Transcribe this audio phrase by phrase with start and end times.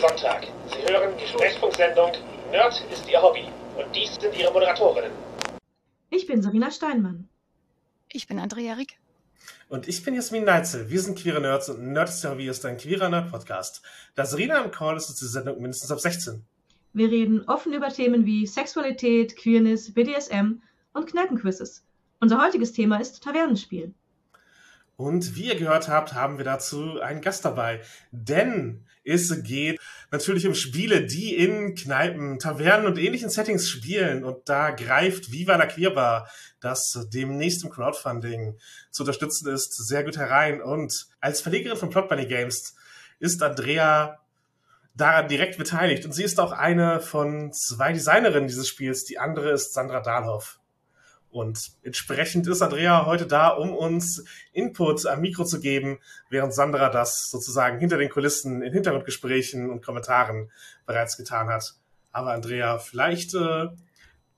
[0.00, 0.46] Sonntag.
[0.70, 2.12] Sie hören die Sprechfunksendung
[2.50, 3.44] Nerd ist Ihr Hobby.
[3.76, 5.12] Und dies sind Ihre Moderatorinnen.
[6.08, 7.28] Ich bin Sabina Steinmann.
[8.10, 8.98] Ich bin Andrea Rick.
[9.68, 10.88] Und ich bin Jasmin Neitzel.
[10.88, 13.82] Wir sind queere Nerds und Nerd ist Ihr Hobby ist ein queerer Nerd-Podcast.
[14.14, 16.44] Da Serena im Call ist, ist die Sendung mindestens ab 16.
[16.94, 20.62] Wir reden offen über Themen wie Sexualität, Queerness, BDSM
[20.94, 21.84] und Kneipenquizzes.
[22.20, 23.94] Unser heutiges Thema ist Tavernenspiel.
[25.00, 27.80] Und wie ihr gehört habt, haben wir dazu einen Gast dabei.
[28.10, 34.24] Denn es geht natürlich um Spiele, die in Kneipen, Tavernen und ähnlichen Settings spielen.
[34.24, 36.28] Und da greift Viva la Queerbar,
[36.60, 38.58] das demnächst im Crowdfunding
[38.90, 40.60] zu unterstützen ist, sehr gut herein.
[40.60, 42.74] Und als Verlegerin von Plot Bunny Games
[43.20, 44.18] ist Andrea
[44.94, 46.04] daran direkt beteiligt.
[46.04, 49.06] Und sie ist auch eine von zwei Designerinnen dieses Spiels.
[49.06, 50.59] Die andere ist Sandra Dahlhoff.
[51.30, 56.88] Und entsprechend ist Andrea heute da, um uns Input am Mikro zu geben, während Sandra
[56.88, 60.50] das sozusagen hinter den Kulissen in Hintergrundgesprächen und Kommentaren
[60.86, 61.74] bereits getan hat.
[62.10, 63.68] Aber Andrea, vielleicht äh,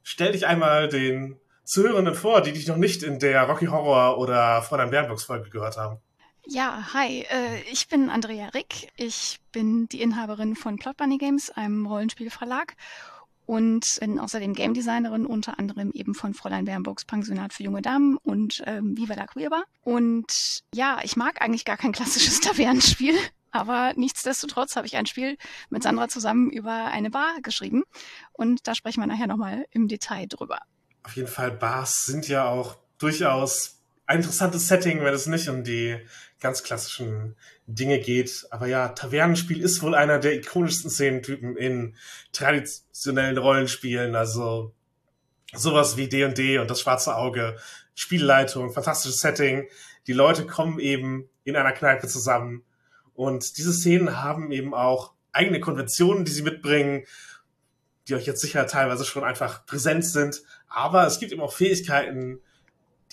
[0.02, 4.61] stell dich einmal den Zuhörenden vor, die dich noch nicht in der Rocky Horror oder
[4.61, 5.98] Fräulein Bernburgs Folge gehört haben.
[6.45, 8.89] Ja, hi, äh, ich bin Andrea Rick.
[8.97, 12.74] Ich bin die Inhaberin von Plot Bunny Games, einem Rollenspielverlag
[13.47, 18.17] und bin außerdem Game Designerin, unter anderem eben von Fräulein Bernburgs Pensionat für junge Damen
[18.19, 19.65] und ähm, Viva la Queerbar.
[19.83, 23.15] Und ja, ich mag eigentlich gar kein klassisches Tavernenspiel,
[23.51, 25.37] aber nichtsdestotrotz habe ich ein Spiel
[25.70, 27.85] mit Sandra zusammen über eine Bar geschrieben
[28.33, 30.59] und da sprechen wir nachher nochmal im Detail drüber.
[31.03, 35.65] Auf jeden Fall, Bars sind ja auch durchaus ein interessantes Setting, wenn es nicht um
[35.65, 35.98] die
[36.43, 38.47] ganz klassischen Dinge geht.
[38.51, 41.97] Aber ja, Tavernenspiel ist wohl einer der ikonischsten Szenentypen in
[42.33, 44.15] traditionellen Rollenspielen.
[44.15, 44.75] Also
[45.55, 47.57] sowas wie D&D &D und das schwarze Auge,
[47.95, 49.69] Spielleitung, fantastisches Setting.
[50.07, 52.65] Die Leute kommen eben in einer Kneipe zusammen.
[53.15, 57.05] Und diese Szenen haben eben auch eigene Konventionen, die sie mitbringen,
[58.09, 60.42] die euch jetzt sicher teilweise schon einfach präsent sind.
[60.69, 62.41] Aber es gibt eben auch Fähigkeiten,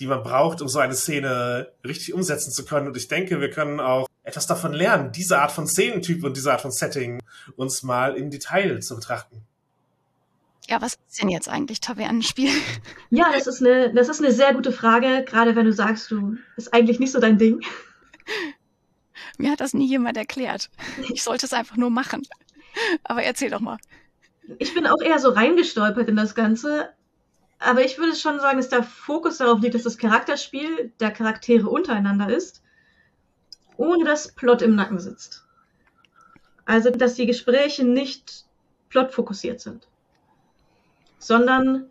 [0.00, 2.88] die man braucht, um so eine Szene richtig umsetzen zu können.
[2.88, 6.50] Und ich denke, wir können auch etwas davon lernen, diese Art von Szenentyp und diese
[6.50, 7.20] Art von Setting
[7.56, 9.42] uns mal im Detail zu betrachten.
[10.68, 12.50] Ja, was ist denn jetzt eigentlich Tavernenspiel?
[13.10, 16.36] Ja, das ist eine, das ist eine sehr gute Frage, gerade wenn du sagst, du
[16.56, 17.60] ist eigentlich nicht so dein Ding.
[19.36, 20.70] Mir hat das nie jemand erklärt.
[21.12, 22.22] Ich sollte es einfach nur machen.
[23.02, 23.78] Aber erzähl doch mal.
[24.58, 26.90] Ich bin auch eher so reingestolpert in das Ganze.
[27.60, 31.68] Aber ich würde schon sagen, dass der Fokus darauf liegt, dass das Charakterspiel der Charaktere
[31.68, 32.62] untereinander ist,
[33.76, 35.44] ohne dass Plot im Nacken sitzt.
[36.64, 38.46] Also, dass die Gespräche nicht
[38.88, 39.88] plotfokussiert sind,
[41.18, 41.86] sondern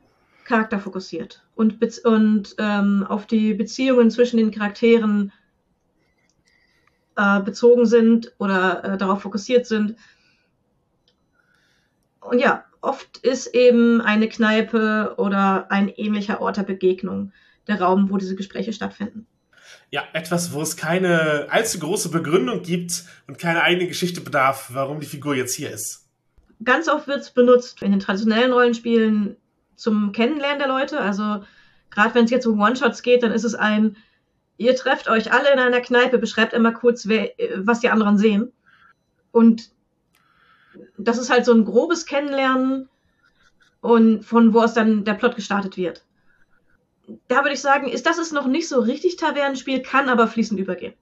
[0.46, 5.32] charakterfokussiert und, und ähm, auf die Beziehungen zwischen den Charakteren
[7.16, 9.96] äh, bezogen sind oder äh, darauf fokussiert sind.
[12.22, 17.32] Und ja, oft ist eben eine Kneipe oder ein ähnlicher Ort der Begegnung
[17.68, 19.28] der Raum, wo diese Gespräche stattfinden.
[19.92, 25.00] Ja, etwas, wo es keine allzu große Begründung gibt und keine eigene Geschichte bedarf, warum
[25.00, 26.08] die Figur jetzt hier ist.
[26.64, 29.38] Ganz oft wird es benutzt in den traditionellen Rollenspielen
[29.76, 31.00] zum Kennenlernen der Leute.
[31.00, 31.44] Also
[31.90, 33.96] gerade wenn es jetzt um One-Shots geht, dann ist es ein,
[34.58, 38.52] ihr trefft euch alle in einer Kneipe, beschreibt immer kurz, wer, was die anderen sehen.
[39.32, 39.72] Und
[40.98, 42.90] das ist halt so ein grobes Kennenlernen
[43.82, 46.06] und von wo aus dann der Plot gestartet wird.
[47.28, 50.60] Da würde ich sagen, ist das ist noch nicht so richtig Tavernenspiel, kann aber fließend
[50.60, 50.94] übergehen.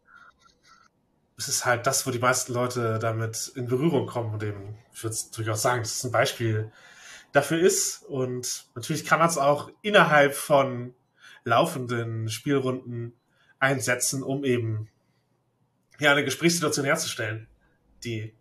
[1.37, 5.03] Es ist halt das, wo die meisten Leute damit in Berührung kommen und eben, ich
[5.03, 6.71] würde durchaus sagen, dass es ein Beispiel
[7.31, 8.03] dafür ist.
[8.03, 10.95] Und natürlich kann man es auch innerhalb von
[11.43, 13.13] laufenden Spielrunden
[13.59, 14.89] einsetzen, um eben
[15.99, 17.47] ja, eine Gesprächssituation herzustellen,
[18.03, 18.36] die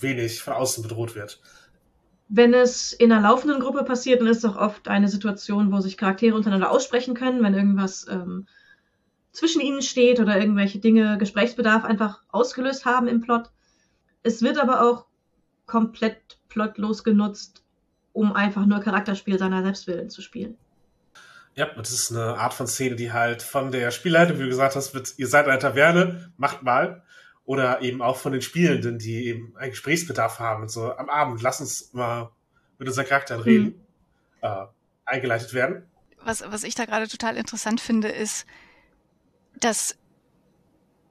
[0.00, 1.40] wenig von außen bedroht wird.
[2.28, 5.80] Wenn es in einer laufenden Gruppe passiert, dann ist es auch oft eine Situation, wo
[5.80, 8.46] sich Charaktere untereinander aussprechen können, wenn irgendwas ähm,
[9.32, 13.50] zwischen ihnen steht oder irgendwelche Dinge Gesprächsbedarf einfach ausgelöst haben im Plot.
[14.22, 15.06] Es wird aber auch
[15.66, 17.62] komplett plotlos genutzt,
[18.12, 20.56] um einfach nur Charakterspiel seiner Selbstwillen zu spielen.
[21.56, 24.74] Ja, das ist eine Art von Szene, die halt von der Spielleitung, wie du gesagt
[24.74, 27.03] hast, wird, ihr seid eine Taverne, macht mal
[27.44, 31.42] oder eben auch von den Spielenden, die eben einen Gesprächsbedarf haben und so am Abend,
[31.42, 32.30] lass uns mal
[32.78, 33.44] mit unseren Charakteren mhm.
[33.44, 33.86] reden,
[34.40, 34.66] äh,
[35.04, 35.86] eingeleitet werden.
[36.22, 38.46] Was, was ich da gerade total interessant finde, ist,
[39.60, 39.96] dass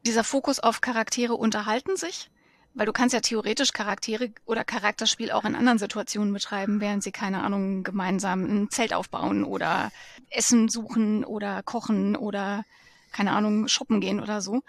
[0.05, 2.29] dieser Fokus auf Charaktere unterhalten sich,
[2.73, 7.11] weil du kannst ja theoretisch Charaktere oder Charakterspiel auch in anderen Situationen betreiben, während sie,
[7.11, 9.91] keine Ahnung, gemeinsam ein Zelt aufbauen oder
[10.29, 12.63] Essen suchen oder kochen oder,
[13.11, 14.63] keine Ahnung, shoppen gehen oder so.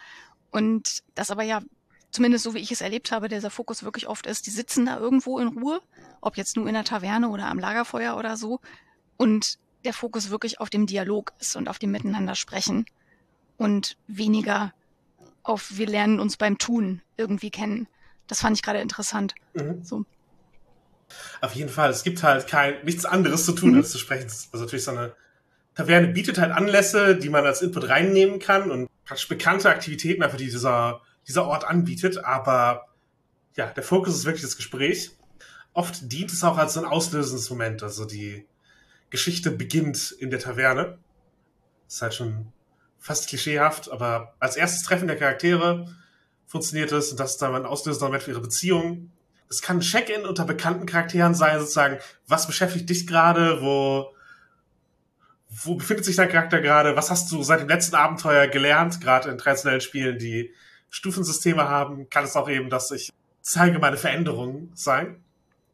[0.54, 1.62] Und das aber ja
[2.12, 5.00] zumindest so wie ich es erlebt habe, dieser Fokus wirklich oft ist, die sitzen da
[5.00, 5.80] irgendwo in Ruhe,
[6.20, 8.60] ob jetzt nur in der Taverne oder am Lagerfeuer oder so,
[9.16, 12.86] und der Fokus wirklich auf dem Dialog ist und auf dem Miteinander sprechen
[13.56, 14.72] und weniger
[15.42, 17.88] auf wir lernen uns beim Tun irgendwie kennen.
[18.28, 19.34] Das fand ich gerade interessant.
[19.54, 19.82] Mhm.
[19.82, 20.04] So.
[21.40, 21.90] Auf jeden Fall.
[21.90, 23.78] Es gibt halt kein, nichts anderes zu tun, mhm.
[23.78, 24.26] als zu sprechen.
[24.52, 25.16] Also natürlich so eine
[25.74, 30.38] Taverne bietet halt Anlässe, die man als Input reinnehmen kann und praktisch bekannte Aktivitäten einfach,
[30.38, 32.24] die dieser, dieser Ort anbietet.
[32.24, 32.86] Aber
[33.56, 35.10] ja, der Fokus ist wirklich das Gespräch.
[35.72, 37.82] Oft dient es auch als so ein auslösendes Moment.
[37.82, 38.46] Also die
[39.10, 40.98] Geschichte beginnt in der Taverne.
[41.88, 42.52] Ist halt schon
[42.98, 45.94] fast klischeehaft, aber als erstes Treffen der Charaktere
[46.46, 49.10] funktioniert es und das ist dann ein auslösender Moment für ihre Beziehung.
[49.50, 54.14] Es kann ein Check-in unter bekannten Charakteren sein, sozusagen, was beschäftigt dich gerade, wo,
[55.62, 59.30] wo befindet sich dein Charakter gerade, was hast du seit dem letzten Abenteuer gelernt, gerade
[59.30, 60.52] in traditionellen Spielen, die
[60.90, 65.22] Stufensysteme haben, kann es auch eben, dass ich zeige meine Veränderungen sein.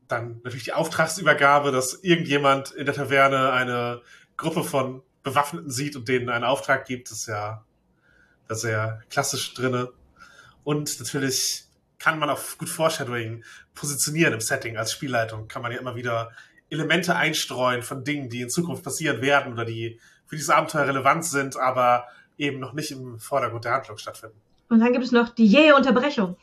[0.08, 4.02] Dann natürlich die Auftragsübergabe, dass irgendjemand in der Taverne eine
[4.36, 7.64] Gruppe von Bewaffneten sieht und denen einen Auftrag gibt, ist ja
[8.48, 9.92] da sehr klassisch drinne.
[10.64, 11.64] Und natürlich
[11.98, 13.44] kann man auch gut Foreshadowing
[13.74, 15.46] positionieren im Setting als Spielleitung.
[15.46, 16.32] Kann man ja immer wieder
[16.70, 21.24] Elemente einstreuen von Dingen, die in Zukunft passieren werden oder die für dieses Abenteuer relevant
[21.24, 22.04] sind, aber
[22.38, 24.40] eben noch nicht im Vordergrund der Handlung stattfinden.
[24.68, 26.36] Und dann gibt es noch die jähe Unterbrechung,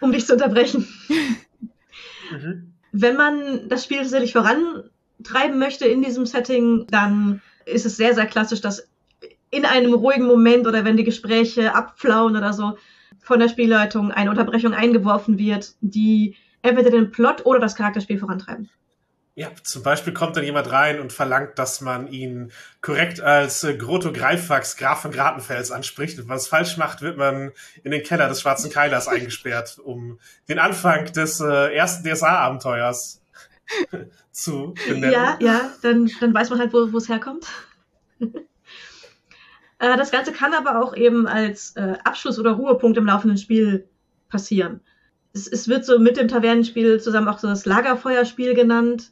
[0.00, 0.88] um dich zu unterbrechen.
[2.30, 2.74] Mhm.
[2.92, 8.26] Wenn man das Spiel tatsächlich vorantreiben möchte in diesem Setting, dann ist es sehr, sehr
[8.26, 8.86] klassisch, dass
[9.50, 12.76] in einem ruhigen Moment oder wenn die Gespräche abflauen oder so,
[13.20, 18.68] von der Spielleitung eine Unterbrechung eingeworfen wird, die entweder den Plot oder das Charakterspiel vorantreiben.
[19.38, 22.50] Ja, zum Beispiel kommt dann jemand rein und verlangt, dass man ihn
[22.80, 26.18] korrekt als äh, Grotto Greifax, Graf von Gratenfels anspricht.
[26.18, 27.52] Und wenn man es falsch macht, wird man
[27.84, 30.18] in den Keller des Schwarzen Keilers eingesperrt, um
[30.48, 33.22] den Anfang des äh, ersten DSA-Abenteuers
[34.32, 35.12] zu benennen.
[35.12, 37.46] Ja, ja, dann, dann weiß man halt, wo es herkommt.
[39.80, 43.88] Äh, das Ganze kann aber auch eben als äh, Abschluss oder Ruhepunkt im laufenden Spiel
[44.28, 44.80] passieren.
[45.38, 49.10] Es, es wird so mit dem Tavernenspiel zusammen auch so das Lagerfeuerspiel genannt,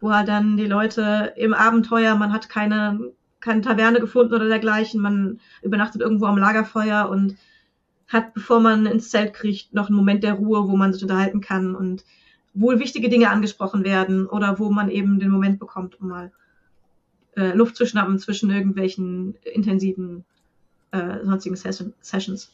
[0.00, 5.00] wo halt dann die Leute im Abenteuer, man hat keine, keine Taverne gefunden oder dergleichen,
[5.00, 7.36] man übernachtet irgendwo am Lagerfeuer und
[8.06, 11.40] hat, bevor man ins Zelt kriegt, noch einen Moment der Ruhe, wo man sich unterhalten
[11.40, 12.04] kann und
[12.52, 16.30] wohl wichtige Dinge angesprochen werden oder wo man eben den Moment bekommt, um mal
[17.36, 20.24] äh, Luft zu schnappen zwischen irgendwelchen intensiven
[20.92, 22.52] äh, sonstigen Ses Sessions.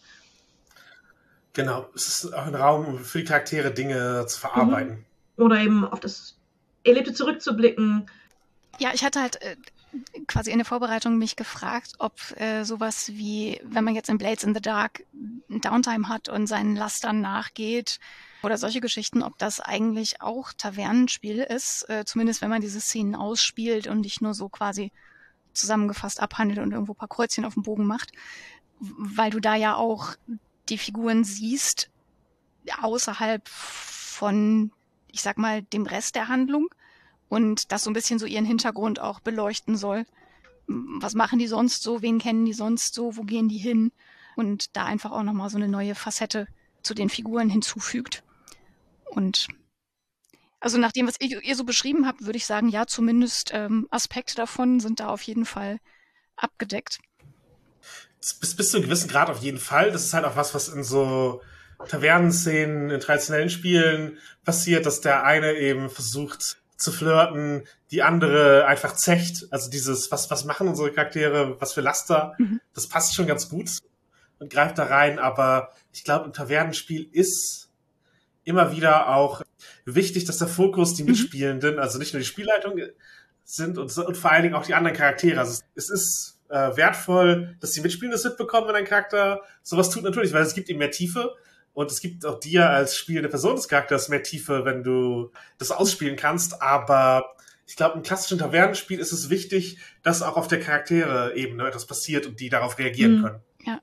[1.53, 5.05] Genau, es ist auch ein Raum für die Charaktere Dinge zu verarbeiten.
[5.37, 5.45] Mhm.
[5.45, 6.37] Oder eben auf das
[6.85, 8.07] Erlebte zurückzublicken.
[8.79, 9.57] Ja, ich hatte halt äh,
[10.27, 14.45] quasi in der Vorbereitung mich gefragt, ob äh, sowas wie, wenn man jetzt in Blades
[14.45, 15.03] in the Dark
[15.49, 17.99] Downtime hat und seinen Lastern nachgeht,
[18.43, 23.15] oder solche Geschichten, ob das eigentlich auch Tavernenspiel ist, äh, zumindest wenn man diese Szenen
[23.15, 24.93] ausspielt und nicht nur so quasi
[25.53, 28.13] zusammengefasst abhandelt und irgendwo paar Kreuzchen auf dem Bogen macht,
[28.79, 30.15] weil du da ja auch
[30.71, 31.91] die Figuren siehst
[32.81, 34.73] außerhalb von,
[35.09, 36.69] ich sag mal, dem Rest der Handlung
[37.29, 40.07] und das so ein bisschen so ihren Hintergrund auch beleuchten soll.
[40.67, 42.03] Was machen die sonst so?
[42.03, 43.17] Wen kennen die sonst so?
[43.17, 43.93] Wo gehen die hin?
[44.37, 46.47] Und da einfach auch nochmal so eine neue Facette
[46.83, 48.23] zu den Figuren hinzufügt.
[49.07, 49.49] Und
[50.61, 53.89] also nach dem, was ihr, ihr so beschrieben habt, würde ich sagen, ja, zumindest ähm,
[53.91, 55.81] Aspekte davon sind da auf jeden Fall
[56.37, 57.01] abgedeckt.
[58.21, 59.93] Bis, bis zu einem gewissen Grad auf jeden Fall.
[59.93, 61.43] Das ist halt auch was, was in so
[61.89, 68.95] Tavernenszenen, in traditionellen Spielen passiert, dass der eine eben versucht zu flirten, die andere einfach
[68.95, 69.47] zecht.
[69.51, 72.61] Also dieses, was, was machen unsere Charaktere, was für Laster, mhm.
[72.75, 73.71] das passt schon ganz gut
[74.39, 75.19] und greift da rein.
[75.19, 77.71] Aber ich glaube, im Tavernenspiel ist
[78.45, 79.43] immer wieder auch
[79.85, 81.11] wichtig, dass der Fokus die mhm.
[81.11, 82.81] Mitspielenden, also nicht nur die Spielleitung
[83.45, 85.39] sind und, und vor allen Dingen auch die anderen Charaktere.
[85.39, 90.03] Also es, ist äh, wertvoll, dass die Mitspielenden das mitbekommen, wenn ein Charakter sowas tut,
[90.03, 91.35] natürlich, weil es gibt ihm mehr Tiefe.
[91.73, 95.71] Und es gibt auch dir als spielende Person des Charakters mehr Tiefe, wenn du das
[95.71, 96.61] ausspielen kannst.
[96.61, 101.87] Aber ich glaube, im klassischen Tavernenspiel ist es wichtig, dass auch auf der Charaktere-Ebene etwas
[101.87, 103.23] passiert und die darauf reagieren mhm.
[103.23, 103.41] können.
[103.65, 103.81] Ja.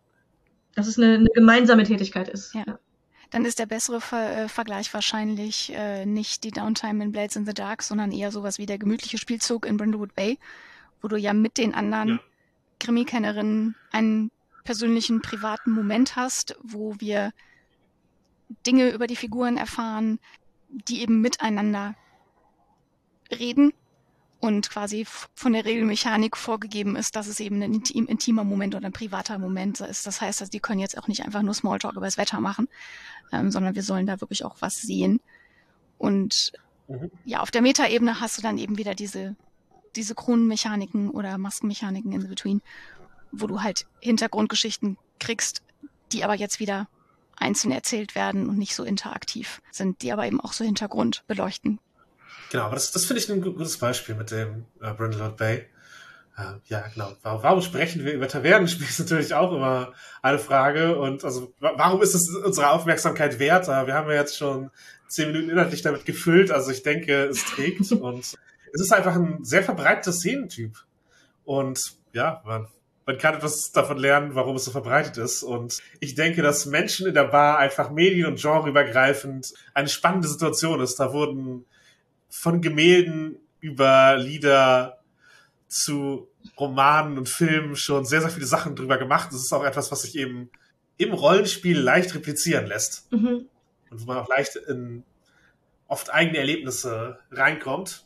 [0.75, 2.53] Dass es eine, eine gemeinsame Tätigkeit ist.
[2.53, 2.63] Ja.
[2.67, 2.79] ja
[3.29, 7.45] dann ist der bessere Ver äh, Vergleich wahrscheinlich äh, nicht die Downtime in Blades in
[7.45, 10.37] the Dark, sondern eher sowas wie der gemütliche Spielzug in Brindlewood Bay,
[11.01, 12.19] wo du ja mit den anderen ja.
[12.79, 14.31] Krimi-Kennerinnen einen
[14.63, 17.31] persönlichen, privaten Moment hast, wo wir
[18.65, 20.19] Dinge über die Figuren erfahren,
[20.69, 21.95] die eben miteinander
[23.31, 23.73] reden
[24.39, 28.85] und quasi von der Regelmechanik vorgegeben ist, dass es eben ein intim, intimer Moment oder
[28.85, 30.05] ein privater Moment ist.
[30.05, 32.67] Das heißt, dass die können jetzt auch nicht einfach nur Smalltalk über das Wetter machen,
[33.31, 35.19] ähm, sondern wir sollen da wirklich auch was sehen.
[35.97, 36.51] Und
[36.87, 37.09] mhm.
[37.25, 39.35] ja, auf der Metaebene hast du dann eben wieder diese,
[39.97, 42.61] diese Kronenmechaniken oder Maskenmechaniken in the between,
[43.31, 45.61] wo du halt Hintergrundgeschichten kriegst,
[46.11, 46.87] die aber jetzt wieder
[47.35, 51.79] einzeln erzählt werden und nicht so interaktiv sind, die aber eben auch so Hintergrund beleuchten.
[52.51, 55.65] Genau, aber das, das finde ich ein gutes Beispiel mit dem äh, Brindlewood Bay.
[56.37, 57.15] Äh, ja, genau.
[57.23, 60.97] Warum, warum sprechen wir über Tavernenspiel ist natürlich auch immer eine Frage.
[60.97, 63.67] Und also, warum ist es unsere Aufmerksamkeit wert?
[63.67, 64.71] Wir haben ja jetzt schon
[65.07, 66.51] zehn Minuten inhaltlich damit gefüllt.
[66.51, 67.91] Also ich denke, es trägt.
[67.91, 68.37] und
[68.79, 70.77] es ist einfach ein sehr verbreiteter Szenentyp.
[71.45, 72.67] Und ja, man
[73.07, 75.41] man kann etwas davon lernen, warum es so verbreitet ist.
[75.41, 80.81] Und ich denke, dass Menschen in der Bar einfach medien- und genreübergreifend eine spannende Situation
[80.81, 80.97] ist.
[80.99, 81.65] Da wurden
[82.29, 84.99] von Gemälden über Lieder
[85.69, 86.27] zu
[86.59, 89.29] Romanen und Filmen schon sehr, sehr viele Sachen drüber gemacht.
[89.31, 90.49] Das ist auch etwas, was sich eben
[90.97, 93.09] im Rollenspiel leicht replizieren lässt.
[93.13, 93.47] Mhm.
[93.89, 95.03] Und wo man auch leicht in
[95.87, 98.05] oft eigene Erlebnisse reinkommt.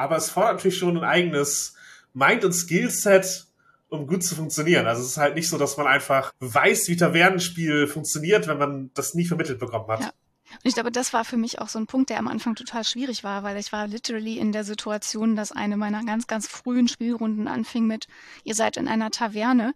[0.00, 1.74] Aber es fordert natürlich schon ein eigenes
[2.14, 3.46] Mind- und Skillset,
[3.90, 4.86] um gut zu funktionieren.
[4.86, 8.90] Also es ist halt nicht so, dass man einfach weiß, wie Tavernenspiel funktioniert, wenn man
[8.94, 10.00] das nie vermittelt bekommen hat.
[10.00, 10.06] Ja.
[10.06, 12.82] Und ich glaube, das war für mich auch so ein Punkt, der am Anfang total
[12.82, 16.88] schwierig war, weil ich war literally in der Situation, dass eine meiner ganz, ganz frühen
[16.88, 18.06] Spielrunden anfing mit,
[18.42, 19.74] ihr seid in einer Taverne,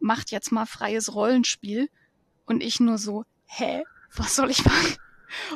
[0.00, 1.88] macht jetzt mal freies Rollenspiel.
[2.44, 4.96] Und ich nur so, hä, was soll ich machen?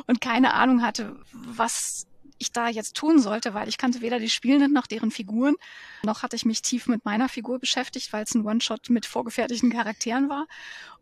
[0.07, 2.07] Und keine Ahnung hatte, was
[2.39, 5.55] ich da jetzt tun sollte, weil ich kannte weder die Spielenden noch deren Figuren,
[6.03, 9.71] noch hatte ich mich tief mit meiner Figur beschäftigt, weil es ein One-Shot mit vorgefertigten
[9.71, 10.47] Charakteren war.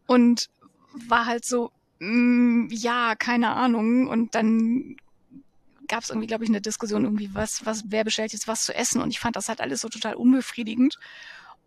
[0.08, 0.50] Und
[1.08, 4.08] war halt so, mh, mm, ja, keine Ahnung.
[4.08, 4.98] Und dann
[5.88, 8.74] gab es irgendwie, glaube ich, eine Diskussion irgendwie, was, was, wer bestellt jetzt was zu
[8.74, 9.01] essen?
[9.01, 10.98] Und ich fand das halt alles so total unbefriedigend.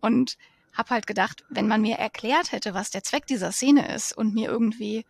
[0.01, 0.37] Und
[0.73, 4.33] habe halt gedacht, wenn man mir erklärt hätte, was der Zweck dieser Szene ist und
[4.33, 5.05] mir irgendwie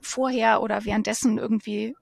[0.00, 1.94] vorher oder währenddessen irgendwie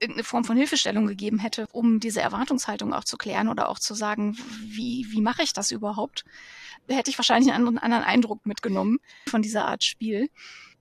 [0.00, 3.94] irgendeine Form von Hilfestellung gegeben hätte, um diese Erwartungshaltung auch zu klären oder auch zu
[3.94, 6.24] sagen, wie, wie mache ich das überhaupt,
[6.88, 10.30] hätte ich wahrscheinlich einen anderen, anderen Eindruck mitgenommen von dieser Art Spiel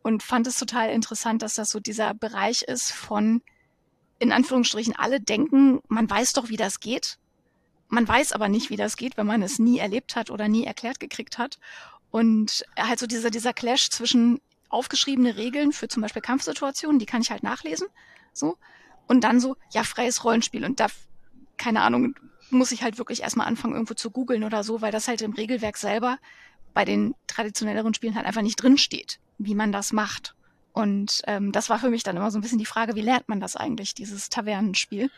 [0.01, 3.42] und fand es total interessant, dass das so dieser Bereich ist von,
[4.20, 7.18] in Anführungsstrichen, alle denken, man weiß doch, wie das geht.
[7.89, 10.66] Man weiß aber nicht, wie das geht, wenn man es nie erlebt hat oder nie
[10.66, 11.60] erklärt gekriegt hat.
[12.10, 14.39] Und halt so dieser, dieser Clash zwischen
[14.70, 17.88] aufgeschriebene Regeln für zum Beispiel Kampfsituationen, die kann ich halt nachlesen,
[18.34, 18.58] so.
[19.07, 20.65] Und dann so, ja, freies Rollenspiel.
[20.65, 20.87] Und da,
[21.57, 22.15] keine Ahnung,
[22.49, 25.33] muss ich halt wirklich erstmal anfangen, irgendwo zu googeln oder so, weil das halt im
[25.33, 26.17] Regelwerk selber
[26.73, 30.35] bei den traditionelleren Spielen halt einfach nicht drinsteht, wie man das macht.
[30.73, 33.27] Und ähm, das war für mich dann immer so ein bisschen die Frage, wie lernt
[33.29, 35.09] man das eigentlich, dieses Tavernenspiel?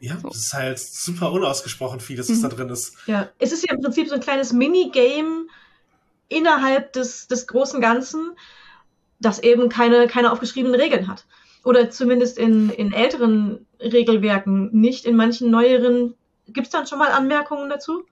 [0.00, 0.28] Ja, so.
[0.28, 2.42] das ist halt super unausgesprochen vieles, was mhm.
[2.42, 2.96] da drin ist.
[3.06, 5.46] Ja, es ist ja im Prinzip so ein kleines Minigame
[6.28, 8.32] innerhalb des, des großen Ganzen,
[9.20, 11.26] das eben keine, keine aufgeschriebenen Regeln hat
[11.64, 16.14] oder zumindest in, in älteren Regelwerken, nicht in manchen neueren.
[16.46, 18.04] Gibt es dann schon mal Anmerkungen dazu?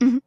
[0.00, 0.20] Mhm.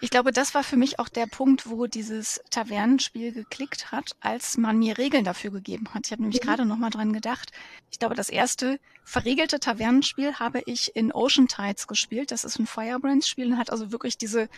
[0.00, 4.56] Ich glaube, das war für mich auch der Punkt, wo dieses Tavernenspiel geklickt hat, als
[4.56, 6.06] man mir Regeln dafür gegeben hat.
[6.06, 6.46] Ich habe nämlich mhm.
[6.46, 7.50] gerade noch mal dran gedacht.
[7.90, 12.30] Ich glaube, das erste verregelte Tavernenspiel habe ich in Ocean Tides gespielt.
[12.30, 14.48] Das ist ein Firebrands-Spiel und hat also wirklich diese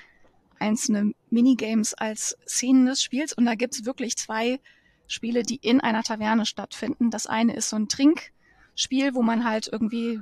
[0.59, 3.33] einzelnen Minigames als Szenen des Spiels.
[3.33, 4.61] Und da gibt's wirklich zwei
[5.07, 7.11] Spiele, die in einer Taverne stattfinden.
[7.11, 10.21] Das eine ist so ein Trinkspiel, wo man halt irgendwie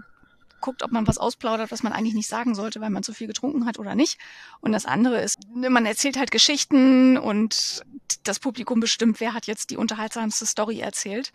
[0.61, 3.27] guckt, ob man was ausplaudert, was man eigentlich nicht sagen sollte, weil man zu viel
[3.27, 4.19] getrunken hat oder nicht.
[4.61, 7.83] Und das andere ist, man erzählt halt Geschichten und
[8.25, 11.33] das Publikum bestimmt, wer hat jetzt die unterhaltsamste Story erzählt.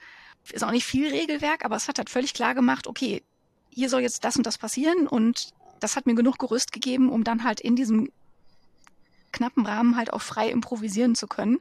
[0.52, 3.24] Ist auch nicht viel Regelwerk, aber es hat halt völlig klar gemacht, okay,
[3.70, 5.50] hier soll jetzt das und das passieren und
[5.80, 8.10] das hat mir genug Gerüst gegeben, um dann halt in diesem
[9.32, 11.58] knappen Rahmen halt auch frei improvisieren zu können.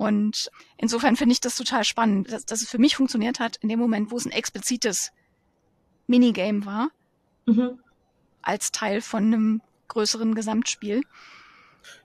[0.00, 3.68] Und insofern finde ich das total spannend, dass, dass, es für mich funktioniert hat, in
[3.68, 5.12] dem Moment, wo es ein explizites
[6.06, 6.88] Minigame war,
[7.44, 7.78] mhm.
[8.40, 11.02] als Teil von einem größeren Gesamtspiel.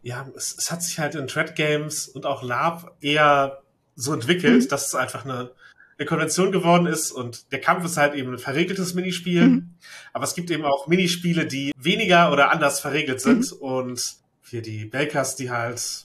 [0.02, 3.62] Ja, es, es hat sich halt in Thread Games und auch Lab eher
[3.96, 4.68] so entwickelt, mhm.
[4.68, 5.52] dass es einfach eine,
[5.98, 9.48] eine Konvention geworden ist und der Kampf ist halt eben ein verregeltes Minispiel.
[9.48, 9.76] Mhm.
[10.12, 13.58] Aber es gibt eben auch Minispiele, die weniger oder anders verregelt sind mhm.
[13.58, 16.05] und für die Bakers, die halt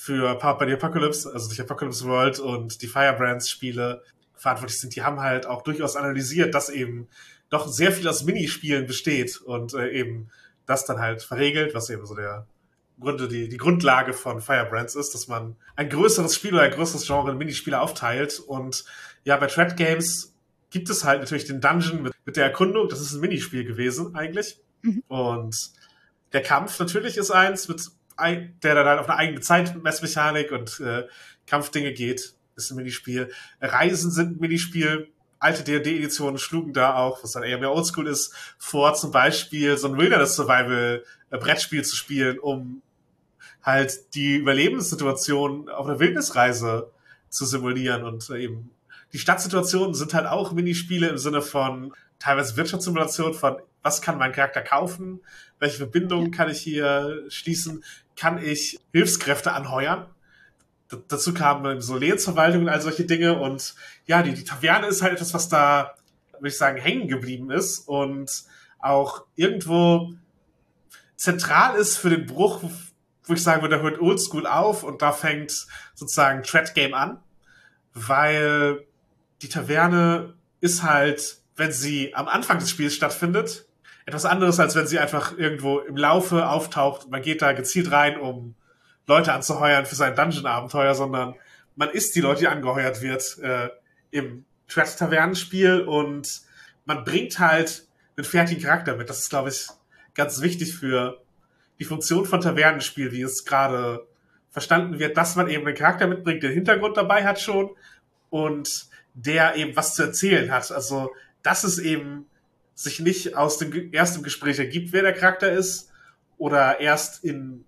[0.00, 4.02] für Powered by the Apocalypse, also die Apocalypse World und die Firebrands Spiele
[4.34, 7.06] verantwortlich sind, die haben halt auch durchaus analysiert, dass eben
[7.50, 10.30] doch sehr viel aus Minispielen besteht und äh, eben
[10.64, 12.46] das dann halt verregelt, was eben so der
[12.98, 17.06] Grunde, die, die Grundlage von Firebrands ist, dass man ein größeres Spiel oder ein größeres
[17.06, 18.86] Genre in Minispiele aufteilt und
[19.24, 20.34] ja, bei Thread Games
[20.70, 22.88] gibt es halt natürlich den Dungeon mit, mit der Erkundung.
[22.88, 24.58] Das ist ein Minispiel gewesen eigentlich.
[24.80, 25.02] Mhm.
[25.08, 25.72] Und
[26.32, 27.82] der Kampf natürlich ist eins, mit
[28.20, 31.06] ein, der dann halt auf eine eigene Zeitmessmechanik und äh,
[31.46, 32.34] Kampfdinge geht.
[32.56, 33.30] Ist ein Minispiel.
[33.60, 35.08] Reisen sind ein Minispiel.
[35.38, 39.88] Alte D&D-Editionen schlugen da auch, was dann eher mehr Oldschool ist, vor zum Beispiel so
[39.88, 42.82] ein Wilderness-Survival-Brettspiel zu spielen, um
[43.62, 46.90] halt die Überlebenssituation auf einer Wildnisreise
[47.30, 48.70] zu simulieren und eben
[49.12, 54.32] die Stadtsituationen sind halt auch Minispiele im Sinne von teilweise Wirtschaftssimulation von was kann mein
[54.32, 55.20] Charakter kaufen,
[55.58, 57.82] welche Verbindungen kann ich hier schließen,
[58.20, 60.06] kann ich Hilfskräfte anheuern.
[60.92, 63.74] D dazu kamen so Lehensverwaltung und all solche Dinge und
[64.04, 65.94] ja, die, die Taverne ist halt etwas, was da,
[66.34, 68.44] würde ich sagen, hängen geblieben ist und
[68.78, 70.12] auch irgendwo
[71.16, 72.62] zentral ist für den Bruch,
[73.24, 77.22] wo ich sagen würde, da hört Oldschool auf und da fängt sozusagen Thread Game an,
[77.94, 78.84] weil
[79.40, 83.66] die Taverne ist halt, wenn sie am Anfang des Spiels stattfindet,
[84.06, 87.10] etwas anderes, als wenn sie einfach irgendwo im Laufe auftaucht.
[87.10, 88.54] Man geht da gezielt rein, um
[89.06, 91.34] Leute anzuheuern für sein Dungeon-Abenteuer, sondern
[91.76, 93.68] man ist die Leute, die angeheuert wird äh,
[94.10, 96.42] im Thread-Tavernenspiel und
[96.84, 99.08] man bringt halt einen fertigen Charakter mit.
[99.08, 99.68] Das ist, glaube ich,
[100.14, 101.20] ganz wichtig für
[101.78, 104.06] die Funktion von Tavernenspiel, wie es gerade
[104.50, 107.70] verstanden wird, dass man eben einen Charakter mitbringt, den Hintergrund dabei hat schon
[108.28, 110.70] und der eben was zu erzählen hat.
[110.70, 111.10] Also,
[111.42, 112.26] dass es eben
[112.82, 115.90] sich nicht aus dem ersten Gespräch ergibt, wer der Charakter ist,
[116.38, 117.64] oder erst in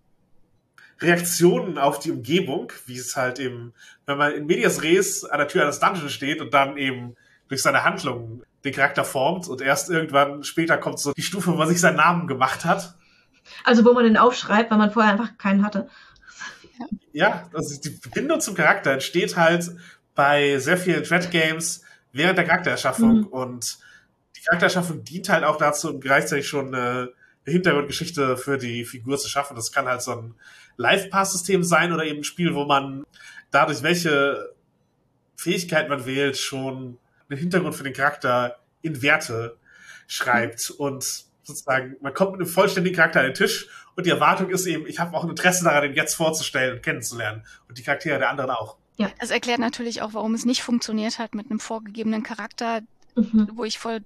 [1.00, 3.74] Reaktionen auf die Umgebung, wie es halt eben,
[4.06, 7.14] wenn man in Medias Res an der Tür eines Dungeons steht und dann eben
[7.48, 11.56] durch seine Handlungen den Charakter formt und erst irgendwann später kommt so die Stufe, wo
[11.56, 12.94] man sich seinen Namen gemacht hat.
[13.64, 15.88] Also wo man den aufschreibt, weil man vorher einfach keinen hatte.
[17.12, 19.70] Ja, also die Verbindung zum Charakter entsteht halt
[20.14, 23.26] bei sehr vielen Dread Games während der Charaktererschaffung mhm.
[23.26, 23.81] und
[24.42, 27.12] die Charaktererschaffung dient halt auch dazu, um gleichzeitig schon eine,
[27.44, 29.56] Hintergrundgeschichte für die Figur zu schaffen.
[29.56, 30.34] Das kann halt so ein
[30.76, 33.04] Live-Pass-System sein oder eben ein Spiel, wo man
[33.50, 34.54] dadurch, welche
[35.36, 39.56] Fähigkeit man wählt, schon einen Hintergrund für den Charakter in Werte
[40.06, 40.76] schreibt mhm.
[40.76, 44.66] und sozusagen, man kommt mit einem vollständigen Charakter an den Tisch und die Erwartung ist
[44.66, 48.18] eben, ich habe auch ein Interesse daran, ihn jetzt vorzustellen und kennenzulernen und die Charaktere
[48.18, 48.76] der anderen auch.
[48.98, 52.82] Ja, es erklärt natürlich auch, warum es nicht funktioniert hat mit einem vorgegebenen Charakter,
[53.16, 53.50] mhm.
[53.54, 53.98] wo ich vor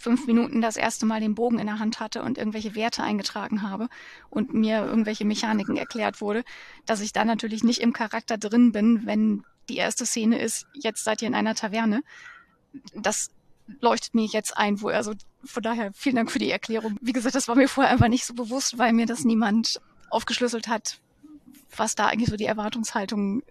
[0.00, 3.62] fünf Minuten das erste Mal den Bogen in der Hand hatte und irgendwelche Werte eingetragen
[3.62, 3.88] habe
[4.30, 6.42] und mir irgendwelche Mechaniken erklärt wurde,
[6.86, 11.04] dass ich da natürlich nicht im Charakter drin bin, wenn die erste Szene ist, jetzt
[11.04, 12.02] seid ihr in einer Taverne.
[12.94, 13.30] Das
[13.80, 15.12] leuchtet mir jetzt ein, wo also
[15.44, 16.96] von daher vielen Dank für die Erklärung.
[17.02, 20.66] Wie gesagt, das war mir vorher einfach nicht so bewusst, weil mir das niemand aufgeschlüsselt
[20.66, 20.98] hat,
[21.76, 23.42] was da eigentlich so die Erwartungshaltungen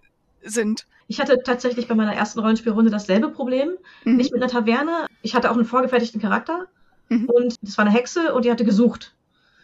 [0.42, 0.86] sind.
[1.06, 3.70] Ich hatte tatsächlich bei meiner ersten Rollenspielrunde dasselbe Problem.
[4.04, 4.16] Mhm.
[4.16, 5.06] Nicht mit einer Taverne.
[5.22, 6.66] Ich hatte auch einen vorgefertigten Charakter.
[7.08, 7.26] Mhm.
[7.26, 9.14] Und das war eine Hexe und die hatte gesucht.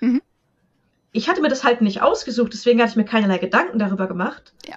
[0.01, 0.21] Mhm.
[1.13, 4.53] Ich hatte mir das halt nicht ausgesucht, deswegen hatte ich mir keinerlei Gedanken darüber gemacht.
[4.69, 4.77] Ja.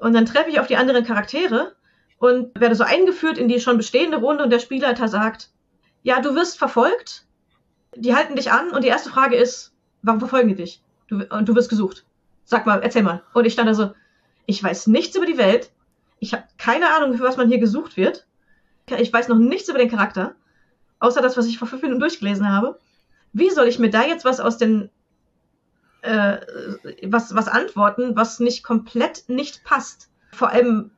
[0.00, 1.74] Und dann treffe ich auf die anderen Charaktere
[2.18, 5.50] und werde so eingeführt in die schon bestehende Runde und der Spielleiter sagt,
[6.02, 7.26] ja, du wirst verfolgt,
[7.94, 10.80] die halten dich an und die erste Frage ist, warum verfolgen die dich?
[11.08, 12.04] Du, und du wirst gesucht.
[12.44, 13.22] Sag mal, erzähl mal.
[13.34, 13.92] Und ich stand da so,
[14.48, 15.70] ich weiß nichts über die Welt.
[16.20, 18.26] Ich habe keine Ahnung, für was man hier gesucht wird.
[18.98, 20.34] Ich weiß noch nichts über den Charakter.
[21.00, 22.80] Außer das, was ich vor fünf Minuten durchgelesen habe.
[23.34, 24.88] Wie soll ich mir da jetzt was aus den
[26.00, 26.38] äh,
[27.02, 30.08] was, was antworten, was nicht komplett nicht passt?
[30.32, 30.92] Vor allem,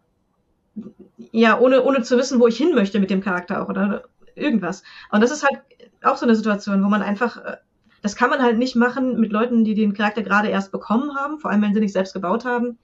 [1.33, 4.05] ja, ohne, ohne zu wissen, wo ich hin möchte mit dem Charakter auch oder
[4.37, 4.85] irgendwas.
[5.11, 5.61] Und das ist halt
[6.05, 7.57] auch so eine Situation, wo man einfach, äh,
[8.01, 11.41] das kann man halt nicht machen mit Leuten, die den Charakter gerade erst bekommen haben,
[11.41, 12.79] vor allem wenn sie nicht selbst gebaut haben.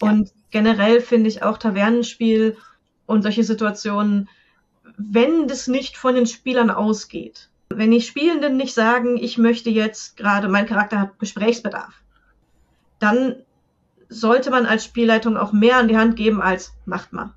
[0.00, 2.56] Und generell finde ich auch Tavernenspiel
[3.06, 4.28] und solche Situationen,
[4.96, 10.16] wenn das nicht von den Spielern ausgeht, wenn die Spielenden nicht sagen, ich möchte jetzt
[10.16, 11.94] gerade, mein Charakter hat Gesprächsbedarf,
[12.98, 13.36] dann
[14.08, 17.32] sollte man als Spielleitung auch mehr an die Hand geben als macht mal.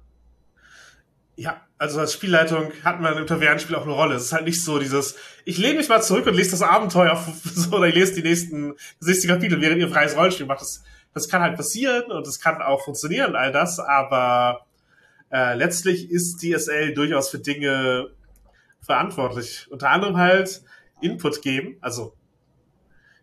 [1.35, 4.15] Ja, also als Spielleitung hat man im Tavernenspiel auch eine Rolle.
[4.15, 5.15] Es ist halt nicht so dieses,
[5.45, 8.73] ich lehne mich mal zurück und lese das Abenteuer so, oder ich lese die nächsten
[8.99, 10.61] 60 Kapitel, während ihr freies Rollenspiel macht.
[10.61, 14.65] Das das kann halt passieren und es kann auch funktionieren, all das, aber
[15.31, 18.11] äh, letztlich ist DSL durchaus für Dinge
[18.81, 19.67] verantwortlich.
[19.69, 20.61] Unter anderem halt
[21.01, 22.13] Input geben, also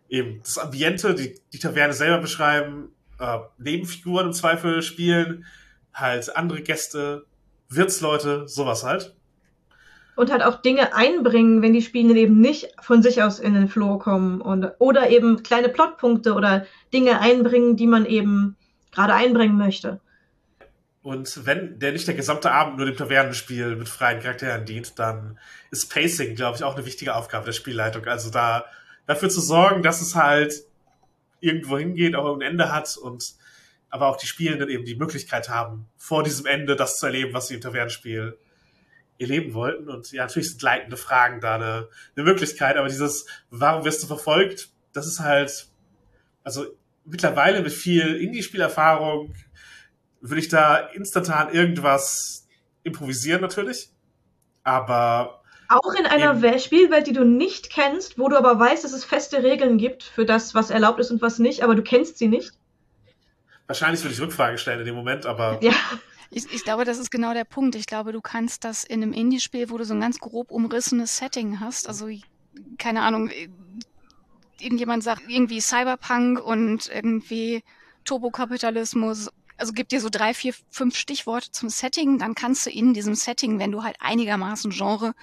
[0.09, 5.45] eben das Ambiente, die, die Taverne selber beschreiben, äh, Nebenfiguren im Zweifel spielen,
[5.93, 7.25] halt andere Gäste,
[7.69, 9.15] Wirtsleute, sowas halt
[10.15, 13.67] und halt auch Dinge einbringen, wenn die Spielenden eben nicht von sich aus in den
[13.67, 18.55] Flow kommen und oder eben kleine Plotpunkte oder Dinge einbringen, die man eben
[18.91, 19.99] gerade einbringen möchte.
[21.01, 25.37] Und wenn der nicht der gesamte Abend nur dem Tavernenspiel mit freien Charakteren dient, dann
[25.69, 28.05] ist Pacing, glaube ich, auch eine wichtige Aufgabe der Spielleitung.
[28.05, 28.65] Also da
[29.05, 30.63] dafür zu sorgen, dass es halt
[31.41, 33.35] irgendwo hingeht, auch ein Ende hat und
[33.89, 37.49] aber auch die Spielenden eben die Möglichkeit haben, vor diesem Ende das zu erleben, was
[37.49, 38.37] sie im Tavernenspiel
[39.19, 39.89] erleben wollten.
[39.89, 44.07] Und ja, natürlich sind leitende Fragen da eine, eine Möglichkeit, aber dieses, warum wirst du
[44.07, 45.67] verfolgt, das ist halt,
[46.43, 46.65] also
[47.05, 49.33] mittlerweile mit viel Indie-Spielerfahrung
[50.21, 52.47] würde ich da instantan irgendwas
[52.83, 53.89] improvisieren natürlich.
[54.63, 56.59] Aber auch in einer Eben.
[56.59, 60.25] Spielwelt, die du nicht kennst, wo du aber weißt, dass es feste Regeln gibt für
[60.25, 62.51] das, was erlaubt ist und was nicht, aber du kennst sie nicht?
[63.67, 65.59] Wahrscheinlich würde ich Rückfragen stellen in dem Moment, aber.
[65.61, 65.73] Ja.
[66.29, 67.75] Ich, ich, glaube, das ist genau der Punkt.
[67.75, 71.17] Ich glaube, du kannst das in einem Indie-Spiel, wo du so ein ganz grob umrissenes
[71.17, 72.07] Setting hast, also
[72.77, 73.29] keine Ahnung,
[74.59, 77.63] irgendjemand sagt irgendwie Cyberpunk und irgendwie
[78.05, 82.93] Turbokapitalismus also gib dir so drei, vier, fünf Stichworte zum Setting, dann kannst du in
[82.93, 85.13] diesem Setting, wenn du halt einigermaßen Genre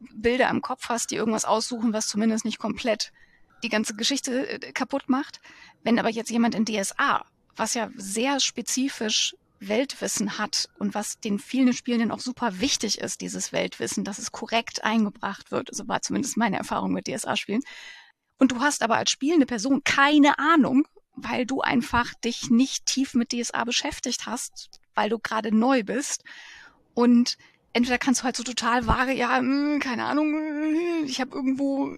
[0.00, 3.12] Bilder im Kopf hast, die irgendwas aussuchen, was zumindest nicht komplett
[3.62, 5.40] die ganze Geschichte äh, kaputt macht.
[5.82, 7.24] Wenn aber jetzt jemand in DSA,
[7.56, 13.20] was ja sehr spezifisch Weltwissen hat und was den vielen Spielenden auch super wichtig ist,
[13.20, 15.74] dieses Weltwissen, dass es korrekt eingebracht wird.
[15.74, 17.62] So war zumindest meine Erfahrung mit DSA-Spielen.
[18.38, 23.14] Und du hast aber als spielende Person keine Ahnung, weil du einfach dich nicht tief
[23.14, 26.22] mit DSA beschäftigt hast, weil du gerade neu bist.
[26.94, 27.36] Und
[27.72, 31.96] entweder kannst du halt so total vage, ja, mh, hm, keine Ahnung, ich habe irgendwo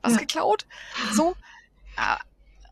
[0.00, 0.20] was ja.
[0.20, 0.66] geklaut.
[1.12, 1.36] So.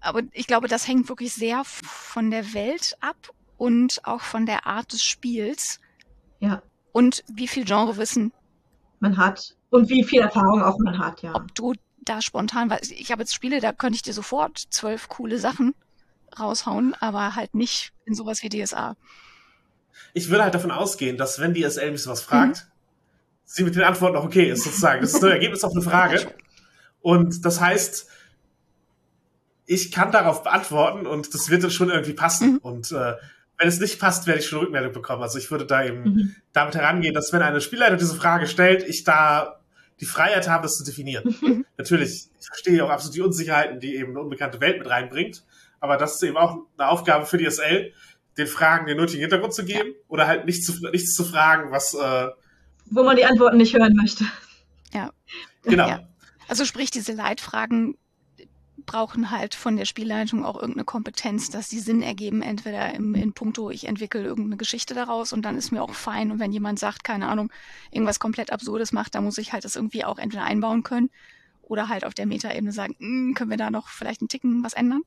[0.00, 4.66] Aber ich glaube, das hängt wirklich sehr von der Welt ab und auch von der
[4.66, 5.80] Art des Spiels.
[6.40, 6.62] Ja.
[6.92, 8.32] Und wie viel Genrewissen
[9.00, 9.56] man hat.
[9.70, 11.34] Und wie viel Erfahrung auch man hat, ja.
[11.34, 15.08] Ob du da spontan, weil ich habe jetzt Spiele, da könnte ich dir sofort zwölf
[15.08, 15.74] coole Sachen
[16.38, 18.96] raushauen, aber halt nicht in sowas wie DSA.
[20.14, 22.70] Ich würde halt davon ausgehen, dass wenn DSL mich sowas fragt, mhm.
[23.44, 25.00] sie mit den Antworten auch okay ist, sozusagen.
[25.00, 26.32] Das ist ein Ergebnis auf eine Frage.
[27.00, 28.08] Und das heißt,
[29.66, 32.52] ich kann darauf beantworten und das wird dann schon irgendwie passen.
[32.52, 32.58] Mhm.
[32.58, 33.14] Und äh,
[33.58, 35.22] wenn es nicht passt, werde ich schon Rückmeldung bekommen.
[35.22, 36.36] Also ich würde da eben mhm.
[36.52, 39.60] damit herangehen, dass wenn eine Spielleitung diese Frage stellt, ich da
[40.00, 41.34] die Freiheit haben, das zu definieren.
[41.40, 41.64] Mhm.
[41.78, 45.44] Natürlich, ich verstehe auch absolut die Unsicherheiten, die eben eine unbekannte Welt mit reinbringt,
[45.80, 47.92] aber das ist eben auch eine Aufgabe für die SL,
[48.36, 51.94] den Fragen den nötigen Hintergrund zu geben oder halt nichts zu, nichts zu fragen, was...
[51.94, 52.28] Äh,
[52.90, 54.24] Wo man die Antworten nicht hören möchte.
[54.92, 55.10] Ja.
[55.62, 55.88] Genau.
[55.88, 56.08] Ja.
[56.48, 57.96] Also sprich, diese Leitfragen
[58.86, 63.32] brauchen halt von der Spielleitung auch irgendeine Kompetenz, dass die Sinn ergeben, entweder im, in
[63.32, 66.30] puncto, ich entwickle irgendeine Geschichte daraus und dann ist mir auch fein.
[66.30, 67.52] Und wenn jemand sagt, keine Ahnung,
[67.90, 71.10] irgendwas komplett Absurdes macht, dann muss ich halt das irgendwie auch entweder einbauen können
[71.62, 74.72] oder halt auf der Metaebene sagen, hm, können wir da noch vielleicht einen Ticken was
[74.72, 75.02] ändern?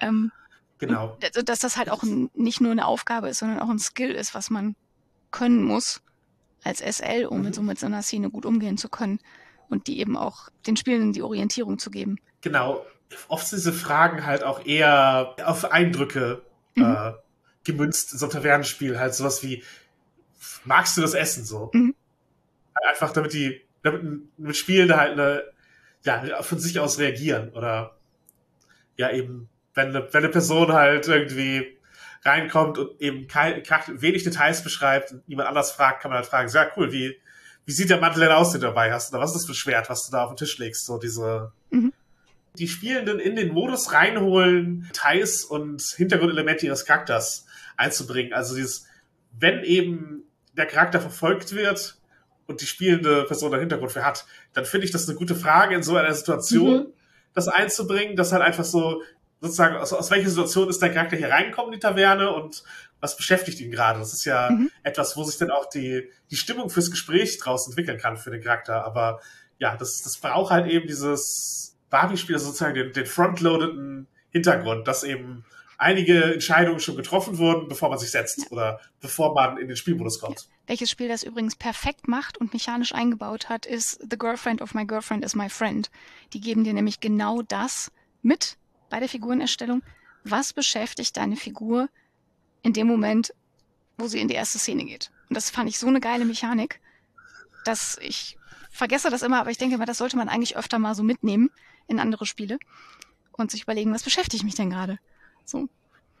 [0.00, 0.30] Ähm,
[0.78, 1.18] genau.
[1.44, 4.34] Dass das halt auch ein, nicht nur eine Aufgabe ist, sondern auch ein Skill ist,
[4.34, 4.76] was man
[5.32, 6.00] können muss
[6.62, 7.52] als SL, um mhm.
[7.52, 9.18] so mit so einer Szene gut umgehen zu können
[9.68, 12.16] und die eben auch den Spielenden die Orientierung zu geben.
[12.40, 12.84] Genau
[13.28, 16.42] oft sind diese Fragen halt auch eher auf Eindrücke
[16.74, 16.84] mhm.
[16.84, 17.12] äh,
[17.64, 18.98] gemünzt in so einem Tavernenspiel.
[18.98, 19.64] Halt sowas wie,
[20.64, 21.70] magst du das Essen so?
[21.72, 21.94] Mhm.
[22.88, 24.02] Einfach damit die, damit
[24.38, 25.44] mit Spielende halt eine,
[26.02, 27.50] ja, von sich aus reagieren.
[27.50, 27.96] Oder
[28.96, 31.78] ja, eben, wenn eine, wenn eine Person halt irgendwie
[32.22, 33.62] reinkommt und eben kein,
[34.00, 37.18] wenig Details beschreibt und niemand anders fragt, kann man halt fragen, sehr cool, wie,
[37.64, 39.12] wie sieht der Mantel denn aus, den du dabei hast?
[39.12, 40.86] Oder was ist das für ein Schwert, was du da auf den Tisch legst?
[40.86, 41.92] So diese, mhm
[42.58, 48.32] die Spielenden in den Modus reinholen, Details und Hintergrundelemente ihres Charakters einzubringen.
[48.32, 48.86] Also dieses,
[49.38, 50.24] wenn eben
[50.56, 51.98] der Charakter verfolgt wird
[52.46, 55.74] und die spielende Person einen Hintergrund für hat, dann finde ich das eine gute Frage
[55.74, 56.92] in so einer Situation, mhm.
[57.34, 59.02] das einzubringen, dass halt einfach so
[59.40, 62.62] sozusagen, aus, aus welcher Situation ist der Charakter hier reingekommen in die Taverne und
[63.00, 63.98] was beschäftigt ihn gerade?
[63.98, 64.70] Das ist ja mhm.
[64.82, 68.42] etwas, wo sich dann auch die, die Stimmung fürs Gespräch draus entwickeln kann für den
[68.42, 68.84] Charakter.
[68.84, 69.20] Aber
[69.58, 75.44] ja, das, das braucht halt eben dieses, Barbie-Spiel sozusagen den, den frontloadeten Hintergrund, dass eben
[75.80, 78.50] einige Entscheidungen schon getroffen wurden, bevor man sich setzt ja.
[78.50, 80.46] oder bevor man in den Spielmodus kommt.
[80.66, 84.84] Welches Spiel das übrigens perfekt macht und mechanisch eingebaut hat, ist The Girlfriend of My
[84.84, 85.90] Girlfriend is My Friend.
[86.32, 87.90] Die geben dir nämlich genau das
[88.22, 88.56] mit
[88.90, 89.82] bei der Figurenerstellung.
[90.22, 91.88] Was beschäftigt deine Figur
[92.62, 93.32] in dem Moment,
[93.96, 95.10] wo sie in die erste Szene geht?
[95.30, 96.80] Und das fand ich so eine geile Mechanik,
[97.64, 98.36] dass ich
[98.70, 101.50] vergesse das immer, aber ich denke mal, das sollte man eigentlich öfter mal so mitnehmen
[101.90, 102.58] in andere Spiele
[103.32, 104.98] und sich überlegen, was beschäftigt mich denn gerade?
[105.44, 105.68] So.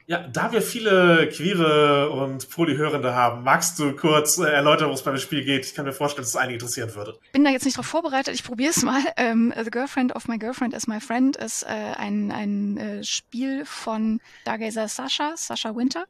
[0.06, 5.04] Ja, da wir viele Queere und Polyhörende haben, magst du kurz äh, erläutern, worum es
[5.04, 5.64] beim Spiel geht?
[5.64, 7.16] Ich kann mir vorstellen, dass es einige interessieren würde.
[7.26, 9.00] Ich bin da jetzt nicht drauf vorbereitet, ich probiere es mal.
[9.16, 13.64] Ähm, The Girlfriend of My Girlfriend is My Friend ist äh, ein, ein äh, Spiel
[13.64, 16.06] von Stargazer Sasha, Sasha Winter.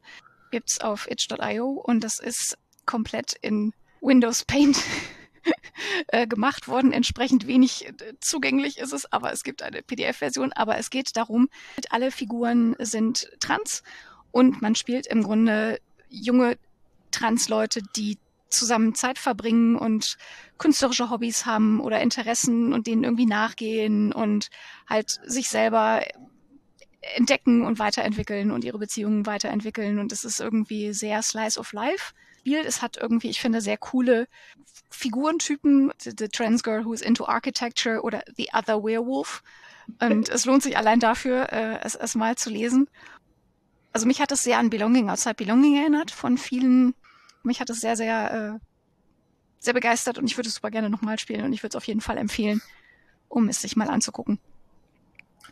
[0.50, 4.78] gibt's auf itch.io und das ist komplett in Windows Paint
[6.08, 6.92] äh, gemacht worden.
[6.92, 10.52] Entsprechend wenig äh, zugänglich ist es, aber es gibt eine PDF-Version.
[10.52, 11.48] Aber es geht darum,
[11.90, 13.82] alle Figuren sind trans
[14.30, 16.56] und man spielt im Grunde junge
[17.10, 20.18] Trans-Leute, die zusammen Zeit verbringen und
[20.58, 24.50] künstlerische Hobbys haben oder Interessen und denen irgendwie nachgehen und
[24.88, 26.02] halt sich selber
[27.14, 29.98] entdecken und weiterentwickeln und ihre Beziehungen weiterentwickeln.
[29.98, 32.12] Und es ist irgendwie sehr Slice of Life.
[32.40, 32.58] Spiel.
[32.66, 34.26] Es hat irgendwie, ich finde, sehr coole
[34.90, 35.92] Figurentypen.
[35.98, 39.42] The, the Trans Girl Who's into Architecture oder The Other Werewolf.
[40.00, 42.88] Und es lohnt sich allein dafür, äh, es, es mal zu lesen.
[43.92, 46.94] Also mich hat es sehr an Belonging, Outside Belonging erinnert von vielen.
[47.42, 48.66] Mich hat es sehr, sehr, äh,
[49.58, 51.86] sehr begeistert und ich würde es super gerne nochmal spielen und ich würde es auf
[51.86, 52.62] jeden Fall empfehlen,
[53.28, 54.38] um es sich mal anzugucken.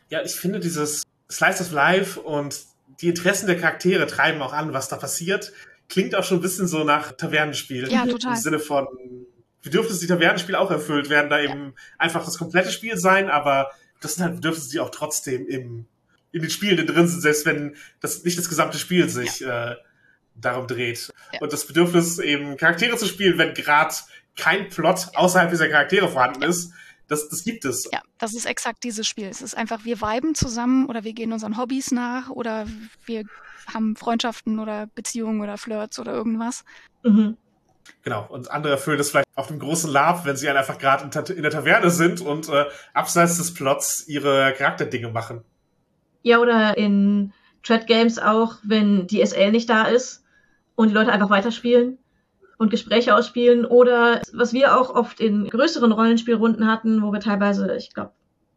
[0.09, 2.61] Ja, ich finde dieses Slice of Life und
[3.01, 5.53] die Interessen der Charaktere treiben auch an, was da passiert.
[5.88, 7.90] Klingt auch schon ein bisschen so nach Tavernenspiel.
[7.90, 8.35] Ja, total.
[8.35, 8.87] Im Sinne von,
[9.62, 11.72] Bedürfnisse, die Tavernenspiel auch erfüllt, werden da eben ja.
[11.98, 13.70] einfach das komplette Spiel sein, aber
[14.01, 15.87] das sind halt Bedürfnisse, die auch trotzdem im,
[16.33, 19.72] in den Spielen drin sind, selbst wenn das nicht das gesamte Spiel sich ja.
[19.72, 19.77] äh,
[20.35, 21.12] darum dreht.
[21.33, 21.40] Ja.
[21.40, 23.94] Und das Bedürfnis, eben Charaktere zu spielen, wenn gerade
[24.37, 26.72] kein Plot außerhalb dieser Charaktere vorhanden ist,
[27.09, 27.88] das, das gibt es.
[27.92, 29.27] Ja, das ist exakt dieses Spiel.
[29.27, 32.66] Es ist einfach, wir viben zusammen oder wir gehen unseren Hobbys nach oder
[33.07, 33.25] wir
[33.73, 36.64] haben Freundschaften oder Beziehungen oder Flirts oder irgendwas.
[37.03, 37.37] Mhm.
[38.03, 41.37] Genau, und andere erfüllen das vielleicht auf dem großen Lab, wenn sie einfach gerade in,
[41.37, 45.42] in, der Taverne sind und äh, abseits des Plots ihre Charakterdinge machen.
[46.23, 50.23] Ja, oder in Thread Games auch, wenn die SL nicht da ist
[50.75, 51.99] und die Leute einfach weiterspielen
[52.59, 57.75] und Gespräche ausspielen oder was wir auch oft in größeren Rollenspielrunden hatten, wo wir teilweise,
[57.77, 58.11] ich glaube,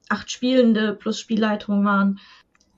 [0.10, 2.20] acht Spielende plus Spielleitung waren,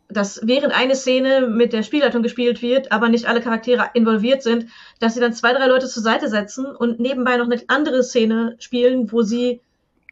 [0.10, 4.68] dass während eine Szene mit der Spielleitung gespielt wird, aber nicht alle Charaktere involviert sind,
[5.00, 8.56] dass sie dann zwei, drei Leute zur Seite setzen und nebenbei noch eine andere Szene
[8.60, 9.62] spielen, wo sie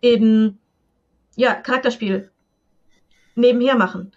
[0.01, 0.57] eben
[1.35, 2.31] ja Charakterspiel
[3.35, 4.11] nebenher machen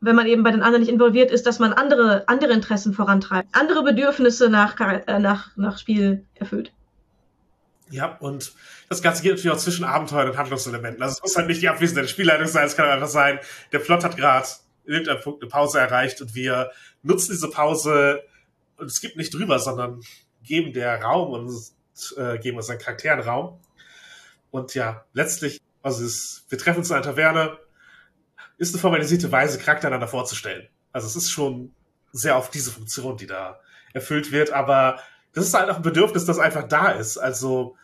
[0.00, 3.48] wenn man eben bei den anderen nicht involviert ist, dass man andere, andere Interessen vorantreibt,
[3.52, 6.72] andere Bedürfnisse nach, äh, nach, nach Spiel erfüllt.
[7.90, 8.52] Ja, und
[8.88, 11.02] das Ganze geht natürlich auch zwischen Abenteuern und Handlungselementen.
[11.02, 13.40] Also es muss halt nicht die abwesende Spielleitung sein, es kann einfach sein,
[13.72, 14.46] der Plot hat gerade
[14.84, 16.70] in irgendeinem Punkt eine Pause erreicht und wir
[17.02, 18.22] nutzen diese Pause
[18.76, 20.00] und es gibt nicht drüber, sondern
[20.42, 21.52] geben der Raum und
[22.16, 23.60] äh, geben unseren Charakteren Raum.
[24.50, 27.58] Und ja, letztlich, also es, wir treffen uns in einer Taverne,
[28.60, 30.68] ist eine formalisierte Weise, Charakter einander vorzustellen.
[30.92, 31.72] Also es ist schon
[32.12, 33.58] sehr auf diese Funktion, die da
[33.94, 35.00] erfüllt wird, aber
[35.32, 37.16] das ist halt auch ein Bedürfnis, das einfach da ist.
[37.16, 37.76] Also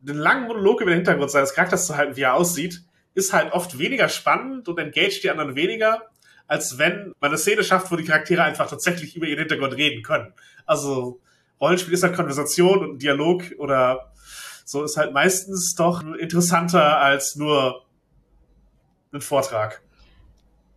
[0.00, 3.52] den langen Monolog über den Hintergrund seines Charakters zu halten, wie er aussieht, ist halt
[3.52, 6.08] oft weniger spannend und engaged die anderen weniger,
[6.46, 10.02] als wenn man eine Szene schafft, wo die Charaktere einfach tatsächlich über ihren Hintergrund reden
[10.02, 10.32] können.
[10.64, 11.20] Also
[11.60, 14.10] Rollenspiel ist halt Konversation und Dialog oder
[14.64, 17.84] so ist halt meistens doch interessanter als nur
[19.12, 19.82] ein Vortrag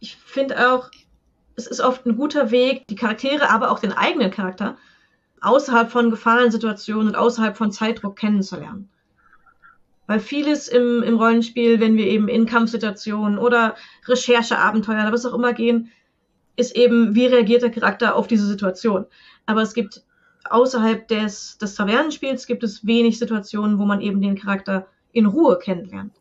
[0.06, 0.92] ich finde auch,
[1.56, 4.78] es ist oft ein guter Weg, die Charaktere, aber auch den eigenen Charakter
[5.42, 8.90] außerhalb von Gefahrensituationen und außerhalb von Zeitdruck kennenzulernen.
[10.06, 15.34] Weil vieles im, im Rollenspiel, wenn wir eben in Kampfsituationen oder Rechercheabenteuer oder was auch
[15.34, 15.92] immer gehen,
[16.56, 19.08] ist eben, wie reagiert der Charakter auf diese Situation.
[19.48, 20.04] Aber es gibt
[20.48, 25.58] außerhalb des, des Tavernenspiels gibt es wenig Situationen, wo man eben den Charakter in Ruhe
[25.58, 26.14] kennenlernt.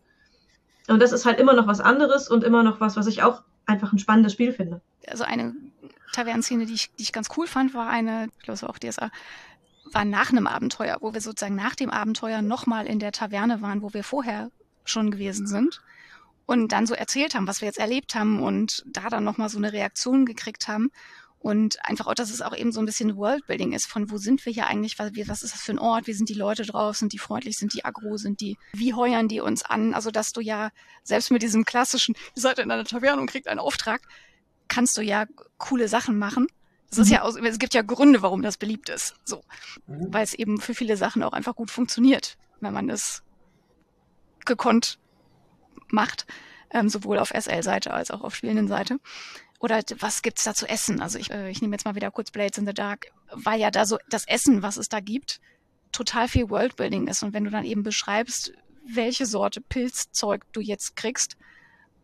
[0.88, 3.42] Und das ist halt immer noch was anderes und immer noch was, was ich auch
[3.66, 4.80] einfach ein spannendes Spiel finde.
[5.06, 5.54] Also eine
[6.12, 8.78] Tavernenszene, die ich, die ich ganz cool fand, war eine, ich glaube, es war auch
[8.78, 9.10] DSA,
[9.92, 13.82] war nach einem Abenteuer, wo wir sozusagen nach dem Abenteuer nochmal in der Taverne waren,
[13.82, 14.50] wo wir vorher
[14.84, 15.82] schon gewesen sind
[16.46, 19.58] und dann so erzählt haben, was wir jetzt erlebt haben und da dann nochmal so
[19.58, 20.90] eine Reaktion gekriegt haben
[21.44, 24.46] und einfach auch, dass es auch eben so ein bisschen Worldbuilding ist, von wo sind
[24.46, 26.96] wir hier eigentlich, was, was ist das für ein Ort, wie sind die Leute drauf,
[26.96, 29.92] sind die freundlich, sind die aggro, sind die, wie heuern die uns an?
[29.92, 30.70] Also, dass du ja
[31.02, 34.00] selbst mit diesem klassischen, ihr seid in einer Taverne und kriegt einen Auftrag,
[34.68, 35.26] kannst du ja
[35.58, 36.46] coole Sachen machen.
[36.88, 37.12] Das ist mhm.
[37.12, 39.14] ja aus, es gibt ja Gründe, warum das beliebt ist.
[39.26, 39.44] So.
[39.86, 40.14] Mhm.
[40.14, 43.22] Weil es eben für viele Sachen auch einfach gut funktioniert, wenn man es
[44.46, 44.98] gekonnt
[45.88, 46.24] macht.
[46.70, 48.98] Ähm, sowohl auf SL-Seite als auch auf spielenden Seite
[49.64, 51.00] oder was gibt's da zu essen?
[51.00, 53.70] Also ich, äh, ich nehme jetzt mal wieder kurz Blades in the Dark, weil ja
[53.70, 55.40] da so das Essen, was es da gibt,
[55.90, 57.22] total viel Worldbuilding ist.
[57.22, 58.52] Und wenn du dann eben beschreibst,
[58.86, 61.38] welche Sorte Pilzzeug du jetzt kriegst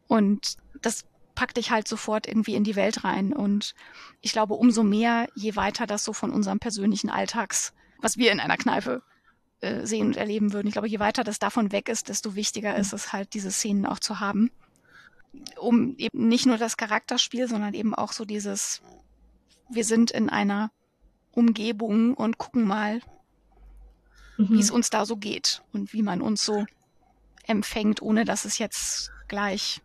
[0.08, 3.34] und das packt dich halt sofort irgendwie in die Welt rein.
[3.34, 3.74] Und
[4.22, 8.40] ich glaube, umso mehr, je weiter das so von unserem persönlichen Alltags, was wir in
[8.40, 9.02] einer Kneipe
[9.60, 12.74] äh, sehen und erleben würden, ich glaube, je weiter das davon weg ist, desto wichtiger
[12.76, 14.50] ist es halt, diese Szenen auch zu haben
[15.58, 18.82] um eben nicht nur das Charakterspiel, sondern eben auch so dieses,
[19.68, 20.70] wir sind in einer
[21.32, 23.00] Umgebung und gucken mal,
[24.36, 24.54] Mhm.
[24.54, 26.64] wie es uns da so geht und wie man uns so
[27.46, 29.82] empfängt, ohne dass es jetzt gleich,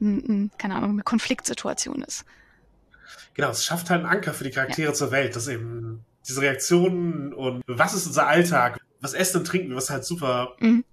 [0.00, 2.24] keine Ahnung, eine Konfliktsituation ist.
[3.34, 7.32] Genau, es schafft halt einen Anker für die Charaktere zur Welt, dass eben diese Reaktionen
[7.34, 10.84] und was ist unser Alltag, was essen und trinken, wir, was halt super Mhm.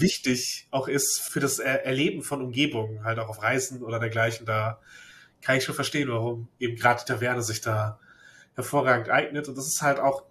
[0.00, 4.46] Wichtig auch ist für das Er- Erleben von Umgebungen, halt auch auf Reisen oder dergleichen.
[4.46, 4.80] Da
[5.40, 7.98] kann ich schon verstehen, warum eben gerade die Taverne sich da
[8.54, 9.48] hervorragend eignet.
[9.48, 10.24] Und das ist halt auch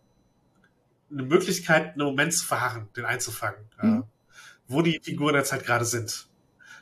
[1.11, 4.03] eine Möglichkeit, einen Moment zu verharren, den einzufangen, Mhm.
[4.67, 6.27] wo die Figuren jetzt halt gerade sind.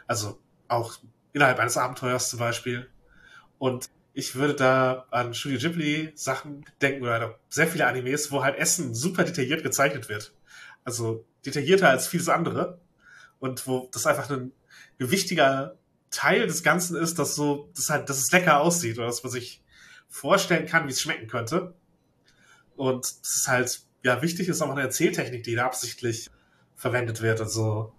[0.07, 0.97] Also auch
[1.33, 2.89] innerhalb eines Abenteuers zum Beispiel.
[3.57, 8.43] Und ich würde da an Studio Ghibli Sachen denken oder an sehr viele Animes, wo
[8.43, 10.33] halt Essen super detailliert gezeichnet wird.
[10.83, 12.79] Also detaillierter als vieles andere.
[13.39, 14.51] Und wo das einfach ein,
[14.99, 15.77] ein wichtiger
[16.11, 19.31] Teil des Ganzen ist, dass so, dass halt, dass es lecker aussieht oder dass man
[19.31, 19.63] sich
[20.07, 21.75] vorstellen kann, wie es schmecken könnte.
[22.75, 26.29] Und das ist halt, ja, wichtig ist auch eine Erzähltechnik, die da absichtlich
[26.75, 27.41] verwendet wird.
[27.41, 27.93] Also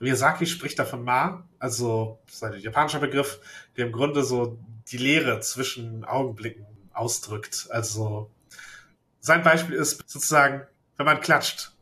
[0.00, 3.40] Miyazaki spricht da von Ma, also das ist ein japanischer Begriff,
[3.76, 7.68] der im Grunde so die Leere zwischen Augenblicken ausdrückt.
[7.70, 8.30] Also
[9.20, 11.72] sein Beispiel ist sozusagen, wenn man klatscht,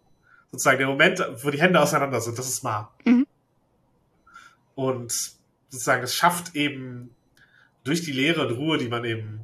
[0.58, 2.92] sozusagen der Moment, wo die Hände auseinander sind, das ist Ma.
[3.04, 3.26] Mhm.
[4.74, 5.12] Und
[5.68, 7.10] sozusagen es schafft eben
[7.84, 9.40] durch die Leere und Ruhe, die man eben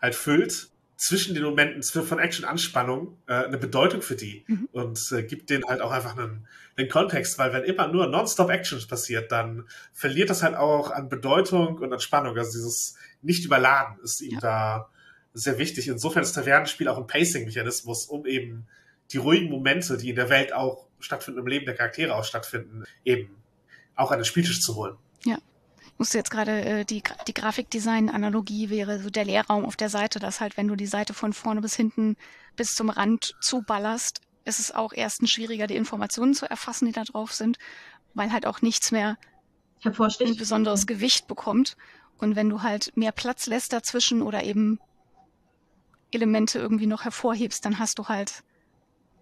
[0.00, 4.68] halt füllt, zwischen den Momenten von Action Anspannung äh, eine Bedeutung für die Mhm.
[4.72, 8.50] und äh, gibt denen halt auch einfach einen, einen Kontext, weil wenn immer nur Nonstop
[8.50, 12.36] Action passiert, dann verliert das halt auch an Bedeutung und an Spannung.
[12.36, 14.40] Also dieses nicht überladen ist ihm Ja.
[14.40, 14.88] da
[15.34, 15.86] sehr wichtig.
[15.86, 18.66] Insofern ist Tavernenspiel auch ein Pacing-Mechanismus, um eben
[19.12, 22.84] die ruhigen Momente, die in der Welt auch stattfinden, im Leben der Charaktere auch stattfinden,
[23.04, 23.36] eben
[23.94, 24.96] auch an den Spieltisch zu holen.
[25.98, 30.20] Ich musste jetzt gerade äh, die, die Grafikdesign-Analogie wäre so der Leerraum auf der Seite,
[30.20, 32.16] dass halt, wenn du die Seite von vorne bis hinten
[32.54, 37.02] bis zum Rand zuballerst, ist es auch erstens schwieriger, die Informationen zu erfassen, die da
[37.02, 37.58] drauf sind,
[38.14, 39.18] weil halt auch nichts mehr
[39.82, 41.76] ein besonderes Gewicht bekommt.
[42.16, 44.78] Und wenn du halt mehr Platz lässt dazwischen oder eben
[46.12, 48.44] Elemente irgendwie noch hervorhebst, dann hast du halt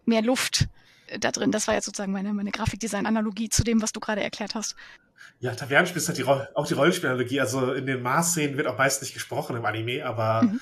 [0.07, 0.69] mehr Luft
[1.07, 1.53] äh, da drin.
[1.53, 4.77] Das war jetzt sozusagen meine, meine Grafikdesign-Analogie zu dem, was du gerade erklärt hast.
[5.41, 7.41] Ja, Tavernenspiel ist halt die auch die Rollenspielanalogie.
[7.41, 10.61] Also in den Mars-Szenen wird auch meist nicht gesprochen im Anime, aber Mhm.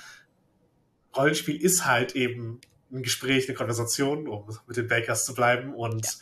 [1.15, 2.59] Rollenspiel ist halt eben
[2.91, 5.73] ein Gespräch, eine Konversation, um mit den Bakers zu bleiben.
[5.73, 6.17] Und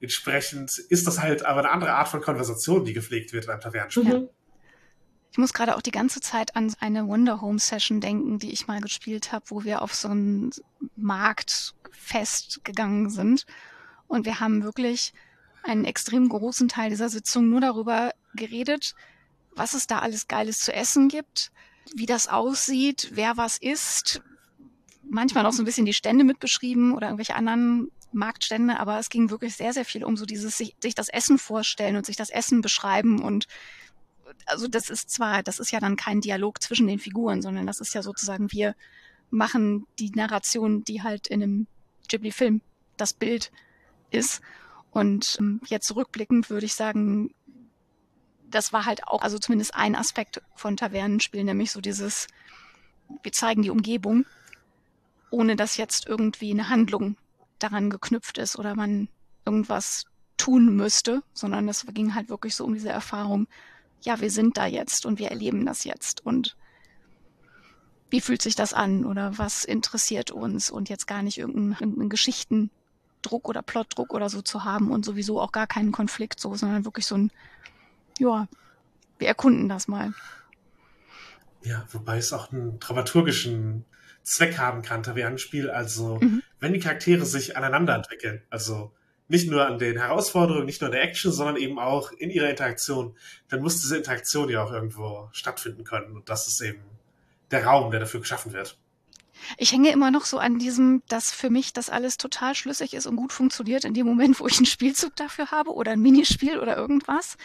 [0.00, 3.60] entsprechend ist das halt aber eine andere Art von Konversation, die gepflegt wird in einem
[3.60, 4.20] Tavernenspiel.
[4.20, 4.28] Mhm.
[5.32, 8.66] Ich muss gerade auch die ganze Zeit an eine Wonder Home Session denken, die ich
[8.66, 10.50] mal gespielt habe, wo wir auf so ein
[10.94, 13.46] Marktfest gegangen sind.
[14.08, 15.14] Und wir haben wirklich
[15.62, 18.94] einen extrem großen Teil dieser Sitzung nur darüber geredet,
[19.54, 21.50] was es da alles Geiles zu essen gibt,
[21.94, 24.20] wie das aussieht, wer was isst.
[25.08, 29.08] Manchmal noch so ein bisschen die Stände mit beschrieben oder irgendwelche anderen Marktstände, aber es
[29.08, 32.16] ging wirklich sehr, sehr viel um so dieses sich, sich das Essen vorstellen und sich
[32.16, 33.46] das Essen beschreiben und
[34.46, 37.80] also das ist zwar, das ist ja dann kein Dialog zwischen den Figuren, sondern das
[37.80, 38.74] ist ja sozusagen, wir
[39.30, 41.66] machen die Narration, die halt in einem
[42.08, 42.60] Ghibli-Film
[42.96, 43.50] das Bild
[44.10, 44.40] ist.
[44.90, 47.34] Und ähm, jetzt rückblickend würde ich sagen,
[48.50, 52.26] das war halt auch, also zumindest ein Aspekt von Tavernenspielen, nämlich so dieses,
[53.22, 54.26] wir zeigen die Umgebung,
[55.30, 57.16] ohne dass jetzt irgendwie eine Handlung
[57.58, 59.08] daran geknüpft ist oder man
[59.46, 60.04] irgendwas
[60.36, 63.46] tun müsste, sondern es ging halt wirklich so um diese Erfahrung,
[64.02, 66.56] ja, wir sind da jetzt und wir erleben das jetzt und
[68.10, 72.10] wie fühlt sich das an oder was interessiert uns und jetzt gar nicht irgendeinen, irgendeinen
[72.10, 76.84] Geschichtendruck oder Plotdruck oder so zu haben und sowieso auch gar keinen Konflikt so, sondern
[76.84, 77.30] wirklich so ein,
[78.18, 78.48] ja,
[79.18, 80.12] wir erkunden das mal.
[81.62, 83.84] Ja, wobei es auch einen dramaturgischen
[84.24, 85.70] Zweck haben kann, Tavernenspiel.
[85.70, 86.42] Also, Mhm.
[86.60, 88.92] wenn die Charaktere sich aneinander entwickeln, also
[89.28, 92.50] nicht nur an den Herausforderungen, nicht nur an der Action, sondern eben auch in ihrer
[92.50, 93.16] Interaktion,
[93.48, 96.16] dann muss diese Interaktion ja auch irgendwo stattfinden können.
[96.16, 96.82] Und das ist eben
[97.50, 98.78] der Raum, der dafür geschaffen wird.
[99.58, 103.06] Ich hänge immer noch so an diesem, dass für mich das alles total schlüssig ist
[103.06, 106.58] und gut funktioniert in dem Moment, wo ich einen Spielzug dafür habe oder ein Minispiel
[106.58, 107.36] oder irgendwas,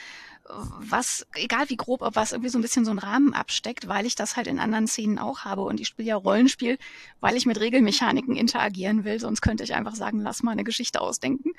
[0.79, 4.05] was, egal wie grob, aber was irgendwie so ein bisschen so einen Rahmen absteckt, weil
[4.05, 6.77] ich das halt in anderen Szenen auch habe und ich spiele ja Rollenspiel,
[7.19, 11.01] weil ich mit Regelmechaniken interagieren will, sonst könnte ich einfach sagen, lass mal eine Geschichte
[11.01, 11.51] ausdenken,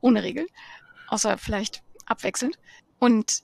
[0.00, 0.46] ohne Regel,
[1.08, 2.58] außer vielleicht abwechselnd.
[2.98, 3.42] Und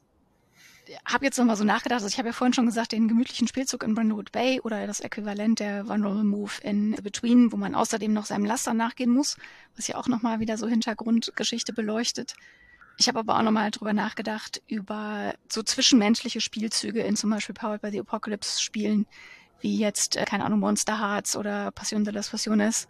[1.05, 3.83] habe jetzt nochmal so nachgedacht, also ich habe ja vorhin schon gesagt, den gemütlichen Spielzug
[3.83, 8.13] in Brindlewood Bay oder das Äquivalent der Vulnerable Move in The Between, wo man außerdem
[8.13, 9.37] noch seinem Laster nachgehen muss,
[9.77, 12.35] was ja auch nochmal wieder so Hintergrundgeschichte beleuchtet.
[12.99, 17.83] Ich habe aber auch nochmal drüber nachgedacht, über so zwischenmenschliche Spielzüge in zum Beispiel Powered
[17.83, 19.07] by the Apocalypse Spielen,
[19.61, 22.89] wie jetzt, äh, keine Ahnung, Monster Hearts oder Passion de las Pasiones,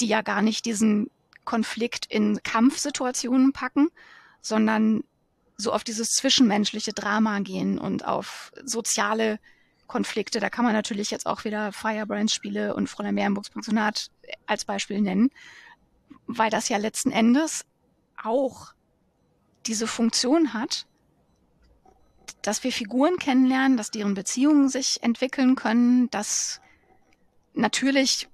[0.00, 1.10] die ja gar nicht diesen
[1.44, 3.88] Konflikt in Kampfsituationen packen,
[4.40, 5.04] sondern
[5.60, 9.38] so auf dieses zwischenmenschliche Drama gehen und auf soziale
[9.86, 10.40] Konflikte.
[10.40, 14.10] Da kann man natürlich jetzt auch wieder Firebrands-Spiele und Fräulein Meerenburgs Pensionat
[14.46, 15.30] als Beispiel nennen,
[16.26, 17.64] weil das ja letzten Endes
[18.22, 18.72] auch
[19.66, 20.86] diese Funktion hat,
[22.42, 26.60] dass wir Figuren kennenlernen, dass deren Beziehungen sich entwickeln können, dass
[27.52, 28.28] natürlich,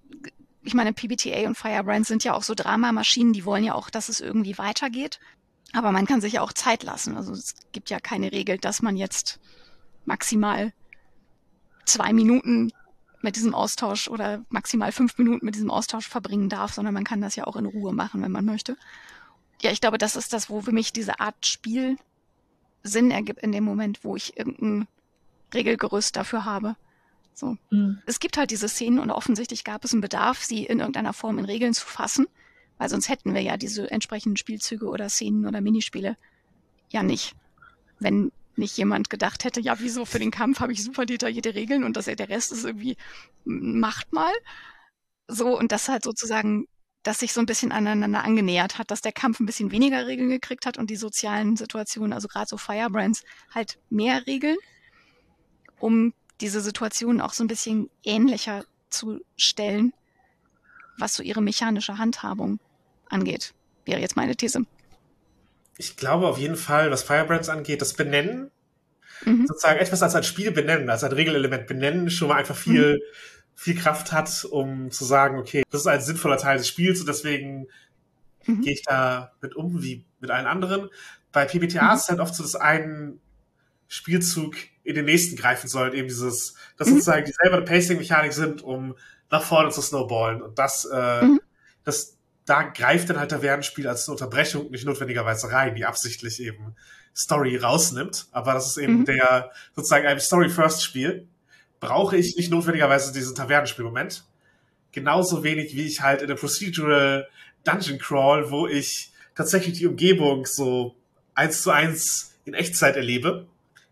[0.62, 4.08] ich meine, PBTA und Firebrand sind ja auch so Dramamaschinen, die wollen ja auch, dass
[4.08, 5.18] es irgendwie weitergeht.
[5.72, 7.16] Aber man kann sich ja auch Zeit lassen.
[7.16, 9.40] Also es gibt ja keine Regel, dass man jetzt
[10.04, 10.72] maximal
[11.84, 12.72] zwei Minuten
[13.22, 17.20] mit diesem Austausch oder maximal fünf Minuten mit diesem Austausch verbringen darf, sondern man kann
[17.20, 18.76] das ja auch in Ruhe machen, wenn man möchte.
[19.62, 21.96] Ja, ich glaube, das ist das, wo für mich diese Art Spiel
[22.82, 24.86] Sinn ergibt in dem Moment, wo ich irgendein
[25.52, 26.76] Regelgerüst dafür habe.
[27.34, 27.56] So.
[27.70, 28.00] Mhm.
[28.06, 31.38] Es gibt halt diese Szenen und offensichtlich gab es einen Bedarf, sie in irgendeiner Form
[31.38, 32.26] in Regeln zu fassen,
[32.78, 36.16] weil sonst hätten wir ja diese entsprechenden Spielzüge oder Szenen oder Minispiele
[36.90, 37.34] ja nicht.
[37.98, 41.84] Wenn nicht jemand gedacht hätte, ja, wieso für den Kampf habe ich super detaillierte Regeln
[41.84, 42.96] und dass er der Rest ist irgendwie
[43.44, 44.32] macht mal.
[45.28, 46.66] So und das halt sozusagen
[47.02, 50.28] das sich so ein bisschen aneinander angenähert hat, dass der Kampf ein bisschen weniger Regeln
[50.28, 53.22] gekriegt hat und die sozialen Situationen, also gerade so Firebrands,
[53.54, 54.56] halt mehr Regeln,
[55.78, 59.92] um diese Situationen auch so ein bisschen ähnlicher zu stellen,
[60.98, 62.58] was so ihre mechanische Handhabung
[63.08, 63.54] angeht,
[63.84, 64.64] wäre jetzt meine These.
[65.78, 68.50] Ich glaube auf jeden Fall, was Firebrands angeht, das Benennen,
[69.24, 69.46] mhm.
[69.46, 73.00] sozusagen etwas als ein Spiel benennen, als ein Regelelement benennen, schon mal einfach viel mhm
[73.56, 77.08] viel Kraft hat, um zu sagen, okay, das ist ein sinnvoller Teil des Spiels und
[77.08, 77.66] deswegen
[78.44, 78.60] mhm.
[78.60, 80.90] gehe ich da mit um wie mit allen anderen.
[81.32, 81.94] Bei PBTA mhm.
[81.94, 83.18] ist es halt oft so, dass ein
[83.88, 86.92] Spielzug in den nächsten greifen soll, eben dieses, dass mhm.
[86.92, 88.94] sozusagen dieselbe Pacing-Mechanik sind, um
[89.30, 90.42] nach vorne zu snowballen.
[90.42, 91.40] Und das, äh, mhm.
[91.82, 92.15] das,
[92.46, 96.74] da greift dann halt der Tavernenspiel als Unterbrechung nicht notwendigerweise rein, die absichtlich eben
[97.14, 98.28] Story rausnimmt.
[98.30, 99.04] Aber das ist eben mhm.
[99.04, 101.28] der sozusagen ein Story-First-Spiel
[101.80, 104.24] brauche ich nicht notwendigerweise diesen Tavernenspielmoment.
[104.92, 107.28] Genauso wenig wie ich halt in der Procedural
[107.64, 110.94] Dungeon Crawl, wo ich tatsächlich die Umgebung so
[111.34, 113.46] eins zu eins in Echtzeit erlebe.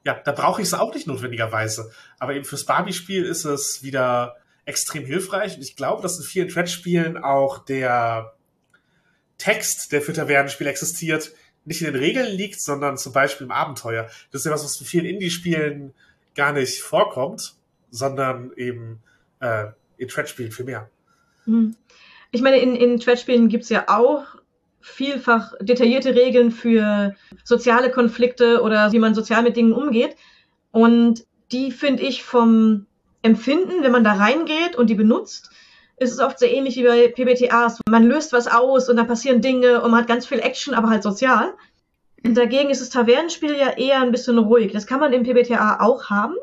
[0.04, 1.90] Ja, da brauche ich es auch nicht notwendigerweise.
[2.18, 5.56] Aber eben fürs Barbie-Spiel ist es wieder extrem hilfreich.
[5.56, 8.34] Und ich glaube, dass in vielen Thread-Spielen auch der
[9.38, 11.32] Text, der für Tavernenspiel existiert,
[11.64, 14.08] nicht in den Regeln liegt, sondern zum Beispiel im Abenteuer.
[14.30, 15.94] Das ist ja was, was in vielen Indie-Spielen
[16.34, 17.56] gar nicht vorkommt
[17.94, 18.98] sondern eben
[19.40, 19.66] äh,
[19.96, 20.90] in Thread-Spielen viel mehr.
[21.44, 21.76] Hm.
[22.32, 24.24] Ich meine, in, in Thread-Spielen gibt es ja auch
[24.80, 27.14] vielfach detaillierte Regeln für
[27.44, 30.16] soziale Konflikte oder wie man sozial mit Dingen umgeht.
[30.72, 32.86] Und die finde ich vom
[33.22, 35.50] Empfinden, wenn man da reingeht und die benutzt,
[35.96, 37.80] ist es oft sehr ähnlich wie bei PBTAs.
[37.88, 40.90] Man löst was aus und da passieren Dinge und man hat ganz viel Action, aber
[40.90, 41.54] halt sozial.
[42.24, 44.72] Und dagegen ist das Tavernenspiel ja eher ein bisschen ruhig.
[44.72, 46.34] Das kann man im PBTA auch haben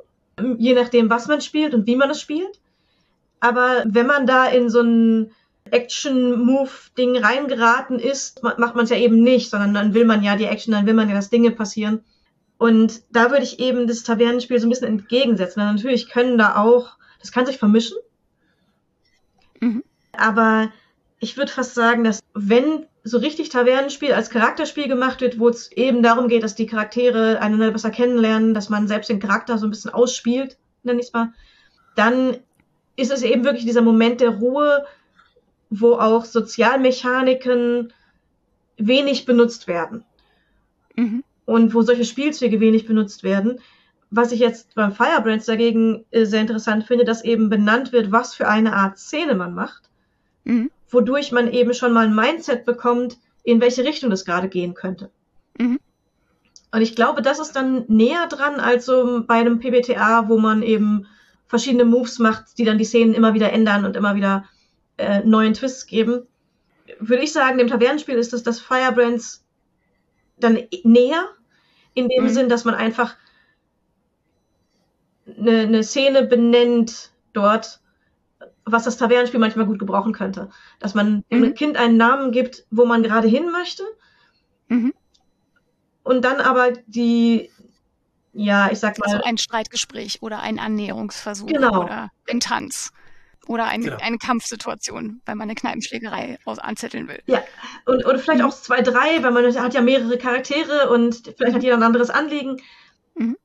[0.57, 2.59] je nachdem, was man spielt und wie man es spielt.
[3.39, 5.31] Aber wenn man da in so ein
[5.69, 10.45] Action-Move-Ding reingeraten ist, macht man es ja eben nicht, sondern dann will man ja die
[10.45, 12.03] Action, dann will man ja, dass Dinge passieren.
[12.57, 15.63] Und da würde ich eben das Tavernenspiel so ein bisschen entgegensetzen.
[15.63, 17.97] Natürlich können da auch, das kann sich vermischen.
[19.61, 19.83] Mhm.
[20.11, 20.69] Aber
[21.19, 25.71] ich würde fast sagen, dass wenn so richtig Tavernenspiel als Charakterspiel gemacht wird, wo es
[25.71, 29.65] eben darum geht, dass die Charaktere einander besser kennenlernen, dass man selbst den Charakter so
[29.65, 31.33] ein bisschen ausspielt, nenne ich es mal,
[31.95, 32.37] dann
[32.95, 34.85] ist es eben wirklich dieser Moment der Ruhe,
[35.69, 37.93] wo auch Sozialmechaniken
[38.77, 40.03] wenig benutzt werden.
[40.95, 41.23] Mhm.
[41.45, 43.59] Und wo solche Spielzüge wenig benutzt werden.
[44.11, 48.35] Was ich jetzt beim Firebrands dagegen äh, sehr interessant finde, dass eben benannt wird, was
[48.35, 49.89] für eine Art Szene man macht.
[50.43, 54.73] Mhm wodurch man eben schon mal ein Mindset bekommt, in welche Richtung das gerade gehen
[54.73, 55.09] könnte.
[55.57, 55.79] Mhm.
[56.73, 60.61] Und ich glaube, das ist dann näher dran als so bei einem PBTA, wo man
[60.61, 61.07] eben
[61.47, 64.45] verschiedene Moves macht, die dann die Szenen immer wieder ändern und immer wieder
[64.97, 66.27] äh, neuen Twists geben.
[66.99, 69.43] Würde ich sagen, dem Tavernenspiel ist das das Firebrands
[70.37, 71.25] dann näher,
[71.93, 72.29] in dem mhm.
[72.29, 73.15] Sinn, dass man einfach
[75.25, 77.79] eine, eine Szene benennt dort,
[78.65, 80.49] was das Tavernenspiel manchmal gut gebrauchen könnte.
[80.79, 81.43] Dass man mhm.
[81.43, 83.83] dem Kind einen Namen gibt, wo man gerade hin möchte.
[84.67, 84.93] Mhm.
[86.03, 87.49] Und dann aber die,
[88.33, 89.05] ja, ich sag mal.
[89.05, 91.83] Also ein Streitgespräch oder ein Annäherungsversuch genau.
[91.83, 92.91] oder ein Tanz.
[93.47, 93.97] Oder ein, genau.
[93.99, 97.21] eine Kampfsituation, weil man eine Kneipenschlägerei aus anzetteln will.
[97.25, 97.43] Ja,
[97.85, 98.45] und, oder vielleicht mhm.
[98.45, 102.11] auch zwei, drei, weil man hat ja mehrere Charaktere und vielleicht hat jeder ein anderes
[102.11, 102.61] Anliegen.
[103.15, 103.35] Mhm.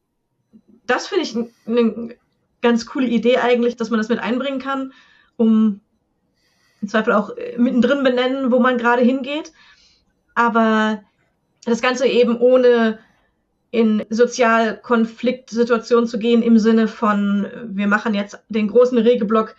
[0.87, 2.14] Das finde ich ein
[2.62, 4.95] ganz coole Idee eigentlich, dass man das mit einbringen kann,
[5.37, 5.80] um
[6.80, 9.53] im Zweifel auch äh, mittendrin benennen, wo man gerade hingeht.
[10.34, 11.03] Aber
[11.64, 12.99] das Ganze eben ohne
[13.70, 19.55] in Sozialkonfliktsituationen zu gehen im Sinne von, wir machen jetzt den großen Regelblock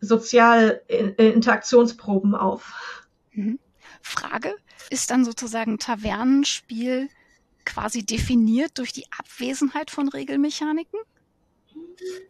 [0.00, 3.06] Sozialinteraktionsproben auf.
[3.32, 3.58] Mhm.
[4.00, 4.56] Frage,
[4.88, 7.10] ist dann sozusagen Tavernenspiel
[7.72, 10.98] quasi definiert durch die Abwesenheit von Regelmechaniken?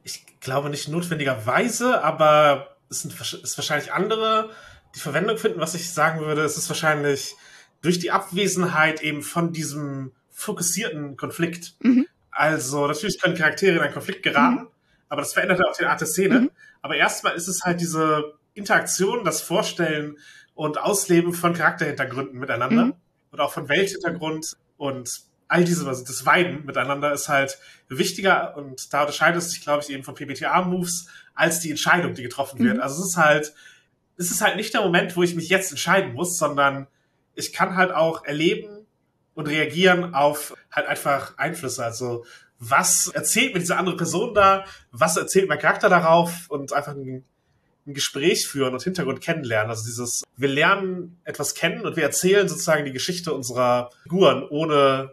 [0.04, 4.50] Ich glaube nicht notwendigerweise, aber es sind ist wahrscheinlich andere,
[4.94, 5.60] die Verwendung finden.
[5.60, 7.34] Was ich sagen würde, es ist wahrscheinlich
[7.80, 11.74] durch die Abwesenheit eben von diesem fokussierten Konflikt.
[11.80, 12.06] Mhm.
[12.30, 14.68] Also natürlich können Charaktere in einen Konflikt geraten, mhm.
[15.08, 16.40] aber das verändert auch die Art der Szene.
[16.40, 16.50] Mhm.
[16.82, 20.18] Aber erstmal ist es halt diese Interaktion, das Vorstellen
[20.54, 22.94] und Ausleben von Charakterhintergründen miteinander mhm.
[23.30, 28.94] und auch von Welthintergrund und all diese, also das Weiden miteinander ist halt wichtiger und
[28.94, 32.76] da unterscheidet es sich, glaube ich, eben von PBTA-Moves als die Entscheidung, die getroffen wird.
[32.76, 32.82] Mhm.
[32.82, 33.52] Also es ist halt,
[34.16, 36.86] es ist halt nicht der Moment, wo ich mich jetzt entscheiden muss, sondern
[37.34, 38.86] ich kann halt auch erleben
[39.34, 41.84] und reagieren auf halt einfach Einflüsse.
[41.84, 42.24] Also
[42.60, 44.64] was erzählt mir diese andere Person da?
[44.92, 46.48] Was erzählt mein Charakter darauf?
[46.48, 47.24] Und einfach ein,
[47.88, 49.70] ein Gespräch führen und Hintergrund kennenlernen.
[49.70, 55.12] Also dieses, wir lernen etwas kennen und wir erzählen sozusagen die Geschichte unserer Figuren ohne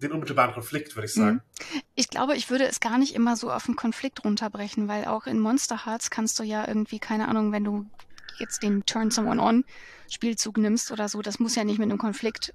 [0.00, 1.36] den unmittelbaren Konflikt, würde ich sagen.
[1.36, 1.80] Mhm.
[1.94, 5.26] Ich glaube, ich würde es gar nicht immer so auf einen Konflikt runterbrechen, weil auch
[5.26, 7.86] in Monster Hearts kannst du ja irgendwie, keine Ahnung, wenn du
[8.38, 9.64] jetzt den Turn Someone On
[10.08, 12.54] Spielzug nimmst oder so, das muss ja nicht mit einem Konflikt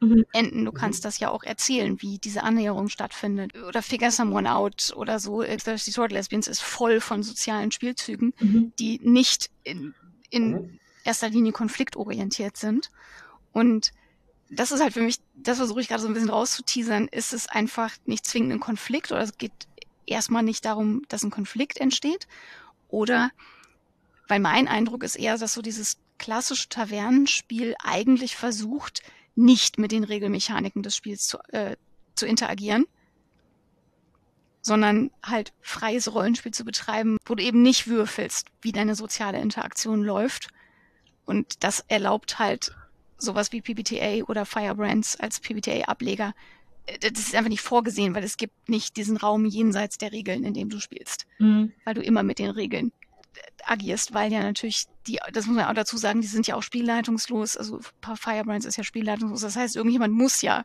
[0.00, 0.24] mhm.
[0.32, 0.64] enden.
[0.64, 1.04] Du kannst mhm.
[1.04, 3.56] das ja auch erzählen, wie diese Annäherung stattfindet.
[3.56, 5.42] Oder Figure Someone Out oder so.
[5.42, 8.72] Thirsty Sword Lesbians ist voll von sozialen Spielzügen, mhm.
[8.78, 9.94] die nicht in,
[10.30, 10.78] in mhm.
[11.04, 12.90] erster Linie konfliktorientiert sind.
[13.52, 13.92] Und
[14.50, 17.48] das ist halt für mich, das versuche ich gerade so ein bisschen rauszuteasern, ist es
[17.48, 19.52] einfach nicht zwingend ein Konflikt oder es geht
[20.06, 22.26] erstmal nicht darum, dass ein Konflikt entsteht.
[22.88, 23.30] Oder,
[24.28, 29.02] weil mein Eindruck ist eher, dass so dieses klassische Tavernenspiel eigentlich versucht,
[29.34, 31.76] nicht mit den Regelmechaniken des Spiels zu, äh,
[32.14, 32.86] zu interagieren,
[34.62, 40.02] sondern halt freies Rollenspiel zu betreiben, wo du eben nicht würfelst, wie deine soziale Interaktion
[40.02, 40.48] läuft.
[41.24, 42.74] Und das erlaubt halt
[43.18, 46.34] sowas wie PBTA oder Firebrands als PBTA-Ableger.
[46.86, 50.44] Äh, das ist einfach nicht vorgesehen, weil es gibt nicht diesen Raum jenseits der Regeln,
[50.44, 51.26] in dem du spielst.
[51.38, 51.72] Mhm.
[51.84, 52.92] Weil du immer mit den Regeln
[53.64, 56.62] agierst, weil ja natürlich die, das muss man auch dazu sagen, die sind ja auch
[56.62, 57.56] spielleitungslos.
[57.56, 59.40] Also ein paar Firebrands ist ja spielleitungslos.
[59.40, 60.64] Das heißt, irgendjemand muss ja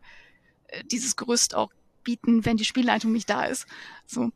[0.67, 1.71] äh, dieses Gerüst auch
[2.03, 3.65] bieten, wenn die Spielleitung nicht da ist.
[4.05, 4.31] So.